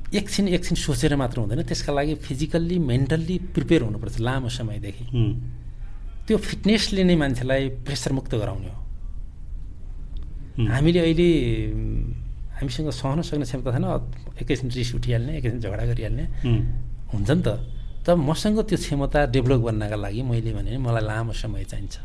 [0.10, 5.06] एकछिन एकछिन सोचेर मात्र हुँदैन। त्यसका लागि फिजिकल्ली मेन्टल्ली प्रिपेयर हुनुपर्छ लामो समयदेखि।
[6.28, 8.82] त्यो फिटनेसले नै मान्छेलाई प्रेसर मुक्त गराउने हो।
[10.70, 11.30] हामीले अहिले
[12.60, 13.86] हामीसँग सहन सक्ने क्षमता छैन।
[14.44, 16.26] एकैछिन रिस उठिहाल्ने एकैछिन झगडा गरिहाल्ने।
[17.14, 21.64] हुन्छ नि त। त मसँग त्यो क्षमता डेभलप गर्नका लागि मैले भने मलाई लामो समय
[21.72, 21.96] चाहिन्छ।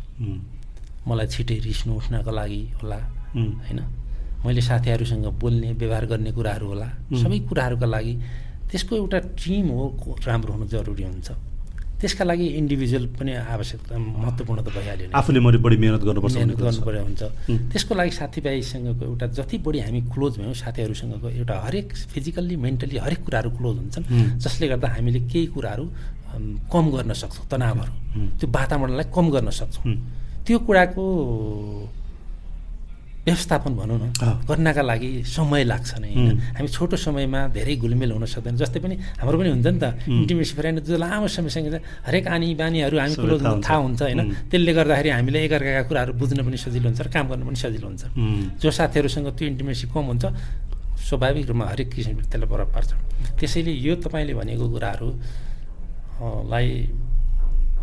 [1.09, 2.99] मलाई छिटै रिस नउठ्नको लागि होला
[3.37, 3.81] होइन?
[4.45, 6.89] मैले साथीहरूसँग बोल्ने व्यवहार गर्ने कुराहरू होला
[7.23, 8.15] सबै कुराहरूका लागि
[8.71, 9.83] त्यसको एउटा टिम हो
[10.27, 11.29] राम्रो हुनु जरुरी हुन्छ।
[12.01, 17.01] त्यसका लागि इन्डिभिजुअल पनि आवश्यकता महत्त्वपूर्ण त भइहाल्यो आफूले मैले बढी मिहिनेत गर्नुपर्छ मिहिनेत गर्नुपर्ने
[17.01, 17.23] हुन्छ।
[17.73, 23.21] त्यसको लागि साथीभाइसँगको एउटा जति बढी हामी क्लोज भयौँ साथीहरूसँगको एउटा हरेक फिजिकल्ली मेन्टली हरेक
[23.25, 24.05] कुराहरू क्लोज हुन्छन्।
[24.45, 25.85] जसले गर्दा हामीले केही कुराहरू
[26.73, 27.93] कम गर्न सक्छौँ तनावहरू।
[28.39, 29.95] त्यो वातावरणलाई कम गर्न सक्छौँ।
[30.47, 31.05] त्यो कुराको
[33.25, 34.13] व्यवस्थापन भनौँ न
[34.45, 38.95] गर्नका लागि समय लाग्छ नै होइन। हामी छोटो समयमा धेरै घुलमेल हुन सक्दैन। जस्तै पनि
[39.17, 41.73] हाम्रो पनि हुन्छ नि त इन्टिमेसी फ्रेन्ड जो लामो समयसँग
[42.05, 44.21] हरेक आनी बानीहरू हामी क्लोज थाहा हुन्छ। होइन।
[44.53, 48.05] त्यसले गर्दाखेरि हामीले एकअर्काका कुराहरू बुझ्न पनि सजिलो हुन्छ र काम गर्नु पनि सजिलो हुन्छ।
[48.61, 50.25] जो साथीहरूसँग त्यो इन्टिमेसी कम हुन्छ
[51.09, 52.91] स्वाभाविक रूपमा हरेक किसिमको त्यसलाई प्रभाव पार्छ।
[53.41, 56.67] त्यसैले यो तपाईँले भनेको कुराहरूलाई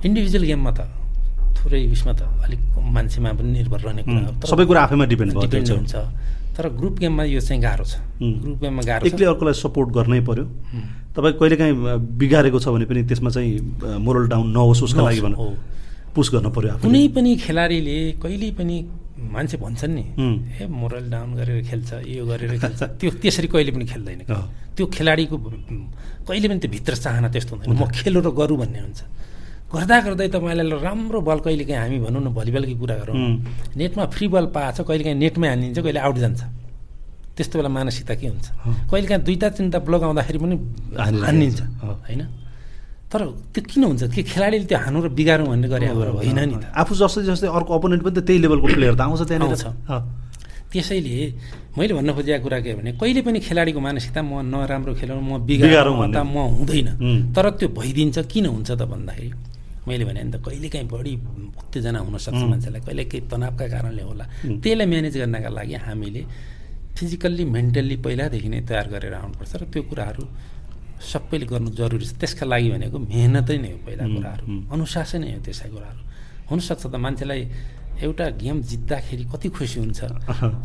[0.05, 1.00] इन्डिभिजुअल गेममा त
[1.57, 2.61] थोरै उयसमा त अलिक
[2.95, 5.95] मान्छेमा पनि निर्भर रहने कुरा सबै कुरा आफैमा डिपेन्ड डिपेन्ड हुन्छ।
[6.55, 10.45] तर ग्रुप गेममा यो चाहिँ गाह्रो छ। ग्रुप गेममा गाह्रो एक्लै अर्कोलाई सपोर्ट गर्नै पर्यो।
[11.15, 11.75] तपाईँ कहिलेकाहीँ
[12.19, 15.53] बिगारेको छ भने पनि त्यसमा चाहिँ मोरल डाउन नहोस् उसको लागि भनौँ
[16.15, 18.75] पुस गर्न पर्यो कुनै पनि खेलाडीले कहिल्यै पनि
[19.31, 20.03] मान्छे भन्छन् नि
[20.59, 24.21] ए मोरल डाउन गरेर खेल्छ यो गरेर खेल्छ। त्यो त्यसरी कहिले पनि खेल्दैन।
[24.75, 25.35] त्यो खेलाडीको
[26.27, 28.99] कहिले पनि त्यो भित्र चाहना त्यस्तो हुँदैन। म खेलो र गरौँ भन्ने हुन्छ।
[29.71, 33.15] गर्दा गर्दै तपाईँलाई राम्रो बल कहिलेकाहीँ हामी भनौँ न भलिबलकै कुरा गरौँ।
[33.79, 36.41] नेटमा फ्री बल पाएछ कहिलेकाहीँ नेटमै हानिदिन्छ कहिले आउट जान्छ।
[37.35, 38.47] त्यस्तो बेला मानसिकता के हुन्छ?
[38.91, 40.55] कहिलेकाहीँ दुईवटा तिनवटा ब्लक आउँदाखेरि पनि
[40.99, 41.61] हानिदिन्छ
[42.07, 42.21] होइन?
[43.11, 43.21] तर
[43.55, 44.03] त्यो किन हुन्छ?
[44.11, 47.71] कि खेलाडीले त्यो हानु र बिगारौँ भन्ने गरे होइन नि त। आफू जस्तै जस्तै अर्को
[47.71, 49.71] अपोनेन्ट पनि त त्यही लेभलको प्लेयर त आउँछ त्यहाँनिर। छ
[50.71, 51.15] त्यसैले
[51.75, 55.95] मैले भन्न खोजेको कुरा के भने कहिले पनि खेलाडीको मानसिकता म नराम्रो खेलाउँ म बिगारौँ
[55.99, 59.31] भन्दा म हुँदैन। तर त्यो भइदिन्छ किन हुन्छ त भन्दाखेरि
[59.87, 61.13] मैले भने त कहिलेकाहीँ बढी
[61.57, 64.25] उत्तेजना हुनसक्छ मान्छेलाई कहिले केही तनावका कारणले होला।
[64.61, 66.21] त्यसलाई म्यानेज गर्नका लागि हामीले
[66.97, 70.23] फिजिकल्ली मेन्टल्ली पहिलादेखि नै तयार गरेर आउनुपर्छ र त्यो कुराहरू
[71.01, 75.69] सबैले गर्नु जरुरी छ। त्यसका लागि भनेको मेहनतै नै हो पहिला कुराहरू अनुशासनै हो त्यसै
[75.73, 76.01] कुराहरू।
[76.49, 77.41] हुनसक्छ त मान्छेलाई
[78.01, 79.99] एउटा गेम जित्दाखेरि कति खुसी हुन्छ?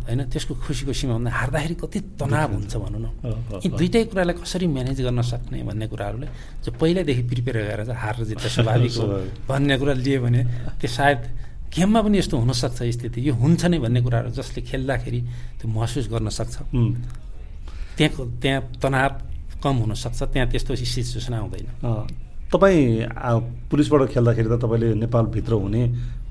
[0.09, 3.07] होइन त्यसको खुसीको सीमाभन्दा हार्दाखेरि कति तनाव हुन्छ भनौँ न।
[3.65, 6.29] यी दुइटै कुरालाई कसरी म्यानेज गर्न सक्ने भन्ने कुराहरूले
[6.65, 9.05] जो पहिल्यैदेखि प्रिपेयर गरेर चाहिँ हार जित्त स्वाभाविक हो
[9.49, 10.41] भन्ने कुरा लियो भने
[10.81, 11.21] त्यो सायद
[11.77, 15.21] गेममा पनि यस्तो हुनसक्छ स्थिति। यो हुन्छ नै भन्ने कुराहरू जसले खेल्दाखेरि
[15.61, 16.57] त्यो महसुस गर्न सक्छ।
[17.97, 19.13] त्यहाँको त्यहाँ तनाव
[19.61, 21.67] कम हुनसक्छ त्यहाँ त्यस्तो सिचुएसन आउँदैन।
[22.47, 25.83] तपाईँ पुलिसबाट खेल्दाखेरि त तपाईँले नेपालभित्र हुने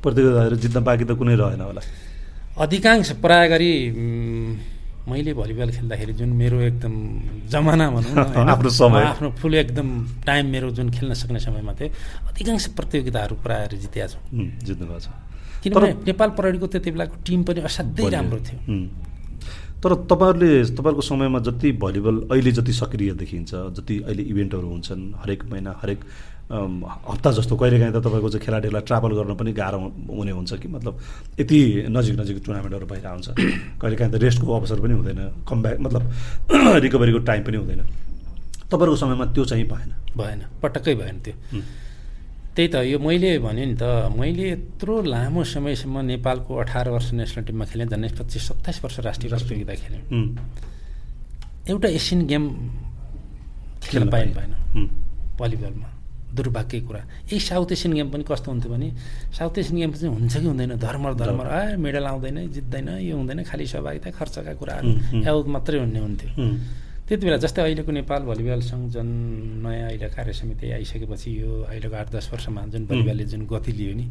[0.06, 1.82] प्रतियोगिताहरू जित्न बाँकी त कुनै रहेन होला।
[2.64, 3.72] अधिकांश प्राय गरी
[5.06, 6.94] मैले भलिबल खेल्दाखेरि जुन मेरो एकदम
[7.54, 9.88] जमाना भनौँ आफ्नो समय। आफ्नो फुल एकदम
[10.26, 11.90] टाइम मेरो जुन खेल्न सक्ने समयमा थियो
[12.30, 14.24] अधिकांश प्रतियोगिताहरू प्रायः जितेका छौँ।
[14.66, 15.08] जित्नु भएको छ।
[15.64, 18.60] किनभने नेपाल प्रहरीको त्यति बेलाको टिम पनि असाध्यै राम्रो थियो।
[19.86, 25.44] तर तपाईँहरूले तपाईँहरूको समयमा जति भलिबल अहिले जति सक्रिय देखिन्छ जति अहिले इभेन्टहरू हुन्छन् हरेक
[25.46, 26.00] महिना हरेक
[26.50, 29.80] हप्ता जस्तो कहिलेकाहीँ त तपाईँको चाहिँ खेलाडीहरूलाई ट्राभल गर्न पनि गाह्रो
[30.10, 31.00] हुने हुन्छ कि मतलब
[31.40, 33.30] यति नजिक नजिक टुर्नामेन्टहरू भइरहेको हुन्छ।
[33.82, 36.04] कहिलेकाहीँ त रेस्टको अवसर पनि हुँदैन कमब्याक मतलब
[36.86, 37.82] रिकभरीको टाइम पनि हुँदैन।
[38.66, 41.34] तपाईँहरूको समयमा त्यो चाहिँ भएन। भएन पटक्कै भएन त्यो।
[42.56, 43.84] त्यही त यो मैले भने नि त
[44.16, 49.30] मैले यत्रो लामो समयसम्म नेपालको अठार वर्ष नेसनल टिममा खेलेँ झन् पच्चिस सत्ताइस वर्ष राष्ट्रिय
[49.32, 50.02] प्रतियोगिता खेलेँ।
[51.68, 52.44] एउटा एसियन गेम
[53.84, 54.54] खेल्न पाएन भएन
[55.40, 55.90] भलिबलमा
[56.36, 58.88] दुर्भाग्य कुरा। यही साउथ एसियन गेम पनि कस्तो हुन्थ्यो भने
[59.36, 63.44] साउथ एसियन गेम चाहिँ हुन्छ कि हुँदैन धर्म धर्म आ मेडल आउँदैन जित्दैन यो हुँदैन
[63.44, 64.90] खालि सहभागिता खर्चका कुराहरू
[65.28, 66.30] याउद मात्रै हुने हुन्थ्यो।
[67.08, 69.08] त्यति बेला जस्तै अहिलेको नेपाल भलिबल सङ्घ जुन
[69.64, 73.94] नयाँ अहिले कार्य समिति आइसकेपछि यो अहिलेको आठ दस वर्षमा जुन भलिबलले जुन गति लियो
[73.94, 74.06] नि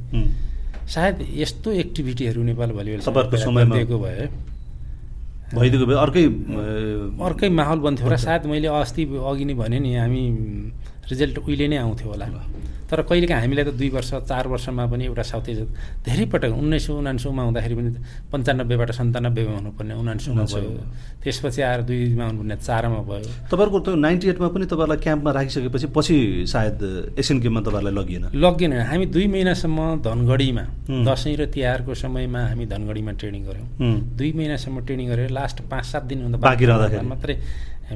[0.95, 3.01] सायद यस्तो एक्टिभिटीहरू नेपाल भलिबल
[3.74, 4.28] दिएको भए
[5.55, 6.24] भइदिएको भए अर्कै
[7.28, 10.22] अर्कै माहौल बन्थ्यो र सायद मैले अस्ति अघि नै भने नि हामी
[11.11, 12.26] रिजल्ट उहिले नै आउँथ्यो होला।
[12.95, 15.66] तर कहिलेकाहीँ हामीलाई त दुई वर्ष चार वर्षमा पनि एउटा साउथ एसिया
[16.07, 17.90] धेरै पटक उन्नाइस सौ उनान्सौमा हुँदाखेरि पनि
[18.30, 20.70] पन्चानब्बेबाट सन्तानब्बेमा हुनुपर्ने उनान्सौमा भयो।
[21.18, 26.16] त्यसपछि आएर दुईमा हुनुपर्ने चारमा भयो। तपाईँहरूको त्यो नाइन्टी एटमा पनि तपाईँहरूलाई क्याम्पमा राखिसकेपछि पछि
[26.47, 26.78] सायद
[27.18, 30.64] एसियन गेममा तपाईँहरूलाई लगिएन। लगिएन। हामी दुई महिनासम्म धनगढीमा
[31.11, 33.66] दसैँ र तिहारको समयमा हामी धनगढीमा ट्रेनिङ गऱ्यौँ।
[34.14, 37.34] दुई महिनासम्म ट्रेनिङ गरेर लास्ट पाँच सात दिनभन्दा बाँकी रहँदाखेरि। मात्रै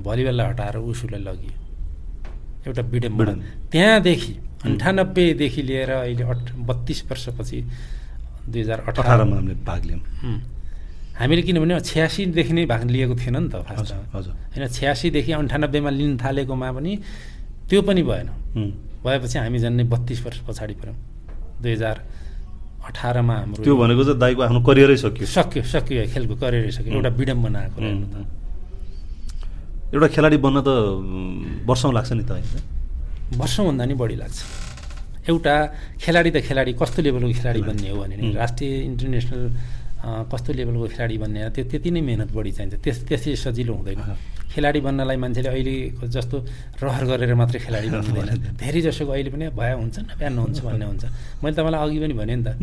[0.03, 1.55] भलिबललाई हटाएर उसुलाई लगियो।
[2.67, 3.33] एउटा विडम्बना
[3.73, 4.33] त्यहाँदेखि
[4.65, 7.59] अन्ठानब्बेदेखि लिएर अहिले अठ बत्तिस वर्षपछि
[8.51, 10.03] दुई हजार अठारमा हामीले भाग लियौँ।
[11.19, 16.13] हामीले किनभने छ्यासीदेखि नै भाग लिएको थिएन नि त फास्ट हजुर। होइन छ्यासीदेखि अन्ठानब्बेमा लिन
[16.19, 16.93] थालेकोमा पनि
[17.69, 18.29] त्यो पनि भएन।
[19.05, 20.97] भएपछि हामी झन् बत्तिस वर्ष पछाडि पऱ्यौँ।
[21.63, 21.97] दुई हजार
[22.89, 27.11] अठारमा हाम्रो त्यो भनेको चाहिँ दाईको आफ्नो करियरै सकियो। सक्यो सकियो खेलको करियरै सक्यो। एउटा
[27.19, 27.79] विडम्बना आएको
[29.95, 30.69] एउटा खेलाडी बन्न त
[31.69, 32.47] वर्षौँ लाग्छ नि त होइन
[33.37, 34.39] वर्षौँभन्दा नि बढी लाग्छ।
[35.29, 35.55] एउटा
[36.01, 39.43] खेलाडी त खेलाडी कस्तो लेभलको खेलाडी बन्ने हो भने राष्ट्रिय इन्टरनेसनल
[40.33, 44.01] कस्तो लेभलको खेलाडी बन्ने त्यो त्यति नै मेहनत बढी चाहिन्छ। त्यस त्यसै सजिलो हुँदैन।
[44.49, 46.37] खेलाडी बन्नलाई मान्छेले अहिलेको जस्तो
[46.81, 50.87] रहर गरेर मात्रै खेलाडी बन्दैन धेरै जसोको अहिले पनि भए हुन्छ न बिहान हुन्छ भन्ने
[50.89, 51.05] हुन्छ।
[51.45, 52.57] मैले तपाईँलाई अघि पनि भने नि त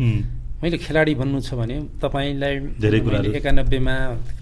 [0.58, 2.54] मैले खेलाडी बन्नु छ भने तपाईँलाई
[3.38, 3.94] एकानब्बेमा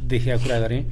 [0.08, 0.82] देखेका कुरा गरेँ।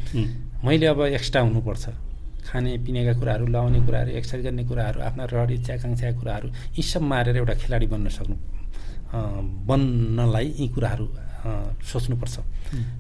[0.67, 2.12] मैले अब एक्स्ट्रा हुनुपर्छ।
[2.47, 7.03] खाने पिनेका कुराहरू लाउने कुराहरू एक्सर्साइज गर्ने कुराहरू आफ्ना रहर इच्छा आकाङ्क्षाका कुराहरू यी सब
[7.13, 8.37] मारेर एउटा खेलाडी बन्न सक्नु
[9.69, 11.07] बन्नलाई यी कुराहरू
[11.43, 12.37] सोच्नुपर्छ।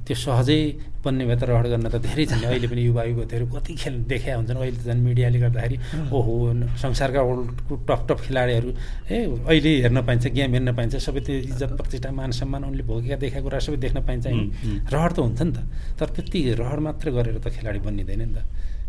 [0.02, 0.58] त्यो सहजै
[1.04, 4.34] बन्ने भए त रहर गर्न त धेरै छन्। अहिले पनि युवा युवतीहरू कति खेल देखा
[4.34, 5.76] हुन्छन्। अहिले त झन् मिडियाले गर्दाखेरि
[6.10, 6.32] ओहो
[6.74, 8.70] संसारका वर्ल्डको टप टप खेलाडीहरू
[9.14, 9.16] ए
[9.46, 13.46] अहिले हेर्न पाइन्छ गेम हेर्न पाइन्छ सबै त्यो इज्जत प्रतिष्ठा मान सम्मान उनले भोगेका देखाएको
[13.46, 14.26] कुरा सबै देख्न पाइन्छ।
[14.90, 15.58] रहर त हुन्छ नि त।
[16.02, 18.38] तर त्यति रहर मात्र गरेर त खेलाडी बनिँदैन नि त।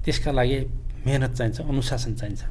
[0.05, 0.57] त्यसका लागि
[1.05, 2.43] मेहनत चाहिन्छ अनुशासन चाहिन्छ।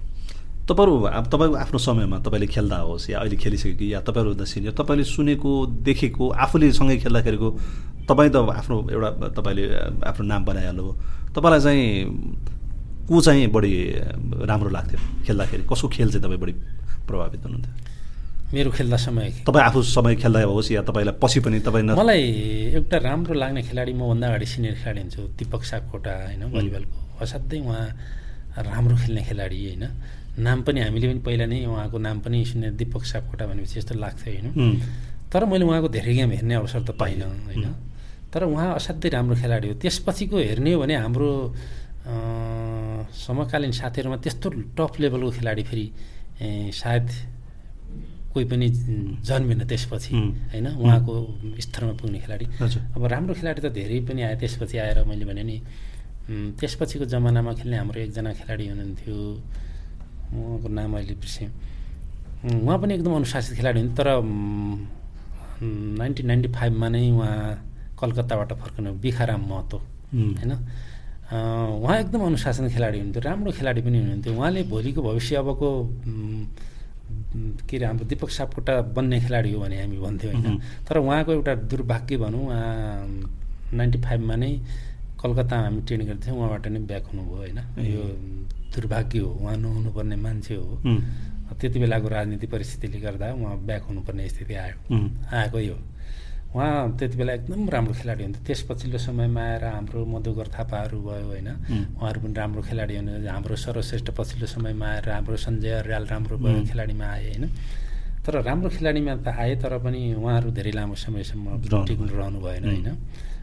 [0.68, 4.44] तपाईँहरू अब तपाईँको आफ्नो समयमा तपाईँले खेल्दा होस् या अहिले खेलिसक्यो कि या तपाईँहरू हुँदा
[4.44, 5.50] सिनियर तपाईँले सुनेको
[5.82, 7.48] देखेको आफूले सँगै खेल्दाखेरिको
[8.08, 9.64] तपाईँ त आफ्नो एउटा तपाईँले
[10.06, 10.84] आफ्नो नाम बनाइहाल्नु
[11.34, 11.86] तपाईँलाई चाहिँ
[13.08, 13.72] को चाहिँ बढी
[14.46, 15.62] राम्रो लाग्थ्यो खेल्दाखेरि?
[15.66, 16.52] कसको खेल चाहिँ तपाईँ बढी
[17.08, 17.74] प्रभावित हुनुहुन्थ्यो?
[18.54, 22.22] मेरो खेल्दा समय तपाईँ आफू समय खेल्दा होस् या तपाईँलाई पछि पनि तपाईँ मलाई
[22.78, 27.86] एउटा राम्रो लाग्ने खेलाडी मभन्दा अगाडि सिनियर खेलाडी हुन्छु दिपक सापकोटा होइन भलिबलको। असाध्यै उहाँ
[28.66, 29.84] राम्रो खेल्ने खेलाडी होइन।
[30.38, 34.32] नाम पनि हामीले पनि पहिला नै उहाँको नाम पनि सुने दिपक सापकोटा भनेपछि यस्तो लाग्थ्यो
[34.32, 34.48] होइन।
[35.32, 37.66] तर मैले उहाँको धेरै गेम हेर्ने अवसर त पाइनँ होइन।
[38.32, 41.30] तर उहाँ असाध्यै राम्रो खेलाडी हो। त्यसपछिको हेर्ने हो भने हाम्रो
[43.12, 45.86] समकालीन साथीहरूमा त्यस्तो टप लेभलको खेलाडी फेरि
[46.72, 47.06] सायद
[48.32, 48.68] कोही पनि
[49.20, 50.66] जन्मेन त्यसपछि होइन?
[50.80, 51.12] उहाँको
[51.60, 52.44] स्तरमा पुग्ने खेलाडी।
[52.96, 55.56] अब राम्रो खेलाडी त धेरै पनि आयो त्यसपछि आएर मैले भने नि
[56.28, 59.16] त्यसपछिको जमानामा खेल्ने हाम्रो एकजना खेलाडी हुनुहुन्थ्यो।
[60.32, 61.48] उहाँको नाम अहिले बिर्सेँ।
[62.42, 64.08] उहाँ पनि एकदम अनुशासित खेलाडी हुन् तर
[65.62, 67.34] नाइन्टिन नाइन्टी फाइभमा नै उहाँ
[68.00, 70.52] कलकत्ताबाट फर्कनु बिखाराम महतो होइन?
[71.32, 75.68] उहाँ एकदम अनुशासन खेलाडी हुनुहुन्थ्यो राम्रो खेलाडी पनि हुनुहुन्थ्यो। उहाँले भोलिको भविष्य अबको
[77.68, 80.58] के अरे हाम्रो दिपक सापकोटा बन्ने खेलाडी हो भने हामी भन्थ्यौँ होइन?
[80.88, 84.52] तर उहाँको एउटा दुर्भाग्य भनौँ उहाँ नाइन्टी फाइभमा नै
[85.22, 87.58] कलकत्तामा हामी ट्रेनिङ गर्थ्यौँ उहाँबाट नै ब्याक हुनुभयो होइन?
[87.78, 88.02] यो
[88.74, 90.80] दुर्भाग्य हो उहाँ नहुनुपर्ने मान्छे हो।
[91.60, 94.76] त्यति बेलाको राजनीति परिस्थितिले गर्दा उहाँ ब्याक हुनुपर्ने स्थिति आयो
[95.30, 95.78] आएकै हो।
[96.52, 101.26] उहाँ त्यति बेला एकदम राम्रो खेलाडी हुन्थ्यो त्यस पछिल्लो समयमा आएर हाम्रो मधुकर थापाहरू भयो
[101.32, 101.48] होइन?
[101.96, 106.60] उहाँहरू पनि राम्रो खेलाडी हुनु। हाम्रो सर्वश्रेष्ठ पछिल्लो समयमा आएर हाम्रो सञ्जय अर्याल राम्रो भयो
[106.68, 107.44] खेलाडीमा आए होइन?
[108.24, 111.46] तर राम्रो खेलाडीमा त आए तर पनि उहाँहरू धेरै लामो समयसम्म
[111.88, 112.88] टिक्नु रहनु भएन होइन?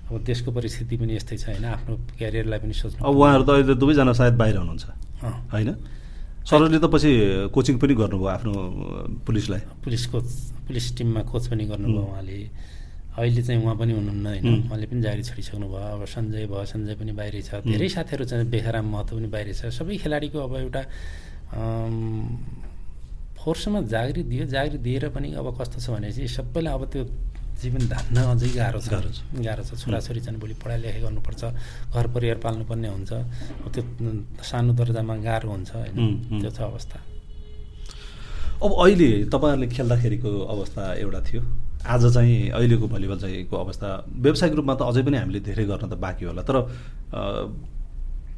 [0.09, 1.65] अब देशको परिस्थिति पनि यस्तै छ होइन?
[1.65, 4.85] आफ्नो क्यारियरलाई पनि सोच्नु अब उहाँहरू त अहिले दुवैजना सायद बाहिर हुनुहुन्छ
[5.53, 5.69] होइन?
[6.49, 7.11] सरले त पछि
[7.53, 8.53] कोचिङ पनि गर्नुभयो आफ्नो
[9.21, 10.25] पुलिसलाई। पुलिस कोच
[10.65, 12.37] पुलिस टिममा कोच पनि गर्नुभयो उहाँले।
[13.19, 14.65] अहिले चाहिँ उहाँ पनि हुनुहुन्न होइन?
[14.65, 18.49] उहाँले पनि जारी छोडिसक्नु भयो। अब सञ्जय भयो सञ्जय पनि बाहिरै छ। धेरै साथीहरू चाहिँ
[18.49, 20.81] बेखाराम महत्त्व पनि बाहिरै छ। सबै खेलाडीको अब एउटा
[23.39, 27.03] फोर्समा जागिर दियो जागिर दिएर पनि अब कस्तो छ भनेपछि सबैलाई अब त्यो
[27.61, 31.43] जीवन धान्न अझै गाह्रो छ। गाह्रो छ। छोराछोरी चाहिँ भोलि पढाइ लेखाइ गर्नुपर्छ
[31.93, 33.11] घर परिवार पाल्नुपर्ने हुन्छ।
[33.73, 33.81] त्यो
[34.41, 36.97] सानो दर्जामा गाह्रो हुन्छ होइन। त्यो छ अवस्था।
[38.63, 41.41] अब अहिले तपाईँहरूले खेल्दाखेरिको अवस्था एउटा थियो।
[41.79, 45.95] आज चाहिँ अहिलेको भलिबल चाहिँको अवस्था। व्यावसायिक रूपमा त अझै पनि हामीले धेरै गर्न त
[45.95, 46.55] बाँकी होला। तर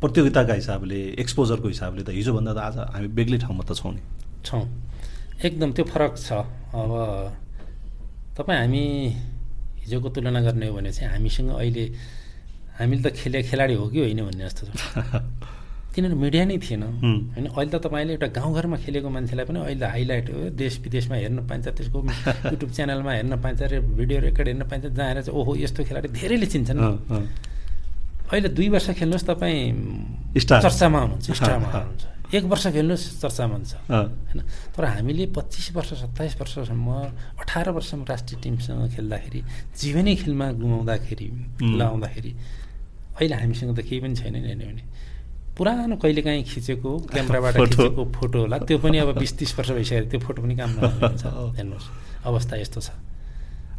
[0.01, 4.01] प्रतियोगिताका हिसाबले एक्सपोजरको हिसाबले त हिजोभन्दा त आज हामी बेग्लै ठाउँमा त छौँ नि।
[4.45, 4.65] छौँ।
[5.41, 6.29] एकदम त्यो फरक छ।
[6.73, 6.91] अब
[8.37, 8.83] तपाईँ हामी
[9.83, 11.83] हिजोको तुलना गर्ने हो भने चाहिँ हामीसँग अहिले
[12.79, 14.73] हामीले त खेले खेलाडी हो कि होइन भन्ने जस्तो छ।
[15.93, 16.83] किनभने मिडिया नै थिएन।
[17.35, 21.39] होइन अहिले त तपाईँले एउटा गाउँघरमा खेलेको मान्छेलाई पनि अहिले हाइलाइट हो। देश विदेशमा हेर्न
[21.51, 21.97] पाइन्छ त्यसको
[22.55, 26.47] युट्युब च्यानलमा हेर्न पाइन्छ रे भिडियो रेकर्ड हेर्न पाइन्छ जहाँ चाहिँ ओहो यस्तो खेलाडी धेरैले
[26.47, 26.79] चिन्छन्।
[28.31, 29.59] अहिले दुई वर्ष खेल्नुहोस् तपाईँ
[30.39, 34.39] चर्चामा हुनुहुन्छ स्टारमा हुनुहुन्छ। एक वर्ष खेल्नुहोस् चर्चामा हुन्छ। होइन?
[34.71, 36.87] तर हामीले पच्चिस वर्ष सत्ताइस वर्षसम्म
[37.43, 39.41] अठार वर्षसम्म राष्ट्रिय टिमसँग खेल्दाखेरि
[39.79, 41.27] जीवनै खेलमा गुमाउँदाखेरि
[41.79, 42.31] लाउँदाखेरि
[43.19, 44.83] अहिले हामीसँग त केही पनि छैन नि भने।
[45.57, 50.19] पुरानो कहिलेकाहीँ खिचेको क्यामेराबाट खिचेको फोटो होला। त्यो पनि अब बिस तिस वर्ष भइसक्यो त्यो
[50.23, 51.23] फोटो पनि काम नहुन्छ
[51.59, 51.87] हेर्नुहोस्
[52.25, 52.89] अवस्था यस्तो छ।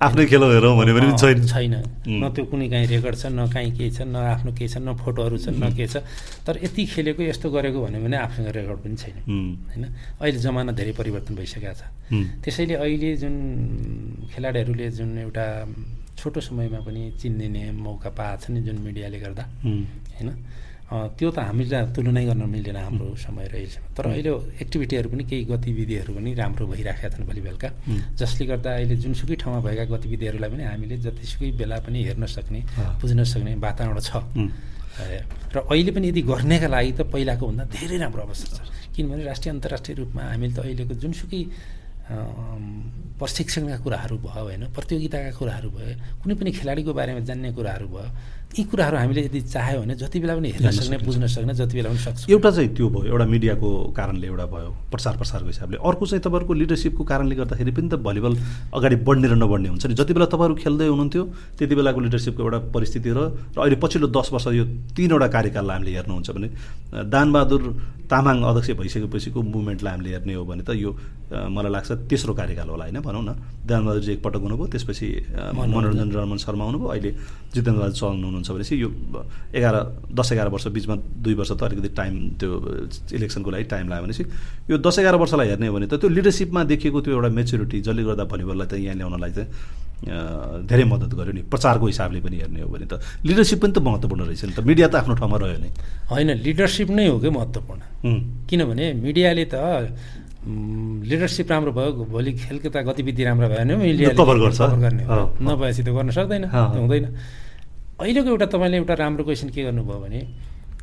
[0.03, 1.75] आफ्नै खेल हेरौँ भने पनि छैन। छैन।
[2.07, 4.99] न त्यो कुनै काहीँ रेकर्ड छ न काहीँ केही छ न आफ्नो केही छ न
[4.99, 6.03] फोटोहरू छ न के छ।
[6.43, 9.17] तर यति खेलेको यस्तो गरेको भन्यो भने आफूसँग रेकर्ड पनि छैन।
[9.71, 9.85] होइन?
[10.19, 11.83] अहिले जमाना धेरै परिवर्तन भइसकेको छ।
[12.43, 13.35] त्यसैले अहिले जुन
[14.35, 15.45] खेलाडीहरूले जुन एउटा
[16.19, 20.29] छोटो समयमा पनि चिनिने मौका पाएको छ नि जुन मिडियाले गर्दा। होइन?
[20.93, 24.31] त्यो त हामीलाई तुलनै गर्न मिल्दैन हाम्रो समय रहेछ तर अहिले
[24.63, 27.69] एक्टिभिटीहरू पनि केही गतिविधिहरू पनि राम्रो भइराखेका छन् भोलि बेलुका
[28.21, 32.61] जसले गर्दा अहिले जुनसुकै ठाउँमा भएका गतिविधिहरूलाई पनि हामीले जतिसुकै बेला पनि हेर्न सक्ने
[33.01, 34.13] बुझ्न सक्ने वातावरण छ।
[35.55, 38.61] र अहिले पनि यदि गर्नेका लागि त पहिलाको भन्दा धेरै राम्रो अवस्था छ।
[38.93, 41.43] किनभने राष्ट्रिय अन्तर्राष्ट्रिय रूपमा हामीले त अहिलेको जुनसुकै
[43.17, 48.09] प्रशिक्षणका कुराहरू भयो होइन प्रतियोगिताका कुराहरू भयो कुनै पनि खेलाडीको बारेमा जान्ने कुराहरू भयो
[48.53, 51.89] यी कुराहरू हामीले यदि चाह्यो भने जति बेला पनि हेर्न सक्ने बुझ्न सक्ने जति बेला
[51.89, 56.05] पनि सक्छ। एउटा चाहिँ त्यो भयो एउटा मिडियाको कारणले एउटा भयो प्रचार प्रसारको हिसाबले। अर्को
[56.07, 58.33] चाहिँ तपाईँहरूको लिडरसिपको कारणले गर्दाखेरि पनि त भलिबल
[58.77, 61.25] अगाडि बढ्ने र नबढ्ने हुन्छ नि। जति बेला तपाईँहरू खेल्दै हुनुहुन्थ्यो
[61.59, 63.21] त्यति बेलाको लिडरसिपको एउटा परिस्थिति र
[63.57, 66.49] अहिले पछिल्लो दस वर्ष यो तिनवटा कार्यकाललाई हामीले हेर्नुहुन्छ भने
[67.09, 67.63] दानबहादुर
[68.13, 70.93] तामाङ अध्यक्ष भइसकेपछिको मुभमेन्टलाई हामीले हेर्ने हो भने त यो
[71.33, 73.01] मलाई लाग्छ तेस्रो कार्यकाल होला होइन?
[73.01, 75.09] भनौँ न। दानबहादुरजी एकपटक हुनुभयो। त्यसपछि
[75.55, 77.11] मनोरञ्जन रमन शर्मा हुनुभयो। अहिले
[77.55, 78.89] जितेन्द्र चौहान हुनुहुन्छ भनेपछि यो
[79.55, 79.77] एघार
[80.11, 82.51] दस एघार वर्ष बिचमा दुई वर्ष त अलिकति टाइम त्यो
[83.17, 84.25] इलेक्सनको लागि टाइम लाग्यो भनेपछि
[84.71, 88.03] यो दस एघार वर्षलाई हेर्ने हो भने त त्यो लिडरसिपमा देखिएको त्यो एउटा मेच्युरिटी जसले
[88.03, 92.69] गर्दा भलिबललाई त यहाँ ल्याउनलाई चाहिँ धेरै मद्दत गर्यो नि। प्रचारको हिसाबले पनि हेर्ने हो
[92.75, 95.71] भने त। लिडरसिप पनि त महत्त्वपूर्ण रहेछ नि त। मिडिया त आफ्नो ठाउँमा रह्यो नि।
[96.11, 97.81] होइन लिडरसिप नै हो कि महत्त्वपूर्ण?
[98.51, 99.55] किनभने मिडियाले त
[100.43, 104.61] लिडरसिप राम्रो भयो भोलि खेलको त गतिविधि राम्रो भयो भने मिडियाले कभर गर्छ?
[104.83, 107.05] गर्ने नभएपछि त गर्न सक्दैन हुँदैन।
[108.03, 110.21] अहिलेको एउटा तपाईँले एउटा राम्रो क्वेसन के गर्नुभयो भने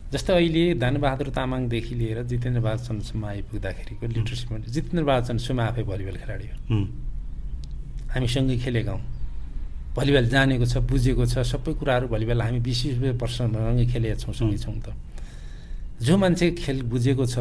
[0.10, 6.48] जस्तै अहिले धनबहादुर तामाङदेखि लिएर जितेन्द्र बहादुर आइपुग्दाखेरिको लिडरसिपमा जितेन्द्र बहादुर चन्द्रसम्म आफै भलिबल खेलाडी
[6.50, 6.56] हो।
[8.16, 9.04] हामी सँगै खेलेका हौँ।
[9.94, 14.58] भलिबल जानेको छ बुझेको छ सबै कुराहरू भलिबल हामी बिस बिस वर्षसँगै खेलेका छौँ सँगै
[14.64, 14.96] छौँ त।
[16.00, 17.38] जो मान्छे खेल बुझेको छ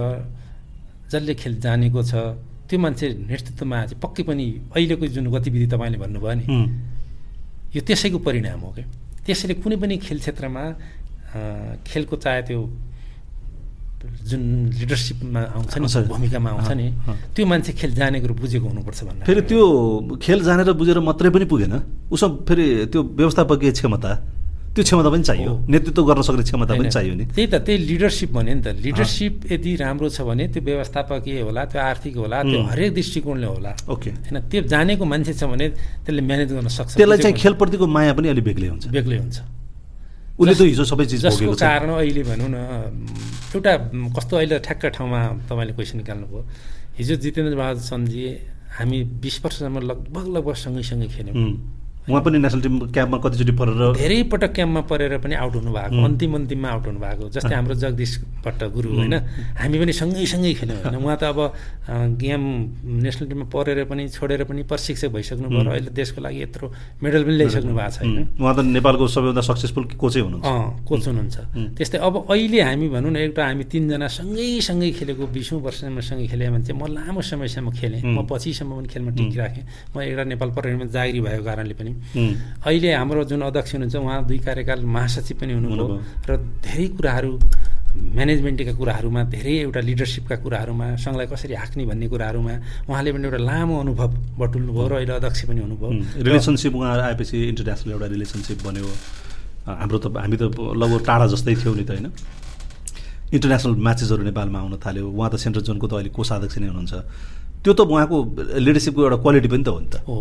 [1.11, 2.13] जसले खेल जानेको छ
[2.69, 4.45] त्यो मान्छे नेतृत्वमा चाहिँ पक्कै पनि
[4.77, 6.45] अहिलेको जुन गतिविधि तपाईँले भन्नुभयो नि
[7.77, 8.87] यो त्यसैको परिणाम हो क्या?
[9.25, 10.63] त्यसैले कुनै पनि खेल क्षेत्रमा
[11.89, 12.61] खेलको चाहे त्यो
[13.99, 14.43] जुन
[14.79, 16.87] लिडरसिपमा आउँछ नि भूमिकामा आउँछ नि
[17.35, 19.61] त्यो मान्छे खेल जानेको र बुझेको हुनुपर्छ भन्ने। फेरि त्यो
[20.23, 21.75] खेल जानेर बुझेर मात्रै पनि पुगेन?
[22.13, 24.11] उसमा फेरि त्यो व्यवस्थापकीय क्षमता
[24.79, 28.31] त्यो क्षमता पनि चाहियो। नेतृत्व गर्न सक्ने क्षमता पनि चाहियो नि। त्यही त त्यही लिडरसिप
[28.31, 32.59] भन्यो नि त। लिडरसिप यदि राम्रो छ भने त्यो व्यवस्थापकीय होला त्यो आर्थिक होला त्यो
[32.71, 35.67] हरेक दृष्टिकोणले होला। ओके। होइन त्यो जानेको मान्छे छ भने
[36.07, 39.39] त्यसले म्यानेज गर्न सक्छ। त्यसलाई चाहिँ खेलप्रतिको माया पनि अलिक बेग्लै हुन्छ। बेग्लै हुन्छ।
[40.39, 42.57] उसले त हिजो सबै चिज जसको कारण अहिले भनौँ न
[43.59, 43.73] एउटा
[44.15, 45.19] कस्तो अहिले ठ्याक्क ठाउँमा
[45.51, 46.41] तपाईँले क्वेसन निकाल्नुभयो
[46.95, 48.23] हिजो जितेन्द्र बहादुर चन्दजी
[48.79, 51.35] हामी बिस वर्षसम्म लगभग लगभग सँगै सँगै खेल्यौँ
[52.09, 56.05] उहाँ पनि नेसनल टिम क्याम्पमा कतिचोटि परेर धेरै पटक क्याम्पमा परेर पनि आउट हुनु भएको
[56.05, 58.13] अन्तिम अन्तिममा आउट हुनु भएको जस्तै हाम्रो जगदीश
[58.45, 59.15] भट्ट गुरु होइन
[59.61, 61.39] हामी पनि सँगै सँगै खेल्यौँ होइन। उहाँ त अब
[62.17, 62.43] गेम
[63.05, 66.67] नेसनल टिममा परेर पनि छोडेर पनि प्रशिक्षक भइसक्नु भयो अहिले देशको लागि यत्रो
[67.03, 71.03] मेडल पनि ल्याइसक्नु भएको छ होइन उहाँ त नेपालको सबैभन्दा सक्सेसफुल कोचै हुनुहुन्छ। अँ कोच
[71.09, 71.37] हुनुहुन्छ।
[71.77, 76.27] त्यस्तै अब अहिले हामी भनौँ न एउटा हामी तिनजना सँगै सँगै खेलेको बिसौँ वर्षसम्म सँगै
[76.33, 80.49] खेलेँ भने चाहिँ म लामो समयसम्म खेलेँ। म पछिसम्म पनि खेलमा टिकिराखेँ। म एउटा नेपाल
[80.57, 81.93] प्रहरीमा जागिरी भएको कारणले पनि
[82.67, 85.87] अहिले हाम्रो जुन अध्यक्ष हुनुहुन्छ उहाँ दुई कार्यकाल महासचिव पनि हुनुभयो
[86.29, 86.31] र
[86.65, 87.33] धेरै कुराहरू
[87.99, 92.55] म्यानेजमेन्टका कुराहरूमा धेरै एउटा लिडरसिपका कुराहरूमा सङ्घलाई कसरी हाँक्ने भन्ने कुराहरूमा
[92.89, 95.91] उहाँले पनि एउटा लामो अनुभव बटुल्नुभयो र अहिले अध्यक्ष पनि हुनुभयो।
[96.23, 98.87] रिलेसनसिप उहाँ आएपछि इन्टरनेसनल एउटा रिलेसनसिप बन्यो।
[99.67, 102.07] हाम्रो त हामी त लगभग टाढा जस्तै थियौँ नि त होइन?
[103.35, 106.95] इन्टरनेसनल म्याचेसहरू नेपालमा आउन थाल्यो। उहाँ त सेन्ट्रल जोनको त अहिले कोषाध्यक्ष नै हुनुहुन्छ।
[107.65, 108.17] त्यो त उहाँको
[108.63, 110.17] लिडरसिपको एउटा क्वालिटी पनि त हो नि त। हो।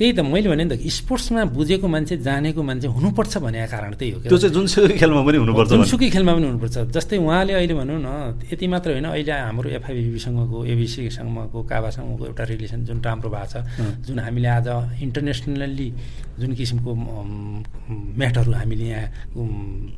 [0.00, 4.10] त्यही त मैले भने नि त स्पोर्ट्समा बुझेको मान्छे जानेको मान्छे हुनुपर्छ भनेको कारण त्यही
[4.16, 8.00] हो त्यो चाहिँ जुनसुकै खेलमा पनि हुनुपर्छ जुनसुकै खेलमा पनि हुनुपर्छ। जस्तै उहाँले अहिले भनौँ
[8.00, 8.08] न
[8.48, 13.54] यति मात्र होइन अहिले हाम्रो एफआइबिबीसँगको एबिसीसँगको काबासँगको एउटा रिलेसन जुन राम्रो भएको छ
[14.08, 14.68] जुन हामीले आज
[15.04, 15.88] इन्टरनेसनल्ली
[16.40, 16.90] जुन किसिमको
[18.18, 19.06] म्याटहरू हामीले यहाँ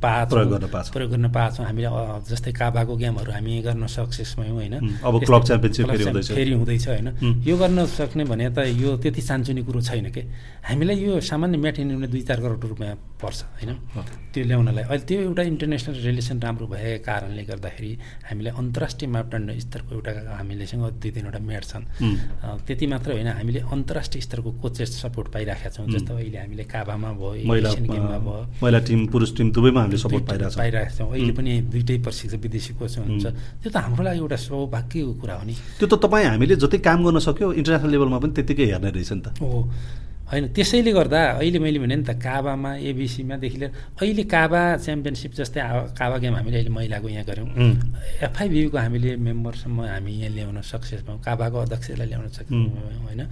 [0.03, 1.89] पाएको प्रयोग गर्न पाएको प्रयोग गर्न पाएको छौँ हामीले
[2.31, 4.75] जस्तै काबाको गेमहरू हामी गर्न सक्सेस भयौँ होइन
[5.05, 5.87] अब क्लब च्याम्पियनसिप
[6.35, 7.09] फेरि हुँदैछ। होइन।
[7.47, 10.23] यो गर्न सक्ने भने त यो त्यति सानसुनी कुरो छैन कि?
[10.67, 11.77] हामीलाई यो सामान्य म्याट
[12.11, 13.71] दुई चार करोड रुपियाँ पर्छ होइन?
[14.33, 17.93] त्यो ल्याउनलाई अहिले त्यो एउटा इन्टरनेसनल रिलेसन राम्रो भएको कारणले गर्दाखेरि
[18.29, 21.85] हामीलाई अन्तर्राष्ट्रिय मापदण्ड स्तरको एउटा हामीलेसँग दुई तिनवटा म्याट छन्।
[22.67, 27.55] त्यति मात्र होइन हामीले अन्तर्राष्ट्रिय स्तरको कोचेस सपोर्ट पाइराखेका छौँ। जस्तो अहिले हामीले काबामा भयो
[27.63, 31.53] एसियन गेममा भयो। महिला टिम पुरुष टिम दुवैमा हामीले सपोर्ट पाइरहेको पाइरहेका छौँ। अहिले पनि
[31.73, 33.27] दुइटै प्रशिक्षक विदेशी कोच हुनुहुन्छ।
[33.63, 36.99] त्यो त हाम्रो लागि एउटा सौभाग्यको कुरा हो नि। त्यो त तपाईँ हामीले जति काम
[37.05, 39.69] गर्न सक्यो इन्टरनेसनल लेभलमा पनि त्यत्तिकै हेर्ने रहेछ नि त। हो।
[40.33, 45.61] होइन त्यसैले गर्दा अहिले मैले भने नि त काबामा एबिसीमादेखि लिएर अहिले काबा च्याम्पियनसिप जस्तै
[45.93, 47.49] काबा गेम हामीले अहिले महिलाको यहाँ गऱ्यौँ।
[48.27, 52.65] एफआइबिको हामीले मेम्बरसम्म हामी यहाँ ल्याउन सक्सेस भयौँ काबाको अध्यक्षलाई ल्याउन सक्यौँ
[53.05, 53.23] होइन।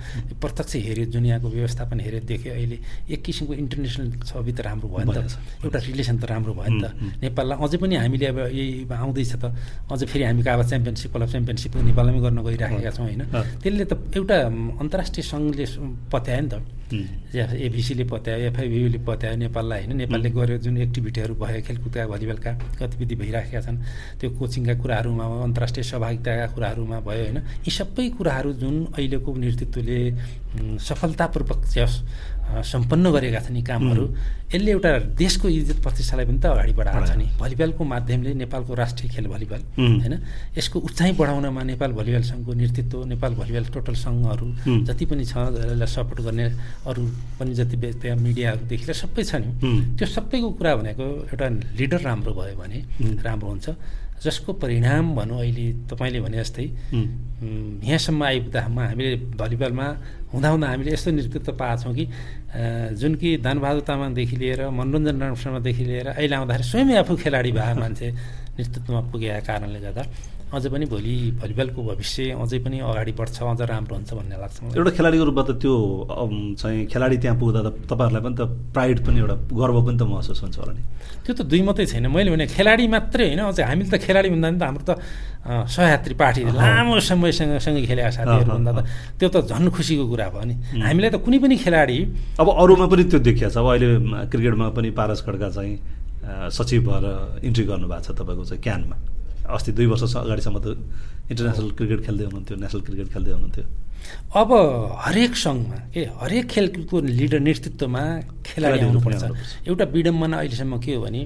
[0.45, 2.77] प्रत्यक्ष हेऱ्यो दुनियाँको व्यवस्थापन हेऱ्यो देख्यो अहिले
[3.09, 6.81] एक किसिमको इन्टरनेसनल छवि त राम्रो भयो नि त। एउटा रिलेसन त राम्रो भयो नि
[6.85, 6.87] त।
[7.25, 9.45] नेपाललाई अझै पनि हामीले अब यही आउँदैछ त
[9.89, 13.23] अझै फेरि हामी काबा च्याम्पियनसिप क्लब च्याम्पियनसिप नेपालमै गर्न गइराखेका छौँ होइन।
[13.65, 14.37] त्यसले त एउटा
[14.85, 15.65] अन्तर्राष्ट्रिय सङ्घले
[16.13, 16.55] पत्यायो नि त।
[16.91, 19.97] एबिसीले पत्यायो एफआइबिले पत्यायो नेपाललाई होइन?
[19.97, 23.79] नेपालले गर्यो जुन एक्टिभिटीहरू भयो खेलकुदका भलिबलका गतिविधि भइराखेका छन्
[24.19, 27.39] त्यो कोचिङका कुराहरूमा अन्तर्राष्ट्रिय सहभागिताका कुराहरूमा भयो होइन?
[27.63, 29.99] यी सबै कुराहरू जुन अहिलेको नेतृत्वले
[30.83, 31.61] सफलतापूर्वक
[32.51, 34.05] सम्पन्न गरेका छन् यी कामहरू
[34.51, 39.09] यसले एउटा देशको इज्जत प्रतिष्ठालाई पनि त अगाडि बढाएको छ नि। भलिबलको माध्यमले नेपालको राष्ट्रिय
[39.15, 40.15] खेल भलिबल होइन?
[40.59, 44.47] यसको उचाइ बढाउनमा नेपाल भलिबल सङ्घको नेतृत्व नेपाल भलिबल टोटल सङ्घहरू
[44.89, 46.47] जति पनि छ यसलाई सपोर्ट गर्ने
[46.91, 47.03] अरू
[47.39, 49.51] पनि जति त्यहाँ मिडियाहरूदेखि लिएर सबै छ नि।
[49.97, 51.47] त्यो सबैको कुरा भनेको एउटा
[51.79, 52.79] लिडर राम्रो भयो भने
[53.23, 53.67] राम्रो हुन्छ।
[54.21, 56.67] जसको परिणाम भनौँ अहिले तपाईँले भने जस्तै
[57.83, 59.87] यहाँसम्म आइपुग्दामा हामीले भलिबलमा
[60.33, 62.05] हुँदा हुँदा हामीले यस्तो नेतृत्व पाएको छौँ कि
[63.01, 68.09] जुन कि धनबहादुर तामाङदेखि लिएर मनोरञ्जन शर्मादेखि लिएर अहिले आउँदाखेरि स्वयं आफू खेलाडी भए मान्छे
[68.59, 70.05] नेतृत्वमा पुगेका कारणले गर्दा
[70.51, 74.91] अझ पनि भोलि भलिबलको भविष्य अझै पनि अगाडि बढ्छ अझ राम्रो हुन्छ भन्ने लाग्छ एउटा
[74.99, 75.75] खेलाडीको रूपमा त त्यो
[76.59, 78.43] चाहिँ खेलाडी त्यहाँ पुग्दा त तपाईँहरूलाई पनि त
[78.75, 80.83] प्राइड पनि एउटा गर्व पनि त महसुस हुन्छ होला नि।
[81.23, 84.49] त्यो त दुई मात्रै छैन। मैले भने खेलाडी मात्रै होइन अझै हामीले त खेलाडी भन्दा
[84.51, 84.93] नि त हाम्रो त
[85.71, 88.81] सहयात्री पार्टी लामो समयसँग सँगै खेलेका साथीहरू भन्दा त
[89.23, 91.99] त्यो त झन् खुसीको कुरा भयो नि। हामीलाई त कुनै पनि खेलाडी
[92.43, 93.89] अब अरूमा पनि त्यो देखिया छ अब अहिले
[94.35, 95.75] क्रिकेटमा पनि पारस खड्का चाहिँ
[96.51, 97.05] सचिव भएर
[97.47, 98.97] इन्ट्री गर्नुभएको छ तपाईँको चाहिँ क्यानमा।
[99.57, 100.67] अस्ति दुई वर्ष अगाडिसम्म त
[101.31, 103.65] इन्टरनेसनल क्रिकेट खेल्दै हुनुहुन्थ्यो नेसनल क्रिकेट खेल्दै हुनुहुन्थ्यो।
[104.41, 104.51] अब
[105.07, 108.03] हरेक सङ्घमा के हरेक खेलको लिडर नेतृत्वमा
[108.47, 109.23] खेलाडी आउनुपर्छ
[109.69, 111.23] एउटा विडम्बना अहिलेसम्म के हो भने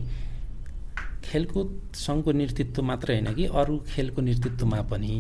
[1.24, 5.14] खेलकुद सङ्घको नेतृत्व मात्र होइन कि अरू खेलको नेतृत्वमा पनि।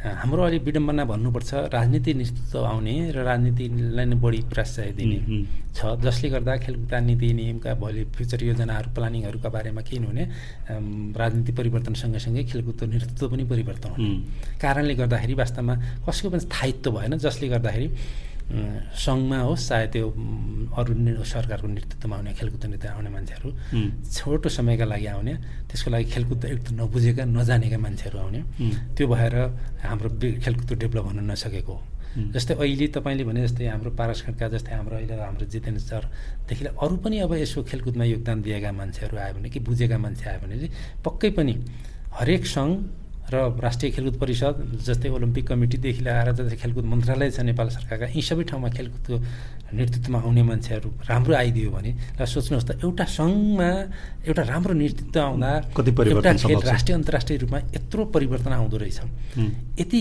[0.00, 5.18] हाम्रो अहिले विडम्बना भन्नुपर्छ राजनीति नेतृत्व आउने र राजनीतिलाई नै बढी प्राश्रय दिने
[5.76, 10.24] छ। जसले गर्दा खेलकुद नीति नियमका भोलि फ्युचर योजनाहरू प्लानिङहरूका बारेमा के हुने
[11.20, 14.08] राजनीति परिवर्तन सँगसँगै खेलकुदको नेतृत्व पनि परिवर्तन हुने।
[14.56, 15.74] कारणले गर्दाखेरि वास्तवमा
[16.08, 17.88] कसैको पनि स्थायित्व भएन जसले गर्दाखेरि
[18.50, 20.06] सङ्घमा होस् चाहे त्यो
[20.74, 23.48] अरू सरकारको नेतृत्वमा आउने खेलकुद नेता आउने मान्छेहरू
[24.10, 25.34] छोटो समयका लागि आउने
[25.70, 28.40] त्यसको लागि खेलकुद एकदम नबुझेका नजानेका मान्छेहरू आउने।
[28.96, 29.34] त्यो भएर
[29.86, 30.08] हाम्रो
[30.44, 31.82] खेलकुद डेभलप हुन नसकेको हो।
[32.34, 36.96] जस्तै अहिले तपाईँले भने जस्तै हाम्रो पारस खड्का जस्तै हाम्रो अहिले हाम्रो जितेन्द्र सरदेखि अरू
[37.06, 40.72] पनि अब यसो खेलकुदमा योगदान दिएका मान्छेहरू आयो भने कि बुझेका मान्छे आयो भने चाहिँ
[41.06, 41.54] पक्कै पनि
[42.18, 42.70] हरेक सङ्घ
[43.32, 44.54] र राष्ट्रिय खेलकुद परिषद
[44.86, 49.16] जस्तै ओलम्पिक कमिटीदेखि लगाएर जस्तै खेलकुद मन्त्रालय छ नेपाल सरकारका यी सबै ठाउँमा खेलकुदको
[49.78, 53.70] नेतृत्वमा आउने मान्छेहरू राम्रो आइदियो भने र सोच्नुहोस् त एउटा सङ्घमा
[54.26, 58.98] एउटा राम्रो नेतृत्व आउँदा कति एउटा खेल राष्ट्रिय अन्तर्राष्ट्रिय रूपमा यत्रो परिवर्तन आउँदो रहेछ।
[59.78, 60.00] यति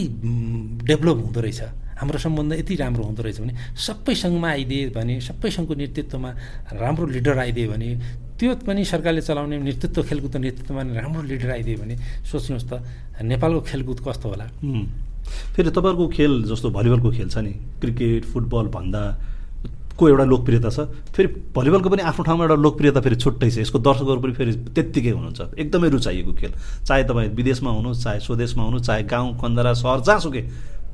[0.89, 1.61] डेभलप हुँदो रहेछ।
[1.99, 6.29] हाम्रो सम्बन्ध यति राम्रो हुँदो रहेछ भने सबै सङ्घमा आइदिए भने सबै सङ्घको नेतृत्वमा
[6.79, 7.87] राम्रो लिडर आइदियो भने
[8.39, 11.95] त्यो पनि सरकारले चलाउने नेतृत्व खेलकुदको नेतृत्वमा राम्रो लिडर आइदियो भने
[12.31, 12.73] सोच्नुहोस् त
[13.19, 14.47] नेपालको खेलकुद कस्तो होला?
[15.53, 17.53] फेरि तपाईँहरूको खेल जस्तो भलिबलको खेल छ नि
[17.83, 19.03] क्रिकेट फुटबल भन्दा
[19.99, 20.79] को एउटा लोकप्रियता छ?
[21.11, 25.11] फेरि भलिबलको पनि आफ्नो ठाउँमा एउटा लोकप्रियता फेरि छुट्टै छ। यसको दर्शकहरू पनि फेरि त्यत्तिकै
[25.11, 26.53] हुनुहुन्छ। एकदमै रुचाइएको खेल।
[26.87, 30.43] चाहे तपाईँ विदेशमा हुनुहोस् चाहे स्वदेशमा हुनुहोस् चाहे गाउँ कन्दरा सहर जहाँसुकै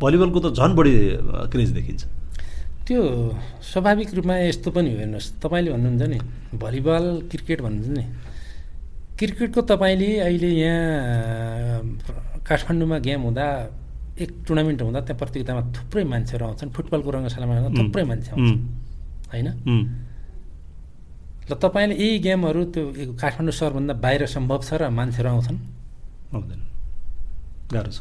[0.02, 0.94] भलिबलको त झन् बढी
[1.52, 2.04] क्रेज देखिन्छ।
[2.86, 3.02] त्यो
[3.72, 6.20] स्वाभाविक रूपमा यस्तो पनि हो हेर्नुहोस् तपाईँले भन्नुहुन्छ नि
[6.54, 8.06] भलिबल क्रिकेट भन्नुहुन्छ नि।
[9.18, 13.46] क्रिकेटको तपाईँले अहिले यहाँ काठमाडौँमा गेम हुँदा
[14.16, 18.62] एक टुर्नामेन्ट हुँदा त्यहाँ प्रतियोगितामा थुप्रै मान्छेहरू आउँछन् फुटबलको रङ्गशालामा थुप्रै मान्छे आउँछन्
[19.32, 19.48] होइन?
[21.50, 22.84] ल तपाईँले यही गेमहरू त्यो
[23.22, 25.58] काठमाडौँ सहरभन्दा बाहिर सम्भव छ र मान्छेहरू आउँछन्?
[26.36, 26.62] आउँदैन।
[27.74, 28.00] गाह्रो छ।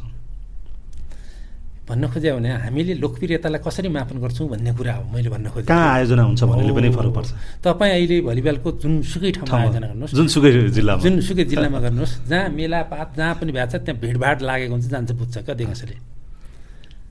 [1.84, 5.88] भन्न खोजे भने हामीले लोकप्रियतालाई कसरी मापन गर्छौँ भन्ने कुरा हो मैले भन्न खोजेँ कहाँ
[6.00, 7.30] आयोजना हुन्छ भन्ने पनि फरक पर्छ।
[7.60, 13.34] तपाईँ अहिले भलिबलको जुनसुकै ठाउँमा आयोजना गर्नुहोस्। जुनसुकै जिल्लामा। जुनसुकै जिल्लामा गर्नुहोस्। जहाँ मेलापात जहाँ
[13.36, 15.96] पनि भएको छ त्यहाँ भिडभाड लागेको हुन्छ जान्छ बुझ्छ क्या देखासले।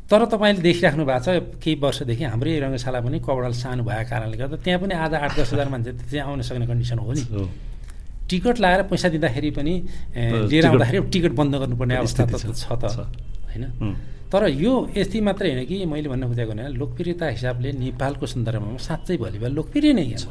[0.10, 1.28] तर तपाईँले देखिराख्नु भएको छ
[1.62, 5.54] केही वर्षदेखि हाम्रै रङ्गशाला पनि कपडाल सानो भएको कारणले गर्दा त्यहाँ पनि आज आठ दस
[5.54, 7.24] हजार मान्छे त्यहाँ आउन सक्ने कन्डिसन हो नि।
[8.26, 9.74] टिकट लगाएर पैसा दिँदाखेरि पनि
[10.50, 12.84] लिएर आउँदाखेरि टिकट बन्द गर्नुपर्ने अवस्था त छ। त
[13.54, 13.64] होइन?
[14.34, 19.18] तर यो यति मात्रै होइन कि मैले भन्न खोजेको भने लोकप्रियता हिसाबले नेपालको सन्दर्भमा साँच्चै
[19.22, 20.26] भलिबल लोकप्रिय नै छ।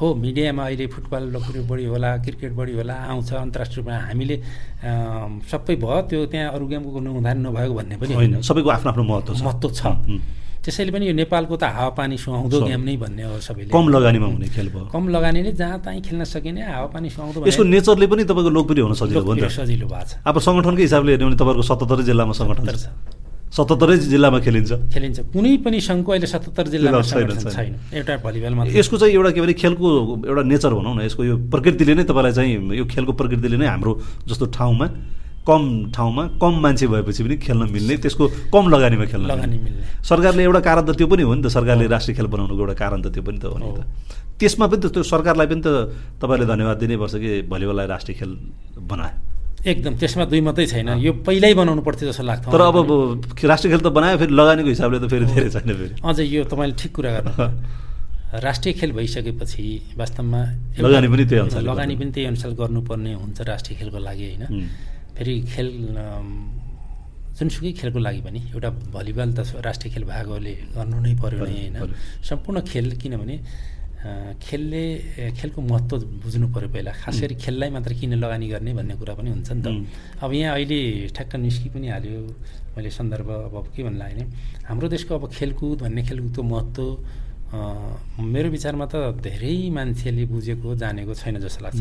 [0.00, 4.36] हो मिडियामा अहिले फुटबल लोकप्रिय बढी होला क्रिकेट बढी होला आउँछ अन्तर्राष्ट्रिय रूपमा। हामीले
[5.50, 9.32] सबै भयो त्यो त्यहाँ अरू गेमको हुँदा नभएको भन्ने पनि होइन सबैको आफ्नो आफ्नो महत्त्व
[9.44, 9.82] महत्त्व छ।
[10.60, 14.48] त्यसैले पनि यो नेपालको त हावापानी सुहाउँदो गेम नै भन्ने हो सबैले। कम लगानीमा हुने
[14.52, 18.82] खेल भयो। कम लगानीले जहाँ तहीँ खेल्न सकिने हावापानी सुहाउँदो यसको नेचरले पनि तपाईँको लोकप्रिय
[18.84, 22.66] हुन सजिलो भयो सजिलो भएको छ। अब सङ्गठनकै हिसाबले हेर्ने भने तपाईँको सतहत्तरै जिल्लामा सङ्गठन
[22.76, 22.86] छ।
[23.50, 29.14] सतहत्तरै जिल्लामा खेलिन्छ। खेलिन्छ। कुनै पनि सङ्घको अहिले सतहत्तर जिल्लामा छैन। एउटा भलिबलमा यसको चाहिँ
[29.16, 29.86] एउटा के भने खेलको
[30.28, 33.92] एउटा नेचर भनौँ न यसको यो प्रकृतिले नै तपाईँलाई चाहिँ यो खेलको प्रकृतिले नै हाम्रो
[34.28, 34.86] जस्तो ठाउँमा
[35.46, 35.62] कम
[35.96, 40.60] ठाउँमा कम मान्छे भएपछि पनि खेल्न मिल्ने त्यसको कम लगानीमा खेल्न लगानी मिल्ने। सरकारले एउटा
[40.60, 43.22] कारण त त्यो पनि हो नि त सरकारले राष्ट्रिय खेल बनाउनुको एउटा कारण त त्यो
[43.22, 43.80] पनि त हो नि त।
[44.40, 45.68] त्यसमा पनि त त्यो सरकारलाई पनि त
[46.20, 48.30] तपाईँले धन्यवाद दिनैपर्छ कि भलिबललाई राष्ट्रिय खेल
[48.84, 49.16] बनायो।
[49.60, 52.76] एकदम त्यसमा दुई मात्रै छैन। यो पहिल्यै बनाउनु पर्थ्यो जस्तो लाग्छ तर अब
[53.44, 56.74] राष्ट्रिय खेल त बनायो फेरि लगानीको हिसाबले त फेरि धेरै छैन फेरि। अझै यो तपाईँले
[56.80, 57.32] ठिक कुरा गर्नु
[58.30, 59.64] राष्ट्रिय खेल भइसकेपछि
[59.98, 60.40] वास्तवमा
[60.80, 64.44] लगानी पनि त्यही अनुसार लगानी पनि त्यही अनुसार गर्नुपर्ने हुन्छ राष्ट्रिय खेलको लागि होइन?
[65.20, 65.68] फेरि खेल
[67.36, 71.92] जुनसुकै खेलको लागि पनि एउटा भलिबल त राष्ट्रिय खेल भएकोले गर्नु नै पऱ्यो नै होइन।
[72.24, 73.36] सम्पूर्ण खेल किनभने
[74.40, 74.84] खेलले
[75.36, 79.28] खेलको महत्त्व बुझ्नु पऱ्यो पहिला। खास गरी खेललाई मात्र किन लगानी गर्ने भन्ने कुरा पनि
[79.36, 79.68] हुन्छ नि त।
[80.24, 80.80] अब यहाँ अहिले
[81.12, 82.20] ठ्याक्क निस्कि पनि हाल्यो।
[82.80, 83.28] मैले सन्दर्भ
[83.60, 84.24] अब के भन्नु लाग्यो भने
[84.68, 86.84] हाम्रो देशको अब खेलकुद भन्ने खेलकुदको महत्त्व
[87.50, 91.80] मेरो विचारमा त धेरै मान्छेले बुझेको जानेको छैन जस्तो लाग्छ।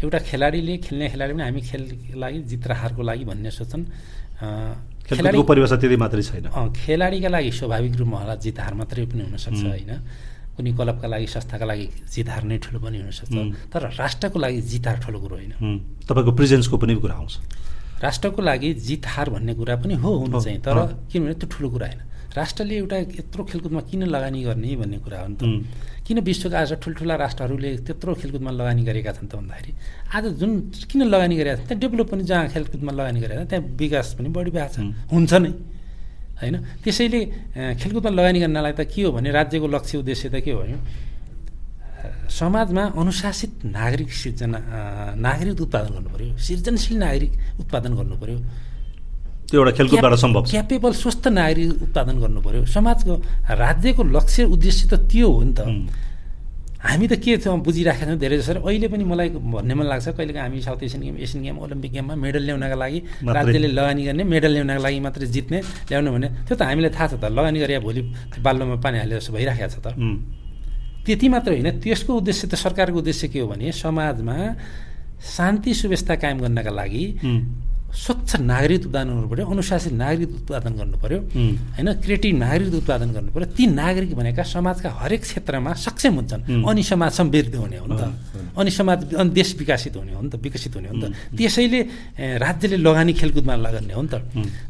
[0.00, 3.84] एउटा खेलाडीले खेल्ने खेलाडी पनि हामी खेलको लागि जित र हारको लागि भन्ने सोच्छन्।
[5.04, 9.62] खेलाडीको परिभाषा त्यति मात्रै छैन। खेलाडीका लागि स्वाभाविक रूपमा होला जित हार मात्रै पनि हुनसक्छ
[9.68, 9.92] होइन।
[10.56, 13.36] कुनै क्लबका लागि संस्थाका लागि जित हार नै ठुलो पनि हुनसक्छ।
[13.72, 15.52] तर राष्ट्रको लागि जित हार ठुलो कुरो होइन।
[16.08, 17.34] तपाईँको प्रेजेन्सको पनि कुरा आउँछ।
[18.00, 20.76] राष्ट्रको लागि जित हार भन्ने कुरा पनि हो हुनु चाहिँ तर
[21.12, 22.00] किनभने त्यो ठुलो कुरा होइन।
[22.32, 25.42] राष्ट्रले एउटा यत्रो खेलकुदमा किन लगानी गर्ने भन्ने कुरा हो नि त।
[26.06, 29.72] किन विश्वका आज ठुल्ठुला राष्ट्रहरूले त्यत्रो खेलकुदमा लगानी गरेका छन् त भन्दाखेरि
[30.16, 30.50] आज जुन
[30.90, 34.28] किन लगानी गरेका छन् त्यहाँ डेभलप पनि जहाँ खेलकुदमा लगानी गरेका छन् त्यहाँ विकास पनि
[34.32, 34.78] बढी भएको छ।
[35.12, 35.52] हुन्छ नै।
[36.40, 36.56] होइन?
[36.82, 37.20] त्यसैले
[37.78, 40.76] खेलकुदमा लगानी गर्नलाई त के हो भने राज्यको लक्ष्य उद्देश्य त के हो भने
[42.32, 44.58] समाजमा अनुशासित नागरिक सिर्जना
[45.22, 47.32] नागरिक उत्पादन गर्नु पऱ्यो सृजनशील नागरिक
[47.62, 48.38] उत्पादन गर्नु पऱ्यो
[49.52, 53.14] त्यो एउटा खेलकुदबाट सम्भव क्यापेबल स्वस्थ नागरिक उत्पादन गर्नु पऱ्यो समाजको
[53.62, 55.60] राज्यको लक्ष्य उद्देश्य त त्यो हो नि त।
[56.82, 60.58] हामी त के बुझिराखेका छौँ धेरै जसो अहिले पनि मलाई भन्ने मन लाग्छ कहिलेका हामी
[60.66, 64.82] South Asian game Asian game Olympic गेममा मेडल ल्याउनका लागि राज्यले लगानी गर्ने मेडल ल्याउनका
[64.82, 65.58] लागि मात्रै जित्ने
[65.92, 68.02] ल्याउनु भने त्यो त हामीलाई थाहा छ त। लगानी गरे भोलि
[68.42, 69.86] बाल्लोमा पानी हाले जस्तो भइराखेको छ त।
[71.06, 74.36] त्यति मात्र होइन। त्यसको उद्देश्य त सरकारको उद्देश्य के हो भने समाजमा
[75.22, 77.04] शान्ति सुव्यवस्था कायम गर्नका लागि
[77.92, 81.18] स्वच्छ नागरिक उत्पादन गर्नु पऱ्यो अनुशासित नागरिक उत्पादन गर्नु पऱ्यो
[81.76, 86.82] होइन क्रिएटिभ नागरिक उत्पादन गर्नु पऱ्यो ती नागरिक भनेका समाजका हरेक क्षेत्रमा सक्षम हुन्छन्। अनि
[86.82, 88.02] समाज समृद्ध हुने हो नि त।
[88.56, 91.80] अनि समाज अनि देश विकसित हुने हो नि त विकसित हुने हो नि त। त्यसैले
[92.40, 94.14] राज्यले लगानी खेलकुदमा लगाउने हो नि त।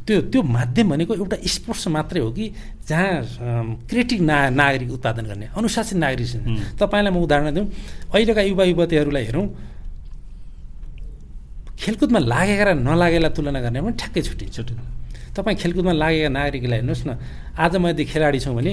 [0.07, 2.45] त्यो त्यो माध्यम भनेको एउटा स्पोर्ट्स मात्रै हो कि
[2.91, 6.27] जहाँ क्रिएटिभ ना नागरिक उत्पादन गर्ने अनुशासित नागरिक
[6.75, 7.67] तपाईँलाई म उदाहरण दिउँ।
[8.11, 9.47] अहिलेका युवा युवतीहरूलाई हेरौँ।
[11.83, 14.59] खेलकुदमा लागेका र नलागेलाई तुलना गर्ने पनि ठ्याक्कै छुट्टिन्छ
[15.35, 17.11] तपाईँ खेलकुदमा लागेका नागरिकलाई हेर्नुहोस् न
[17.59, 18.73] आज म यदि खेलाडी छौँ भने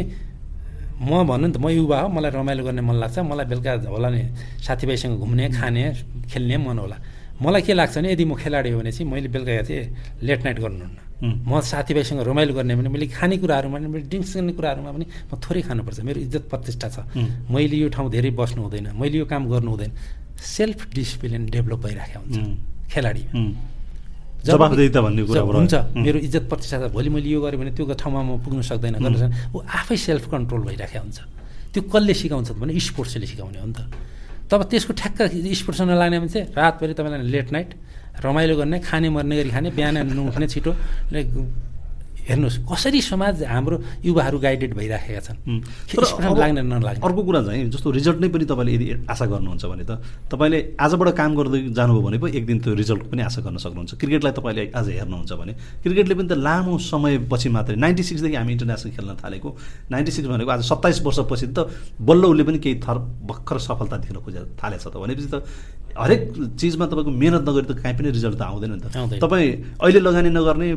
[1.01, 4.09] म भन्नु नि त म युवा हो मलाई रमाइलो गर्ने मन लाग्छ मलाई बेलुका होला
[4.13, 4.21] नि
[4.61, 5.83] साथीभाइसँग घुम्ने खाने
[6.29, 6.97] खेल्ने मन होला।
[7.39, 10.59] मलाई के लाग्छ भने यदि म खेलाडी हो भने चाहिँ मैले बेलुका चाहिँ लेट नाइट
[10.59, 15.33] गर्नुहुन्न म साथीभाइसँग रमाइलो गर्ने भने मैले खानेकुराहरूमा पनि मैले ड्रिङ्क्स गर्ने कुराहरूमा पनि म
[15.39, 16.97] थोरै खानुपर्छ। मेरो इज्जत प्रतिष्ठा छ।
[17.47, 19.91] मैले यो ठाउँ धेरै बस्नु हुँदैन मैले यो काम गर्नु हुँदैन।
[20.35, 22.37] सेल्फ डिसिप्लिन डेभलप भइराखेको हुन्छ।
[22.91, 23.23] खेलाडी।
[24.39, 28.29] जवाफदेता भन्ने कुरा हुन्छ मेरो इज्जत प्रतिष्ठा भोलि मैले यो गरेँ भने त्यो ठाउँमा म
[28.39, 31.19] पुग्नु सक्दैन गर्न ऊ आफै सेल्फ कन्ट्रोल भइराखेको हुन्छ।
[31.73, 33.79] त्यो कसले सिकाउँछ भने स्पोर्ट्सले सिकाउने हो नि त।
[34.49, 35.19] तब त्यसको ठ्याक्क
[35.59, 37.69] स्पोर्ट्स नलाग्ने भने चाहिँ रातभरि तपाईँलाई लेट नाइट
[38.25, 40.71] रमाइलो गर्ने खाने मर्ने गरी खाने बिहान नुख्ने छिटो
[42.27, 45.37] हेर्नुहोस् कसरी समाज हाम्रो युवाहरू गाइडेड भइराखेका छन्?
[46.35, 46.99] लाग्ने नलाग्ने?
[46.99, 49.91] अर्को कुरा चाहिँ जस्तो रिजल्ट नै पनि तपाईँले यदि आशा गर्नुहुन्छ भने त
[50.27, 53.95] तपाईँले आजबाट काम गर्दै जानुभयो भने पो एक दिन त्यो रिजल्ट पनि आशा गर्न सक्नुहुन्छ।
[53.95, 58.91] क्रिकेटलाई तपाईँले आज हेर्नुहुन्छ भने क्रिकेटले पनि त लामो समयपछि मात्रै नाइन्टी सिक्सदेखि हामी इन्टरनेसनल
[58.95, 59.49] खेल्न थालेको
[59.91, 61.59] नाइन्टी सिक्स भनेको आज सत्ताइस वर्षपछि त
[61.97, 62.97] बल्ल उसले पनि केही थर
[63.29, 65.43] भर्खर सफलता दिन खोजेर थालेछ त। भनेपछि त
[65.99, 66.21] हरेक
[66.55, 69.47] चिजमा तपाईँको मिहिनेत नगरी त काहीँ पनि रिजल्ट त आउँदैन नि त। तपाईँ
[69.83, 70.67] अहिले लगानी नगर्ने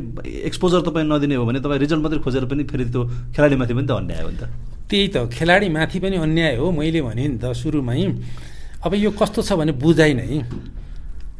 [0.50, 3.92] एक्सपोजर तपाईँ नदिने हो भने तपाईँ रिजल्ट मात्रै खोजेर पनि फेरि त्यो खेलाडीमाथि पनि त
[4.02, 4.44] अन्याय हो नि त।
[4.90, 8.02] त्यही त खेलाडीमाथि पनि अन्याय हो मैले भने नि त सुरुमै।
[8.82, 10.42] अब यो कस्तो छ भने बुझाइ नै।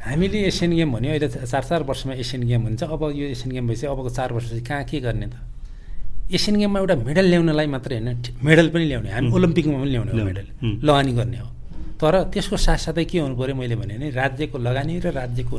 [0.02, 3.64] हामीले एसियन गेम भन्यो अहिले चार चार वर्षमा एसियन गेम हुन्छ। अब यो एसियन गेम
[3.66, 5.34] भएपछि अबको चार वर्षपछि कहाँ के गर्ने त?
[6.32, 8.08] एसियन गेममा एउटा मेडल ल्याउनलाई मात्रै होइन
[8.42, 10.46] मेडल पनि ल्याउने। हामी ओलम्पिकमा पनि ल्याउने हो मेडल।
[10.86, 11.48] लगानी गर्ने हो।
[12.02, 15.56] तर त्यसको साथसाथै के हुनु पऱ्यो मैले भने राज्यको लगानी र राज्यको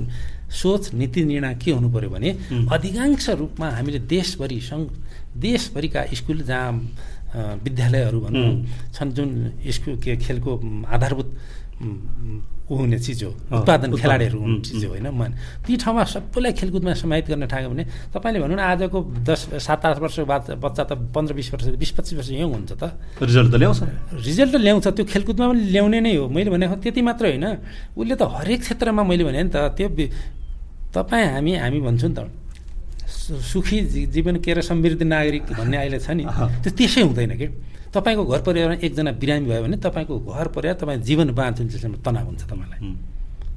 [0.51, 2.29] सोच नीति निर्णय के हुनु पऱ्यो भने
[2.67, 4.85] अधिकांश रूपमा हामीले देशभरि सङ्घ
[5.39, 6.71] देशभरिका स्कुल जहाँ
[7.63, 8.49] विद्यालयहरू भनौँ
[8.93, 9.29] छन् जुन
[9.71, 10.51] स्कुल के खेलको
[10.85, 11.29] आधारभूत
[11.81, 15.31] ऊ हुने चिज हो उत्पादन खेलाडीहरू हुने चिज हो होइन मन।
[15.65, 17.83] ती ठाउँमा सबैलाई खेलकुदमा समाहित गर्न थाल्यो भने
[18.13, 21.91] तपाईँले भनौँ न आजको दस सात आठ वर्ष बाद बच्चा त पन्ध्र बिस वर्ष बिस
[21.97, 22.83] पच्चिस वर्ष यङ हुन्छ त।
[23.19, 23.79] रिजल्ट त ल्याउँछ।
[24.15, 27.45] रिजल्ट त ल्याउँछ त्यो खेलकुदमा पनि ल्याउने नै हो। मैले भनेको त्यति मात्रै होइन।
[27.99, 29.89] उसले त हरेक क्षेत्रमा मैले भने नि त त्यो
[30.95, 32.31] तपाईँ हामी हामी भन्छु नि त।
[33.23, 36.23] सुखी जीवन के र समृद्धि नागरिक भन्ने अहिले छ नि
[36.63, 37.47] त्यो त्यसै हुँदैन कि?
[37.93, 42.43] तपाईँको घर परिवारमा एकजना बिरामी भयो भने तपाईँको घर परिवार तपाईँ जीवन बाँचिन्छ तनाव हुन्छ
[42.43, 42.81] तपाईँलाई।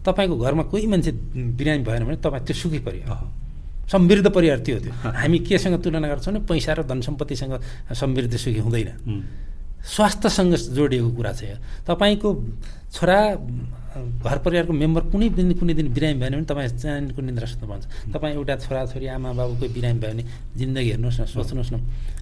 [0.04, 1.12] तपाईँको घरमा कोही मान्छे
[1.56, 6.34] बिरामी भएन भने तपाईँ त्यो सुखी परिवार। समृद्ध परिवार त्यो थियो हामी केसँग तुलना गर्छौँ
[6.34, 7.54] भने पैसा र धन सम्पत्तिसँग
[7.94, 8.90] समृद्ध सुखी हुँदैन।
[9.86, 11.56] स्वास्थ्यसँग जोडिएको कुरा छ
[11.86, 12.28] तपाईँको
[12.92, 13.18] छोरा
[13.96, 17.84] घर परिवारको मेम्बर कुनै दिन कुनै दिन बिरामी भयो भने तपाईँ चानको निन्द्रा सुत्नु भन्छ
[18.12, 20.24] तपाईँ एउटा छोराछोरी आमा बाबुको बिरामी भयो भने
[20.56, 21.76] जिन्दगी हेर्नुहोस् न सोच्नुहोस् न।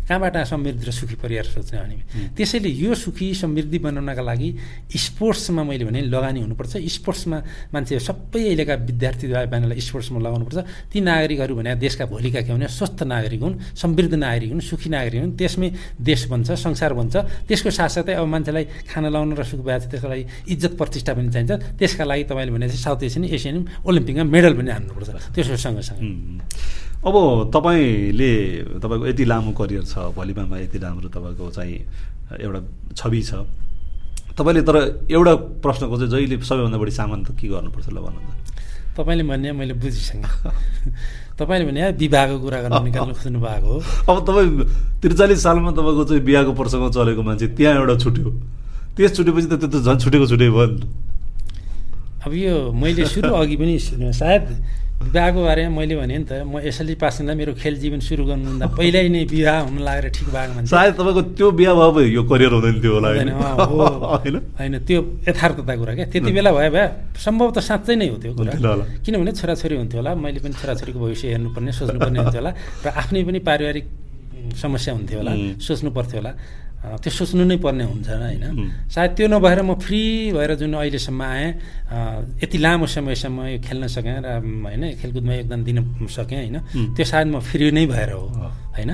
[0.05, 1.96] कहाँबाट समृद्धि र सुखी परिवार सोच्ने हामी?
[2.36, 4.48] त्यसैले यो सुखी समृद्धि बनाउनका लागि
[4.92, 7.38] स्पोर्ट्समा मैले भने लगानी हुनुपर्छ। स्पोर्ट्समा
[7.72, 13.01] मान्छे सबै अहिलेका विद्यार्थी बहिनीलाई स्पोर्ट्समा लगाउनुपर्छ। ती नागरिकहरू भने देशका भोलिका के भने स्वस्थ
[13.09, 17.14] नागरिक हुन् समृद्ध नागरिक हुन् सुखी नागरिक हुन्। त्यसमै देश बन्छ संसार बन्छ।
[17.48, 21.64] त्यसको साथसाथै अब मान्छेलाई खाना लाउनु र सुख भए त्यसको लागि इज्जत प्रतिष्ठा पनि चाहिन्छ।
[21.78, 26.05] त्यसका लागि तपाईँले भने चाहिँ साउथ एसियन एसियन ओलम्पिकमा मेडल पनि हान्नुपर्छ। त्यसको सँगसँगै।
[27.05, 27.15] अब
[27.55, 28.31] तपाईँले
[28.81, 31.77] तपाईँको यति लामो करियर छ भलिबलमा यति राम्रो तपाईँको चाहिँ
[32.41, 32.61] एउटा
[32.97, 33.32] छवि छ।
[34.35, 34.77] तपाईँले तर
[35.11, 39.53] एउटा प्रश्नको चाहिँ जहिले सबैभन्दा बढी सामान त के गर्नुपर्छ ल भन्नु त तपाईँले भन्ने
[39.53, 40.24] मैले बुझिसँग
[41.39, 44.51] तपाईँले भने विवाहको कुरा गर्न निकाल्नु खोज्नु भएको हो। अब तपाईँ
[45.03, 48.31] त्रिचालिस सालमा तपाईँको चाहिँ बिहाको प्रसङ्ग चलेको मान्छे त्यहाँ एउटा छुट्यो।
[48.95, 50.86] त्यस छुटेपछि त त्यो त झन् छुटेको छुटे भयो नि।
[52.24, 53.74] अब यो मैले सुरु अघि पनि
[54.20, 54.44] सायद
[55.05, 58.66] विवाहको बारेमा मैले भने नि त म एसएलसी पास हुँदा मेरो खेल जीवन सुरु गर्नुभन्दा
[58.78, 62.52] पहिल्यै नै विवाह हुन लागेर ठिक भएको मान्छे सायद तपाईँको त्यो बिहा भयो यो करियर
[62.56, 63.09] हुँदैन थियो होला
[64.59, 66.86] होइन। त्यो यथार्थता कुरा क्या। त्यति बेला भयो भए
[67.20, 68.52] सम्भव त साँच्चै नै हो त्यो कुरा।
[69.05, 72.52] किनभने छोराछोरी हुन्थ्यो होला मैले पनि छोराछोरीको भविष्य हेर्नुपर्ने सोच्नुपर्ने हुन्थ्यो होला।
[72.84, 73.86] र आफ्नै पनि पारिवारिक
[74.62, 75.32] समस्या हुन्थ्यो होला
[75.66, 76.32] सोच्नु पर्थ्यो होला।
[76.85, 78.44] त्यो सोच्नु नै पर्ने हुन्छ होइन?
[78.93, 81.48] सायद त्यो नभएर म फ्री भएर जुन अहिलेसम्म आएँ
[82.44, 86.56] यति लामो समयसम्म यो खेल्न सकेँ र होइन खेलकुदमा योगदान दिन सकेँ होइन?
[86.93, 88.23] त्यो सायद म फ्री नै भएर हो
[88.77, 88.90] होइन?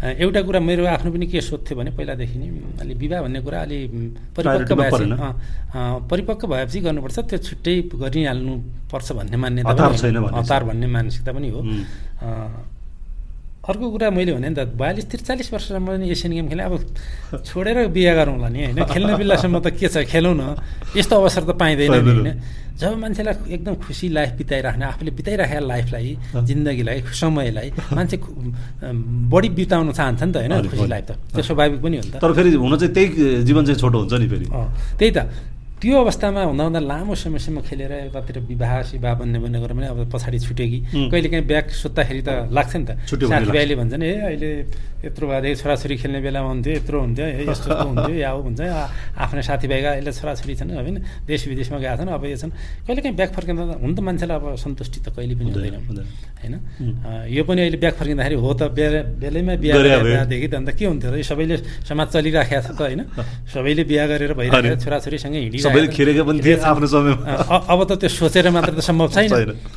[0.00, 2.48] एउटा कुरा मेरो आफ्नो पनि के सोध्थ्यो भने पहिलादेखि नै
[2.82, 3.78] अलि विवाह भन्ने कुरा अलि
[4.34, 5.06] परिपक्व भएपछि
[6.10, 8.54] परिपक्व भएपछि गर्नुपर्छ त्यो छुट्टै गरिहाल्नु
[8.90, 9.70] पर्छ भन्ने मान्यता
[10.34, 11.60] हतार भन्ने मानसिकता पनि हो।
[13.70, 16.74] अर्को कुरा मैले भने नि त बयालिस त्रिचालिस वर्षसम्म पनि एसियन गेम खेलेँ। अब
[17.46, 18.78] छोडेर बिहा गरौँला नि होइन?
[18.90, 20.58] खेल्ने बेलासम्म त के छ खेलौँ न।
[20.98, 22.30] यस्तो अवसर त पाइँदैन नि होइन?
[22.80, 26.08] जब मान्छेलाई एकदम खुसी लाइफ बिताइराख्ने आफूले बिताइराखेका लाइफलाई
[26.48, 28.16] जिन्दगीलाई समयलाई मान्छे
[29.28, 30.52] बढी बिताउन चाहन्छ नि त होइन?
[30.66, 33.62] खुसी लाइफ त। त्यो स्वाभाविक पनि हो नि त। तर फेरि हुन चाहिँ त्यही जीवन
[33.68, 34.46] चाहिँ छोटो हुन्छ नि फेरि।
[34.98, 35.18] त्यही त।
[35.80, 40.12] त्यो अवस्थामा हुँदा हुँदा लामो समयसम्म खेलेर यतातिर विवाह सिवाह भन्ने भन्ने कुरा पनि अब
[40.12, 40.78] पछाडि छुट्यो कि
[41.08, 44.50] कहिले काहीँ ब्याग सुत्दाखेरि त लाग्छ नि त। साथीभाइले भन्छ नि ए अहिले
[45.08, 48.60] यत्रो भएदेखि छोराछोरी खेल्ने बेलामा हुन्थ्यो यत्रो हुन्थ्यो यस्तो हुन्थ्यो या भन्छ
[49.24, 52.52] आफ्नै साथीभाइका अहिले छोराछोरी छन् होइन देश विदेशमा गएका छन् अब यो छन्।
[52.84, 55.74] कहिले काहीँ ब्याग फर्किँदा हुन त मान्छेलाई अब सन्तुष्टि त कहिले पनि हुँदैन
[56.44, 56.54] होइन?
[57.32, 61.16] यो पनि अहिले ब्याग फर्किँदाखेरि हो त बेलैमा बिहा देखि त अन्त के हुन्थ्यो र
[61.24, 61.56] सबैले
[61.88, 63.00] समाज चलिराखेको छ त होइन?
[63.56, 65.68] सबैले बिहा गरेर भइरहेको छोराछोरीसँगै हिँडिरहेको
[67.70, 69.30] अब त त्यो सोचेर मात्र त सम्भव छैन।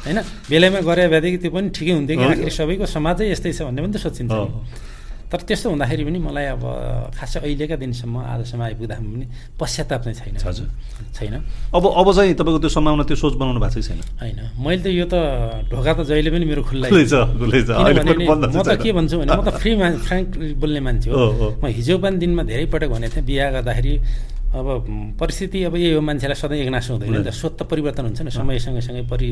[0.06, 0.20] होइन?
[0.50, 3.94] बेलैमा गरे भएदेखि त्यो पनि ठिकै हुन्थ्यो कि आखिर सबैको समाजै यस्तै छ भन्ने पनि
[3.94, 4.34] त सोचिन्छ
[5.34, 6.62] तर त्यस्तो हुँदाखेरि पनि मलाई अब
[7.18, 9.26] खासै अहिलेका दिनसम्म आजसम्म आइपुग्दासम्म पनि
[9.58, 10.70] पश्चाताप चाहिँ छैन।
[11.18, 11.34] छैन।
[11.74, 14.00] अब अब चाहिँ तपाईँको त्यो सम्भावना त्यो सोच बनाउनु भएको छैन?
[14.22, 15.18] होइन। मैले त यो त
[15.74, 19.74] ढोका त जहिले पनि मेरो खुल्ला म त के भन्छु भने म त फ्री
[20.06, 20.30] फ्रेङ्क
[20.62, 21.18] बोल्ने मान्छे हो।
[21.58, 23.94] म हिजो पनि दिनमा धेरै पटक भनेको थिएँ बिहा गर्दाखेरि
[24.54, 28.22] अब परिस्थिति अब यही हो मान्छेलाई सधैँ एकनास हुँदैन नि त। सोच त परिवर्तन हुन्छ
[28.22, 29.30] नि समय सँगसँगै परि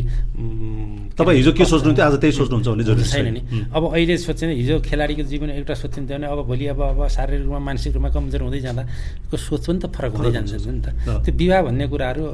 [1.14, 4.82] तपाईँ हिजो के सोच्नुहुन्थ्यो आज त्यही सोच्नुहुन्छ भने जरुरी छैन नि। अब अहिले सोच्छ हिजो
[4.82, 8.60] खेलाडीको जीवन एउटा सोचिन्छ भने अब भोलि अब अब शारीरिक रूपमा मानसिक रूपमा कमजोर हुँदै
[8.66, 8.84] जाँदा
[9.30, 10.88] सोच पनि त फरक हुँदै जान्छ नि त।
[11.22, 12.26] त्यो विवाह भन्ने कुराहरू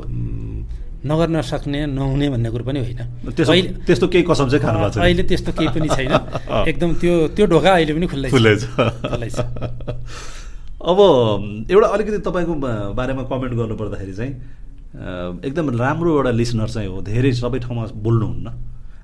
[0.98, 3.04] नगर्न सक्ने नहुने भन्ने कुरो पनि होइन।
[3.86, 6.14] त्यस्तो केही कसम चाहिँ खानु अहिले त्यस्तो केही पनि छैन।
[6.72, 8.66] एकदम त्यो त्यो ढोका अहिले पनि खुल्लै छ
[10.78, 10.98] अब
[11.72, 12.54] एउटा अलिकति तपाईँको
[12.94, 14.34] बारेमा कमेन्ट गर्नुपर्दाखेरि चाहिँ
[15.42, 18.48] एकदम राम्रो एउटा लिसनर चाहिँ हो। धेरै सबै ठाउँमा बोल्नुहुन्न।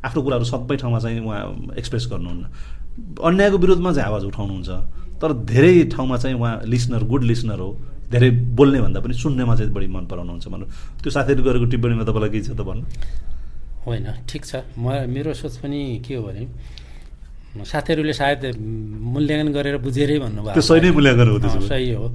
[0.05, 2.43] आफ्नो कुराहरू सबै ठाउँमा चाहिँ उहाँ एक्सप्रेस गर्नुहुन्न।
[3.23, 4.69] अन्यायको विरोधमा चाहिँ आवाज उठाउनुहुन्छ।
[5.21, 7.69] तर धेरै ठाउँमा चाहिँ उहाँ लिसनर गुड लिसनर हो।
[8.11, 10.65] धेरै बोल्ने भन्दा पनि सुन्नेमा चाहिँ बढी मन पराउनुहुन्छ भन्नु।
[11.01, 12.85] त्यो साथीहरू गरेको टिप्पणीमा तपाईँलाई के छ त भन्नु?
[13.85, 16.45] होइन ठिक छ। म मेरो सोच पनि के हो भने
[17.61, 18.41] साथीहरूले सायद
[19.13, 21.37] मूल्याङ्कन गरेर बुझेरै भन्नुभयो सही नै मूल्याङ्कन हो
[21.69, 22.05] सही हो।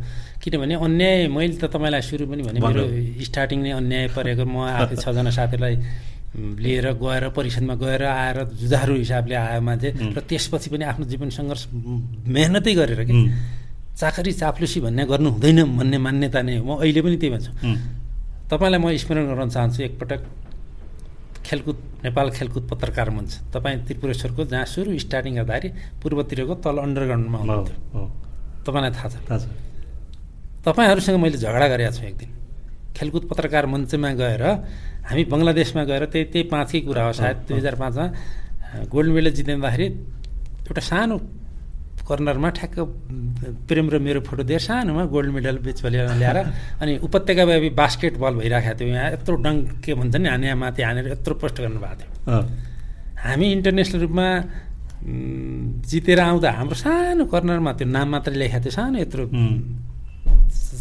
[0.42, 2.82] किनभने अन्याय मैले त तपाईँलाई सुरु पनि भने मेरो
[3.28, 5.74] स्टार्टिङ नै अन्याय परेको म आफै छजना साथीलाई
[6.62, 11.62] लिएर गएर परिषदमा गएर आएर जुझारु हिसाबले आयो मान्छे र त्यसपछि पनि आफ्नो जीवन सङ्घर्ष
[12.34, 13.14] मेहनतै गरेर कि
[13.98, 17.50] चाकरी चाप्लुसी भन्ने गर्नु हुँदैन भन्ने मान्यता नै हो। म अहिले पनि त्यही भन्छु।
[18.50, 20.20] तपाईँलाई म स्मरण गर्न चाहन्छु एकपटक।
[21.48, 25.68] खेलकुद नेपाल खेलकुद पत्रकार मञ्च। तपाईँ त्रिपुरेश्वरको जहाँ सुरु स्टार्टिङ गर्दाखेरि
[26.02, 28.02] पूर्वतिरको तल अन्डरग्राउन्डमा हुनुहुन्थ्यो।
[28.66, 29.48] तपाईँलाई थाहा छ?
[30.66, 32.30] तपाईँहरूसँग मैले झगडा गरेको छु एक दिन
[32.96, 34.44] खेलकुद पत्रकार मञ्चमा गएर
[35.08, 38.06] हामी बङ्गलादेशमा गएर त्यही त्यही पाँचकै कुरा हो। सायद दुई हजार पाँचमा
[38.92, 39.86] गोल्ड मेडल जितिँदाखेरि
[40.68, 41.16] एउटा सानो
[42.08, 42.76] कर्नरमा ठ्याक्क
[43.68, 46.38] प्रेम र मेरो फोटो दिएर सानोमा गोल्ड मेडल बेच ल्याएर
[46.80, 51.34] अनि उपत्यकाव्यापी बास्केटबल भइरहेको थियो। यहाँ यत्रो डङ्क के भन्छ नि हाने माथि हानेर यत्रो
[51.40, 52.40] पोस्ट गर्नुभएको थियो।
[53.24, 54.26] हामी इन्टरनेसनल रूपमा
[55.90, 59.24] जितेर आउँदा हाम्रो सानो कर्नरमा त्यो नाम मात्रै लेखाएको थियो सानो यत्रो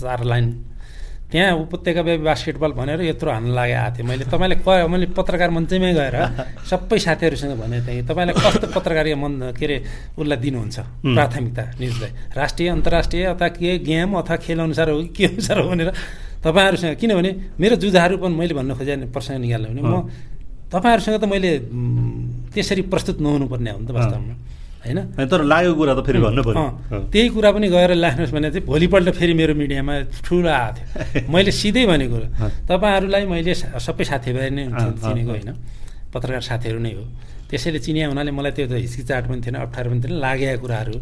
[0.02, 0.48] चार लाइन।
[1.28, 5.92] त्यहाँ उपत्यका व्यापी बास्केटबल भनेर यत्रो हान्न लागेको थियो मैले तपाईँले क मैले पत्रकार मञ्चैमै
[6.00, 6.16] गएर
[6.72, 9.78] सबै साथीहरूसँग भनेको थिएँ तपाईँलाई कस्तो पत्रकारिता मन के अरे
[10.16, 10.78] उसलाई दिनुहुन्छ?
[11.04, 15.68] प्राथमिकता न्युजलाई राष्ट्रिय अन्तर्राष्ट्रिय अथवा के गेम अथवा खेल अनुसार हो कि के अनुसार हो
[15.68, 15.90] भनेर
[16.48, 20.08] तपाईँहरूसँग किनभने मेरो जुझाहरू पनि मैले भन्नु खोजेँ प्रसङ्ग निकाल्नु भने म
[20.72, 21.52] तपाईँहरूसँग त मैले
[22.56, 24.36] त्यसरी प्रस्तुत नहुनुपर्ने हो नि त वास्तवमा।
[24.84, 25.00] होइन?
[25.32, 26.64] तर लागेको कुरा त फेरि भन्नु पर्यो
[27.14, 29.94] त्यही कुरा पनि गएर लाग्नुहोस् भने चाहिँ भोलिपल्ट फेरि मेरो मिडियामा
[30.26, 30.82] ठुलो आएको
[31.18, 32.18] थियो। मैले सिधै भनेको
[32.70, 34.64] तपाईँहरूलाई मैले सबै साथीभाइ नै
[35.02, 35.50] चिनेको होइन।
[36.14, 37.04] पत्रकार साथीहरू नै हो।
[37.48, 40.96] त्यसैले चिनिया हुनाले मलाई त्यो त हिचकिचाट पनि थिएन अप्ठ्यारो पनि थिएन। लागेका कुराहरू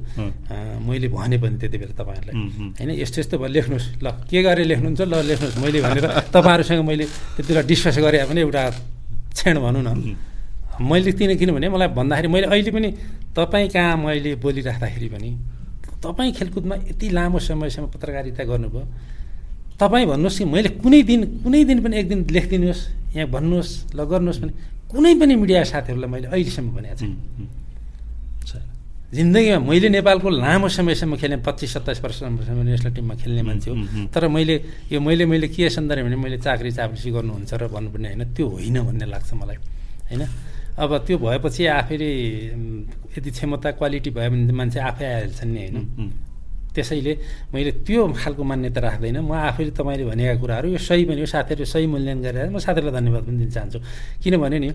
[0.85, 2.35] मैले भने पनि त्यति बेला तपाईँहरूलाई।
[2.77, 5.01] होइन यस्तो यस्तो भयो। लेख्नुहोस्। ल के गरेर लेख्नुहुन्छ?
[5.01, 8.61] ल लेख्नुहोस्। मैले भनेर तपाईँहरूसँग मैले त्यति बेला डिस्कस गरेँ पनि एउटा
[9.33, 9.89] क्षण भनौँ न।
[10.85, 12.89] मैले किन किनभने मलाई भन्दाखेरि मैले अहिले पनि
[13.35, 15.29] तपाईँ कहाँ मैले बोलिराख्दाखेरि पनि
[16.03, 18.83] तपाईँ खेलकुदमा यति लामो समयसम्म पत्रकारिता गर्नुभयो।
[19.79, 22.83] तपाईँ भन्नुहोस् कि मैले कुनै दिन कुनै दिन पनि एक दिन लेखिदिनुहोस्
[23.15, 24.53] यहाँ भन्नुहोस् ल गर्नुहोस् भने
[24.91, 26.95] कुनै पनि मिडिया साथीहरूलाई मैले अहिलेसम्म भनेको
[28.47, 28.57] छु
[29.15, 33.75] जिन्दगीमा मैले नेपालको लामो समयसम्म खेलेँ पच्चिस सत्ताइस वर्षसम्म नेसनल टिममा खेल्ने मान्छे हो।
[34.11, 34.55] तर मैले
[34.91, 38.77] यो मैले मैले के सन्दर्भ भने मैले चाकरी चाप्सी गर्नुहुन्छ र भन्नुपर्ने होइन त्यो होइन
[38.83, 39.57] भन्ने लाग्छ मलाई
[40.11, 40.23] होइन?
[40.75, 42.09] अब त्यो भएपछि आफैले
[43.15, 46.11] यदि क्षमता क्वालिटी भयो भने मान्छे आफै आइहाल्छन् नि होइन।
[46.75, 47.13] त्यसैले
[47.55, 51.87] मैले त्यो खालको मान्यता राख्दैन। म आफैले तपाईँले भनेका कुराहरू यो सही भने साथीहरू सही
[51.87, 53.79] मूल्याङ्कन गरेर म साथीहरूलाई धन्यवाद पनि दिन चाहन्छु।
[54.19, 54.69] किनभने नि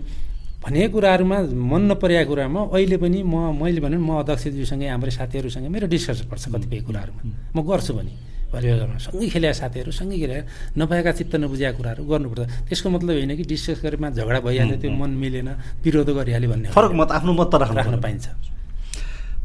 [0.64, 5.86] भनेका कुराहरूमा मन नपरेका कुरामा अहिले पनि म मैले भने म अध्यक्षज्यूसँगै हाम्रो साथीहरूसँग मेरो
[5.92, 7.20] डिस्कसन पर्छ कतिपय कुराहरूमा।
[7.52, 10.42] म गर्छु भने। भलिबलमा सँगै खेलेका साथीहरू सँगै खेलेर
[10.78, 15.10] नभएका चित्त नबुझेका कुराहरू गर्नुपर्छ। त्यसको मतलब होइन कि डिस्कस गरेमा झगडा भइहाल्यो त्यो मन
[15.22, 15.48] मिलेन
[15.84, 18.26] विरोध गरिहाल्यो भन्ने फरक मत आफ्नो मत राख्न पाइन्छ।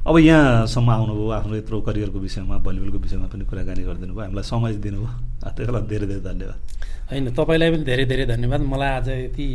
[0.06, 4.73] अब यहाँसम्म आउनुभयो आफ्नो यत्रो करियरको विषयमा भलिबलको विषयमा पनि कुराकानी गरिदिनु भयो हामीलाई समय
[4.86, 5.10] दिनुभयो।
[5.49, 6.60] त्यसको लागि धेरै धेरै धन्यवाद।
[7.10, 9.48] होइन तपाईँलाई पनि धेरै धेरै धन्यवाद। मलाई आज यति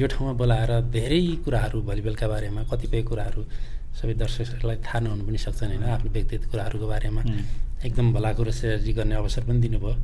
[0.00, 3.42] यो ठाउँमा बोलाएर धेरै कुराहरू भलिबलका बारेमा कतिपय कुराहरू
[3.96, 7.22] सबै दर्शकहरूलाई थाहा नहुनु पनि सक्छन् होइन। आफ्नो व्यक्तिगत कुराहरूको बारेमा
[7.86, 9.94] एकदम भलाको र सेयरजी गर्ने अवसर पनि दिनुभयो।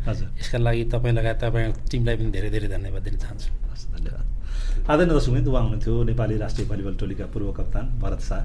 [0.41, 3.49] यसका लागि तपाईँ लगायत तपाईँ टिमलाई पनि धेरै धेरै धन्यवाद दिन चाहन्छु।
[3.97, 4.25] धन्यवाद।
[4.89, 8.43] आदरणीय दर्शक उहाँ हुनुहुन्थ्यो नेपाली राष्ट्रिय भलिबल टोलीका पूर्व कप्तान भरत शाह।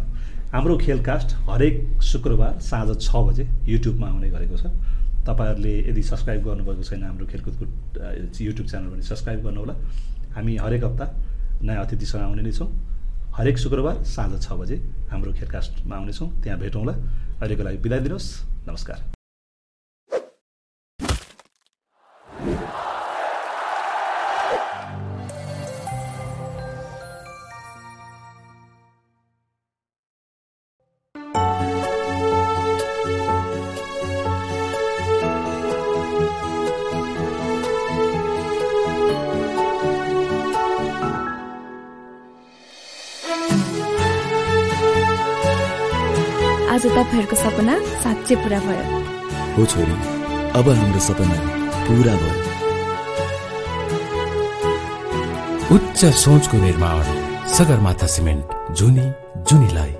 [0.53, 4.71] हाम्रो खेलकास्ट हरेक शुक्रबार साँझ छ बजे युट्युबमा आउने गरेको छ।
[5.27, 7.63] तपाईँहरूले यदि सब्सक्राइब गर्नुभएको छैन हाम्रो खेलकुदको
[8.43, 9.73] युट्युब च्यानल भने सब्सक्राइब गर्नुहोला।
[10.35, 11.05] हामी हरेक हप्ता
[11.67, 12.69] नयाँ अतिथिसँग आउने नै छौँ।
[13.37, 14.75] हरेक शुक्रबार साँझ छ बजे
[15.09, 16.93] हाम्रो खेलकास्टमा आउनेछौँ। त्यहाँ भेटौँला।
[17.37, 18.29] अहिलेको लागि बिदा दिनुहोस्।
[18.67, 19.16] नमस्कार।
[46.97, 48.85] तपाईँहरूको सपना साँच्चै पुरा भयो।
[49.55, 49.95] हो छोरी
[50.59, 51.37] अब हाम्रो सपना
[51.85, 52.35] पुरा भयो।
[55.75, 57.05] उच्च सोचको निर्माण
[57.53, 59.07] सगरमाथा सिमेन्ट जुनी
[59.49, 59.96] जुनीलाई।